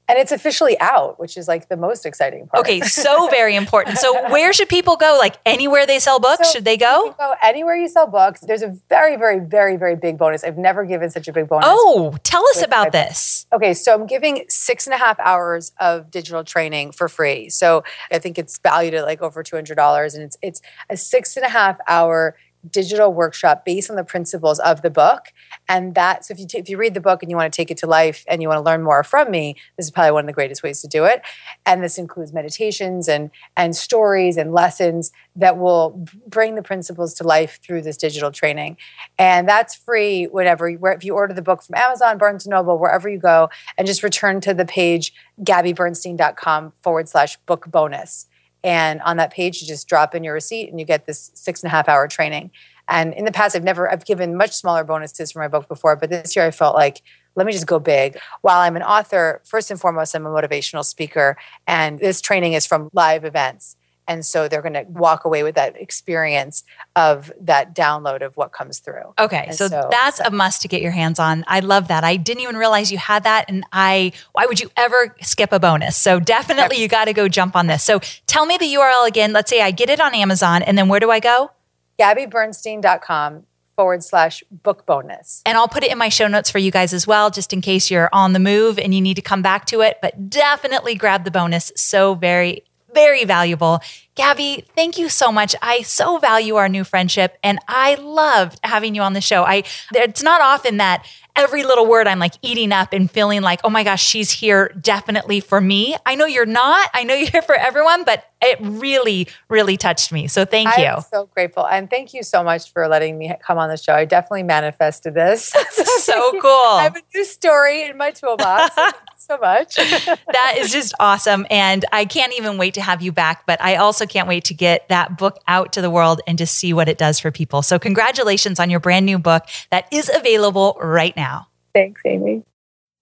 and 0.10 0.18
it's 0.18 0.32
officially 0.32 0.78
out, 0.80 1.20
which 1.20 1.38
is 1.38 1.48
like 1.48 1.70
the 1.70 1.78
most 1.78 2.06
exciting 2.06 2.48
part. 2.48 2.62
Okay, 2.62 2.82
so 3.06 3.28
very 3.30 3.56
important. 3.56 4.00
So 4.00 4.30
where 4.30 4.52
should 4.52 4.68
people 4.68 4.98
go? 4.98 5.18
Like 5.20 5.38
anywhere 5.46 5.86
they 5.86 6.00
sell 6.00 6.20
books, 6.20 6.48
so 6.48 6.54
should 6.56 6.66
they 6.66 6.78
go? 6.78 7.16
go? 7.18 7.36
Anywhere 7.44 7.76
you 7.76 7.88
sell 7.88 8.08
books. 8.08 8.42
There's 8.42 8.64
a 8.64 8.76
very, 8.90 9.16
very, 9.16 9.40
very, 9.40 9.78
very 9.78 9.96
big 9.96 10.18
bonus. 10.18 10.44
I've 10.44 10.58
never 10.58 10.84
given 10.84 11.12
such 11.12 11.28
a 11.28 11.34
big 11.34 11.48
bonus. 11.48 11.68
Oh, 11.70 12.16
tell 12.24 12.44
us 12.50 12.64
about 12.64 12.92
this. 12.92 13.46
Okay, 13.54 13.74
so 13.74 13.94
I'm 13.94 14.08
giving 14.08 14.46
six 14.50 14.88
and 14.88 14.94
a 14.94 14.98
half 14.98 15.20
hours 15.20 15.72
of 15.80 16.10
digital 16.10 16.44
training 16.44 16.92
for 16.92 17.08
free. 17.08 17.50
So 17.50 17.84
I 18.12 18.18
think 18.18 18.40
it's 18.40 18.58
valued 18.58 18.96
at 18.96 19.06
like 19.06 19.22
over 19.22 19.44
two 19.44 19.56
hundred 19.56 19.76
dollars, 19.76 20.16
and 20.16 20.24
it's 20.24 20.38
it's 20.42 20.62
a 20.90 20.98
six 20.98 21.38
and 21.38 21.46
a 21.46 21.50
half 21.50 21.78
hour 21.88 22.36
digital 22.70 23.14
workshop 23.14 23.66
based 23.66 23.90
on 23.90 23.96
the 23.96 24.04
principles 24.04 24.60
of 24.60 24.82
the 24.82 24.90
book. 24.90 25.28
And 25.68 25.96
that 25.96 26.26
so 26.26 26.34
if 26.34 26.40
you 26.40 26.48
t- 26.48 26.58
if 26.58 26.70
you 26.70 26.78
read 26.78 26.94
the 26.94 27.02
book 27.02 27.22
and 27.22 27.30
you 27.30 27.38
want 27.38 27.52
to 27.52 27.56
take 27.56 27.72
it 27.72 27.78
to 27.78 27.88
life 27.88 28.26
and 28.28 28.42
you 28.42 28.48
want 28.48 28.60
to 28.60 28.64
learn 28.64 28.84
more 28.84 29.04
from 29.04 29.32
me 29.32 29.56
this 29.78 29.86
is 29.86 29.92
probably 29.92 30.12
one 30.12 30.24
of 30.24 30.28
the 30.28 30.34
greatest 30.34 30.64
ways 30.64 30.82
to 30.82 30.88
do 30.88 31.06
it. 31.06 31.22
And 31.66 31.84
this 31.84 31.98
includes 31.98 32.34
meditations 32.34 33.08
and 33.08 33.32
and 33.56 33.76
stories 33.76 34.38
and 34.38 34.54
lessons 34.54 35.12
that 35.36 35.58
will 35.58 36.06
bring 36.28 36.56
the 36.56 36.64
principles 36.64 37.14
to 37.16 37.24
life 37.24 37.60
through 37.64 37.82
this 37.82 37.98
digital 37.98 38.32
training. 38.32 38.78
And 39.18 39.48
that's 39.48 39.76
free 39.76 40.26
whenever 40.26 40.72
where 40.72 40.94
if 40.94 41.04
you 41.04 41.14
order 41.14 41.34
the 41.34 41.42
book 41.42 41.64
from 41.64 41.76
amazon 41.76 42.18
barnes 42.18 42.46
and 42.46 42.52
noble 42.52 42.78
wherever 42.78 43.08
you 43.10 43.18
go 43.18 43.50
and 43.78 43.88
just 43.88 44.04
return 44.04 44.42
to 44.42 44.54
the 44.54 44.66
page 44.66 45.14
gabbybernstein.com 45.42 46.74
forward 46.82 47.08
slash 47.08 47.38
book 47.46 47.66
bonus 47.68 48.28
and 48.64 49.02
on 49.02 49.18
that 49.18 49.32
page, 49.32 49.62
you 49.62 49.68
just 49.68 49.88
drop 49.88 50.14
in 50.14 50.24
your 50.24 50.34
receipt 50.34 50.70
and 50.70 50.80
you 50.80 50.86
get 50.86 51.06
this 51.06 51.32
six 51.34 51.64
and 51.64 51.68
a 51.68 51.72
half 51.72 51.88
hour 51.88 52.08
training. 52.08 52.52
And 52.88 53.14
in 53.14 53.26
the 53.26 53.32
past, 53.32 53.56
I've 53.56 53.64
never, 53.64 53.90
I've 53.90 54.06
given 54.06 54.36
much 54.36 54.52
smaller 54.52 54.84
bonuses 54.84 55.32
for 55.32 55.40
my 55.40 55.48
book 55.48 55.68
before, 55.68 55.96
but 55.96 56.10
this 56.10 56.36
year 56.36 56.46
I 56.46 56.52
felt 56.52 56.76
like, 56.76 57.02
let 57.36 57.46
me 57.46 57.54
just 57.54 57.68
go 57.68 57.80
big. 57.80 58.18
While 58.42 58.60
I'm 58.60 58.76
an 58.76 58.82
author, 58.84 59.42
first 59.46 59.70
and 59.72 59.80
foremost, 59.80 60.16
I'm 60.16 60.26
a 60.26 60.30
motivational 60.30 60.84
speaker. 60.84 61.38
And 61.68 62.00
this 62.00 62.20
training 62.20 62.54
is 62.54 62.66
from 62.66 62.90
live 62.92 63.24
events. 63.24 63.78
And 64.10 64.26
so 64.26 64.48
they're 64.48 64.64
going 64.64 64.74
to 64.74 64.86
walk 64.90 65.24
away 65.24 65.44
with 65.44 65.54
that 65.54 65.80
experience 65.80 66.64
of 66.96 67.32
that 67.40 67.76
download 67.76 68.26
of 68.26 68.36
what 68.36 68.52
comes 68.52 68.80
through. 68.80 69.14
Okay. 69.20 69.52
So, 69.52 69.68
so, 69.68 69.88
that's 69.92 70.18
so. 70.18 70.26
a 70.26 70.32
must 70.32 70.64
to 70.64 70.68
get 70.68 70.82
your 70.82 70.92
hands 70.92 71.20
on. 71.20 71.46
I 71.48 71.60
love 71.60 71.90
that. 71.90 72.04
I 72.04 72.16
didn't 72.16 72.42
even 72.42 72.58
realize 72.58 72.92
you 72.92 72.98
had 72.98 73.24
that. 73.24 73.46
And 73.48 73.64
I, 73.72 74.12
why 74.32 74.48
would 74.48 74.60
you 74.60 74.72
ever 74.76 75.16
skip 75.22 75.52
a 75.54 75.60
bonus? 75.60 75.96
So 75.96 76.20
definitely 76.20 76.82
you 76.82 76.88
got 76.88 77.06
to 77.06 77.14
go 77.14 77.28
jump 77.28 77.56
on 77.56 77.68
this. 77.68 77.84
So 77.84 78.00
tell 78.26 78.48
me 78.48 78.58
the 78.58 78.66
URL 78.66 79.08
again. 79.08 79.32
Let's 79.32 79.52
say 79.52 79.62
I 79.62 79.70
get 79.70 79.92
it 79.92 80.02
on 80.02 80.16
Amazon 80.16 80.64
and 80.64 80.76
then 80.76 80.90
where 80.90 81.00
do 81.00 81.12
I 81.12 81.20
go? 81.20 81.52
GabbyBernstein.com 82.00 83.44
forward 83.76 84.04
slash 84.04 84.44
book 84.50 84.88
bonus. 84.88 85.44
And 85.46 85.56
I'll 85.56 85.68
put 85.68 85.84
it 85.84 85.92
in 85.92 86.00
my 86.00 86.10
show 86.10 86.28
notes 86.28 86.50
for 86.50 86.58
you 86.58 86.72
guys 86.72 86.94
as 86.94 87.06
well, 87.06 87.30
just 87.30 87.54
in 87.54 87.62
case 87.62 87.92
you're 87.92 88.10
on 88.12 88.34
the 88.34 88.40
move 88.40 88.80
and 88.80 88.94
you 88.94 89.02
need 89.02 89.14
to 89.14 89.22
come 89.22 89.42
back 89.42 89.66
to 89.68 89.82
it. 89.82 90.00
But 90.02 90.30
definitely 90.30 90.96
grab 90.96 91.24
the 91.26 91.32
bonus. 91.32 91.72
So 91.78 92.16
very 92.16 92.64
very 92.94 93.26
valuable. 93.26 93.82
Gabby, 94.16 94.66
thank 94.76 94.98
you 94.98 95.08
so 95.08 95.32
much. 95.32 95.56
I 95.62 95.82
so 95.82 96.18
value 96.18 96.56
our 96.56 96.68
new 96.68 96.84
friendship 96.84 97.38
and 97.44 97.60
I 97.68 97.96
loved 97.96 98.60
having 98.64 98.94
you 98.96 99.02
on 99.02 99.14
the 99.14 99.22
show. 99.22 99.44
I 99.44 99.64
it's 99.94 100.22
not 100.22 100.42
often 100.42 100.78
that 100.78 101.06
every 101.40 101.64
little 101.64 101.86
word 101.86 102.06
I'm 102.06 102.20
like 102.20 102.34
eating 102.42 102.74
up 102.74 102.92
and 102.92 103.10
feeling 103.10 103.42
like, 103.42 103.62
oh 103.64 103.70
my 103.70 103.84
gosh, 103.84 104.04
she's 104.04 104.30
here 104.30 104.76
definitely 104.82 105.40
for 105.40 105.62
me. 105.62 105.96
I 106.06 106.16
know 106.16 106.26
you're 106.26 106.46
not. 106.46 106.90
I 106.94 107.04
know 107.04 107.14
you're 107.14 107.30
here 107.30 107.42
for 107.42 107.56
everyone, 107.56 108.04
but 108.04 108.26
it 108.42 108.58
really, 108.62 109.28
really 109.48 109.78
touched 109.78 110.12
me. 110.12 110.28
So 110.28 110.44
thank 110.44 110.78
you. 110.78 110.86
I'm 110.86 111.02
so 111.02 111.30
grateful. 111.34 111.66
And 111.66 111.90
thank 111.90 112.14
you 112.14 112.24
so 112.24 112.44
much 112.44 112.72
for 112.74 112.88
letting 112.90 113.18
me 113.18 113.34
come 113.42 113.58
on 113.58 113.70
the 113.70 113.78
show. 113.78 113.94
I 113.94 114.04
definitely 114.04 114.44
manifested 114.44 115.14
this. 115.14 115.46
so 115.72 116.32
cool. 116.42 116.50
I 116.52 116.84
have 116.84 116.98
a 116.98 117.02
new 117.16 117.24
story 117.24 117.84
in 117.84 117.96
my 117.96 118.12
toolbox. 118.12 118.76
so 119.22 119.38
much. 119.38 119.76
that 119.76 120.56
is 120.58 120.72
just 120.72 120.94
awesome. 121.00 121.46
And 121.50 121.86
I 121.92 122.06
can't 122.06 122.34
even 122.38 122.58
wait 122.58 122.74
to 122.76 122.82
have 122.82 123.02
you 123.02 123.12
back. 123.12 123.46
But 123.46 123.62
I 123.62 123.76
also 123.76 124.06
can't 124.06 124.28
wait 124.28 124.46
to 124.46 124.54
get 124.54 124.88
that 124.90 125.18
book 125.18 125.40
out 125.48 125.74
to 125.74 125.82
the 125.82 125.90
world 125.90 126.22
and 126.28 126.38
to 126.38 126.48
see 126.48 126.74
what 126.74 126.90
it 126.90 126.98
does 126.98 127.20
for 127.20 127.32
people. 127.32 127.62
So, 127.62 127.80
congratulations 127.80 128.60
on 128.60 128.70
your 128.70 128.80
brand 128.80 129.06
new 129.06 129.20
book 129.20 129.44
that 129.72 129.86
is 129.92 130.10
available 130.14 130.78
right 130.82 131.16
now. 131.16 131.48
Thanks, 131.74 132.02
Amy. 132.06 132.44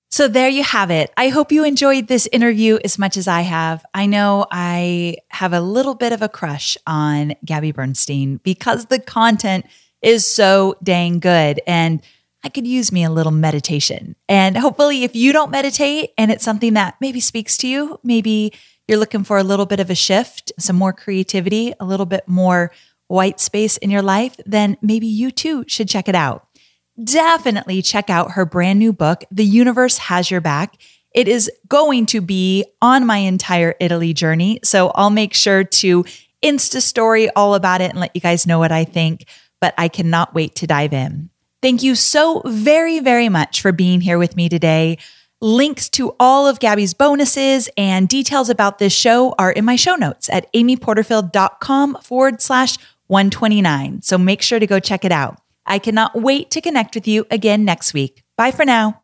So 0.09 0.27
there 0.27 0.49
you 0.49 0.63
have 0.63 0.89
it. 0.89 1.11
I 1.17 1.29
hope 1.29 1.51
you 1.51 1.65
enjoyed 1.65 2.07
this 2.07 2.27
interview 2.31 2.79
as 2.83 2.97
much 2.97 3.17
as 3.17 3.27
I 3.27 3.41
have. 3.41 3.85
I 3.93 4.05
know 4.05 4.47
I 4.49 5.17
have 5.27 5.51
a 5.51 5.59
little 5.59 5.95
bit 5.95 6.13
of 6.13 6.21
a 6.21 6.29
crush 6.29 6.77
on 6.87 7.35
Gabby 7.43 7.71
Bernstein 7.71 8.37
because 8.37 8.85
the 8.85 8.99
content 8.99 9.65
is 10.01 10.25
so 10.25 10.75
dang 10.81 11.19
good. 11.19 11.59
And 11.67 12.01
I 12.47 12.49
could 12.49 12.65
use 12.65 12.93
me 12.93 13.03
a 13.03 13.09
little 13.09 13.33
meditation. 13.33 14.15
And 14.29 14.57
hopefully, 14.57 15.03
if 15.03 15.17
you 15.17 15.33
don't 15.33 15.51
meditate 15.51 16.11
and 16.17 16.31
it's 16.31 16.45
something 16.45 16.75
that 16.75 16.95
maybe 17.01 17.19
speaks 17.19 17.57
to 17.57 17.67
you, 17.67 17.99
maybe 18.05 18.53
you're 18.87 18.97
looking 18.97 19.25
for 19.25 19.37
a 19.37 19.43
little 19.43 19.65
bit 19.65 19.81
of 19.81 19.89
a 19.89 19.95
shift, 19.95 20.53
some 20.57 20.77
more 20.77 20.93
creativity, 20.93 21.73
a 21.77 21.83
little 21.83 22.05
bit 22.05 22.25
more 22.25 22.71
white 23.07 23.41
space 23.41 23.75
in 23.75 23.89
your 23.89 24.01
life, 24.01 24.37
then 24.45 24.77
maybe 24.81 25.07
you 25.07 25.29
too 25.29 25.65
should 25.67 25.89
check 25.89 26.07
it 26.07 26.15
out. 26.15 26.47
Definitely 27.03 27.81
check 27.81 28.09
out 28.09 28.31
her 28.31 28.45
brand 28.45 28.79
new 28.79 28.93
book, 28.93 29.25
The 29.29 29.43
Universe 29.43 29.97
Has 29.97 30.31
Your 30.31 30.39
Back. 30.39 30.77
It 31.13 31.27
is 31.27 31.51
going 31.67 32.05
to 32.05 32.21
be 32.21 32.63
on 32.81 33.05
my 33.05 33.17
entire 33.17 33.75
Italy 33.81 34.13
journey. 34.13 34.61
So 34.63 34.93
I'll 34.95 35.09
make 35.09 35.33
sure 35.33 35.65
to 35.65 36.05
Insta 36.41 36.81
story 36.81 37.29
all 37.31 37.55
about 37.55 37.81
it 37.81 37.91
and 37.91 37.99
let 37.99 38.15
you 38.15 38.21
guys 38.21 38.47
know 38.47 38.57
what 38.57 38.71
I 38.71 38.85
think. 38.85 39.25
But 39.59 39.73
I 39.77 39.89
cannot 39.89 40.33
wait 40.33 40.55
to 40.55 40.67
dive 40.67 40.93
in. 40.93 41.29
Thank 41.61 41.81
you 41.83 41.95
so 41.95 42.41
very, 42.45 42.99
very 42.99 43.29
much 43.29 43.61
for 43.61 43.71
being 43.71 44.01
here 44.01 44.17
with 44.17 44.35
me 44.35 44.47
today. 44.47 44.97
Links 45.41 45.89
to 45.89 46.15
all 46.19 46.47
of 46.47 46.59
Gabby's 46.59 46.93
bonuses 46.93 47.69
and 47.77 48.07
details 48.07 48.49
about 48.49 48.79
this 48.79 48.93
show 48.93 49.35
are 49.37 49.51
in 49.51 49.65
my 49.65 49.75
show 49.75 49.95
notes 49.95 50.29
at 50.29 50.51
amyporterfield.com 50.53 51.97
forward 52.01 52.41
slash 52.41 52.77
129. 53.07 54.01
So 54.01 54.17
make 54.17 54.41
sure 54.41 54.59
to 54.59 54.67
go 54.67 54.79
check 54.79 55.05
it 55.05 55.11
out. 55.11 55.39
I 55.65 55.79
cannot 55.79 56.15
wait 56.15 56.49
to 56.51 56.61
connect 56.61 56.95
with 56.95 57.07
you 57.07 57.25
again 57.29 57.65
next 57.65 57.93
week. 57.93 58.23
Bye 58.35 58.51
for 58.51 58.65
now. 58.65 59.03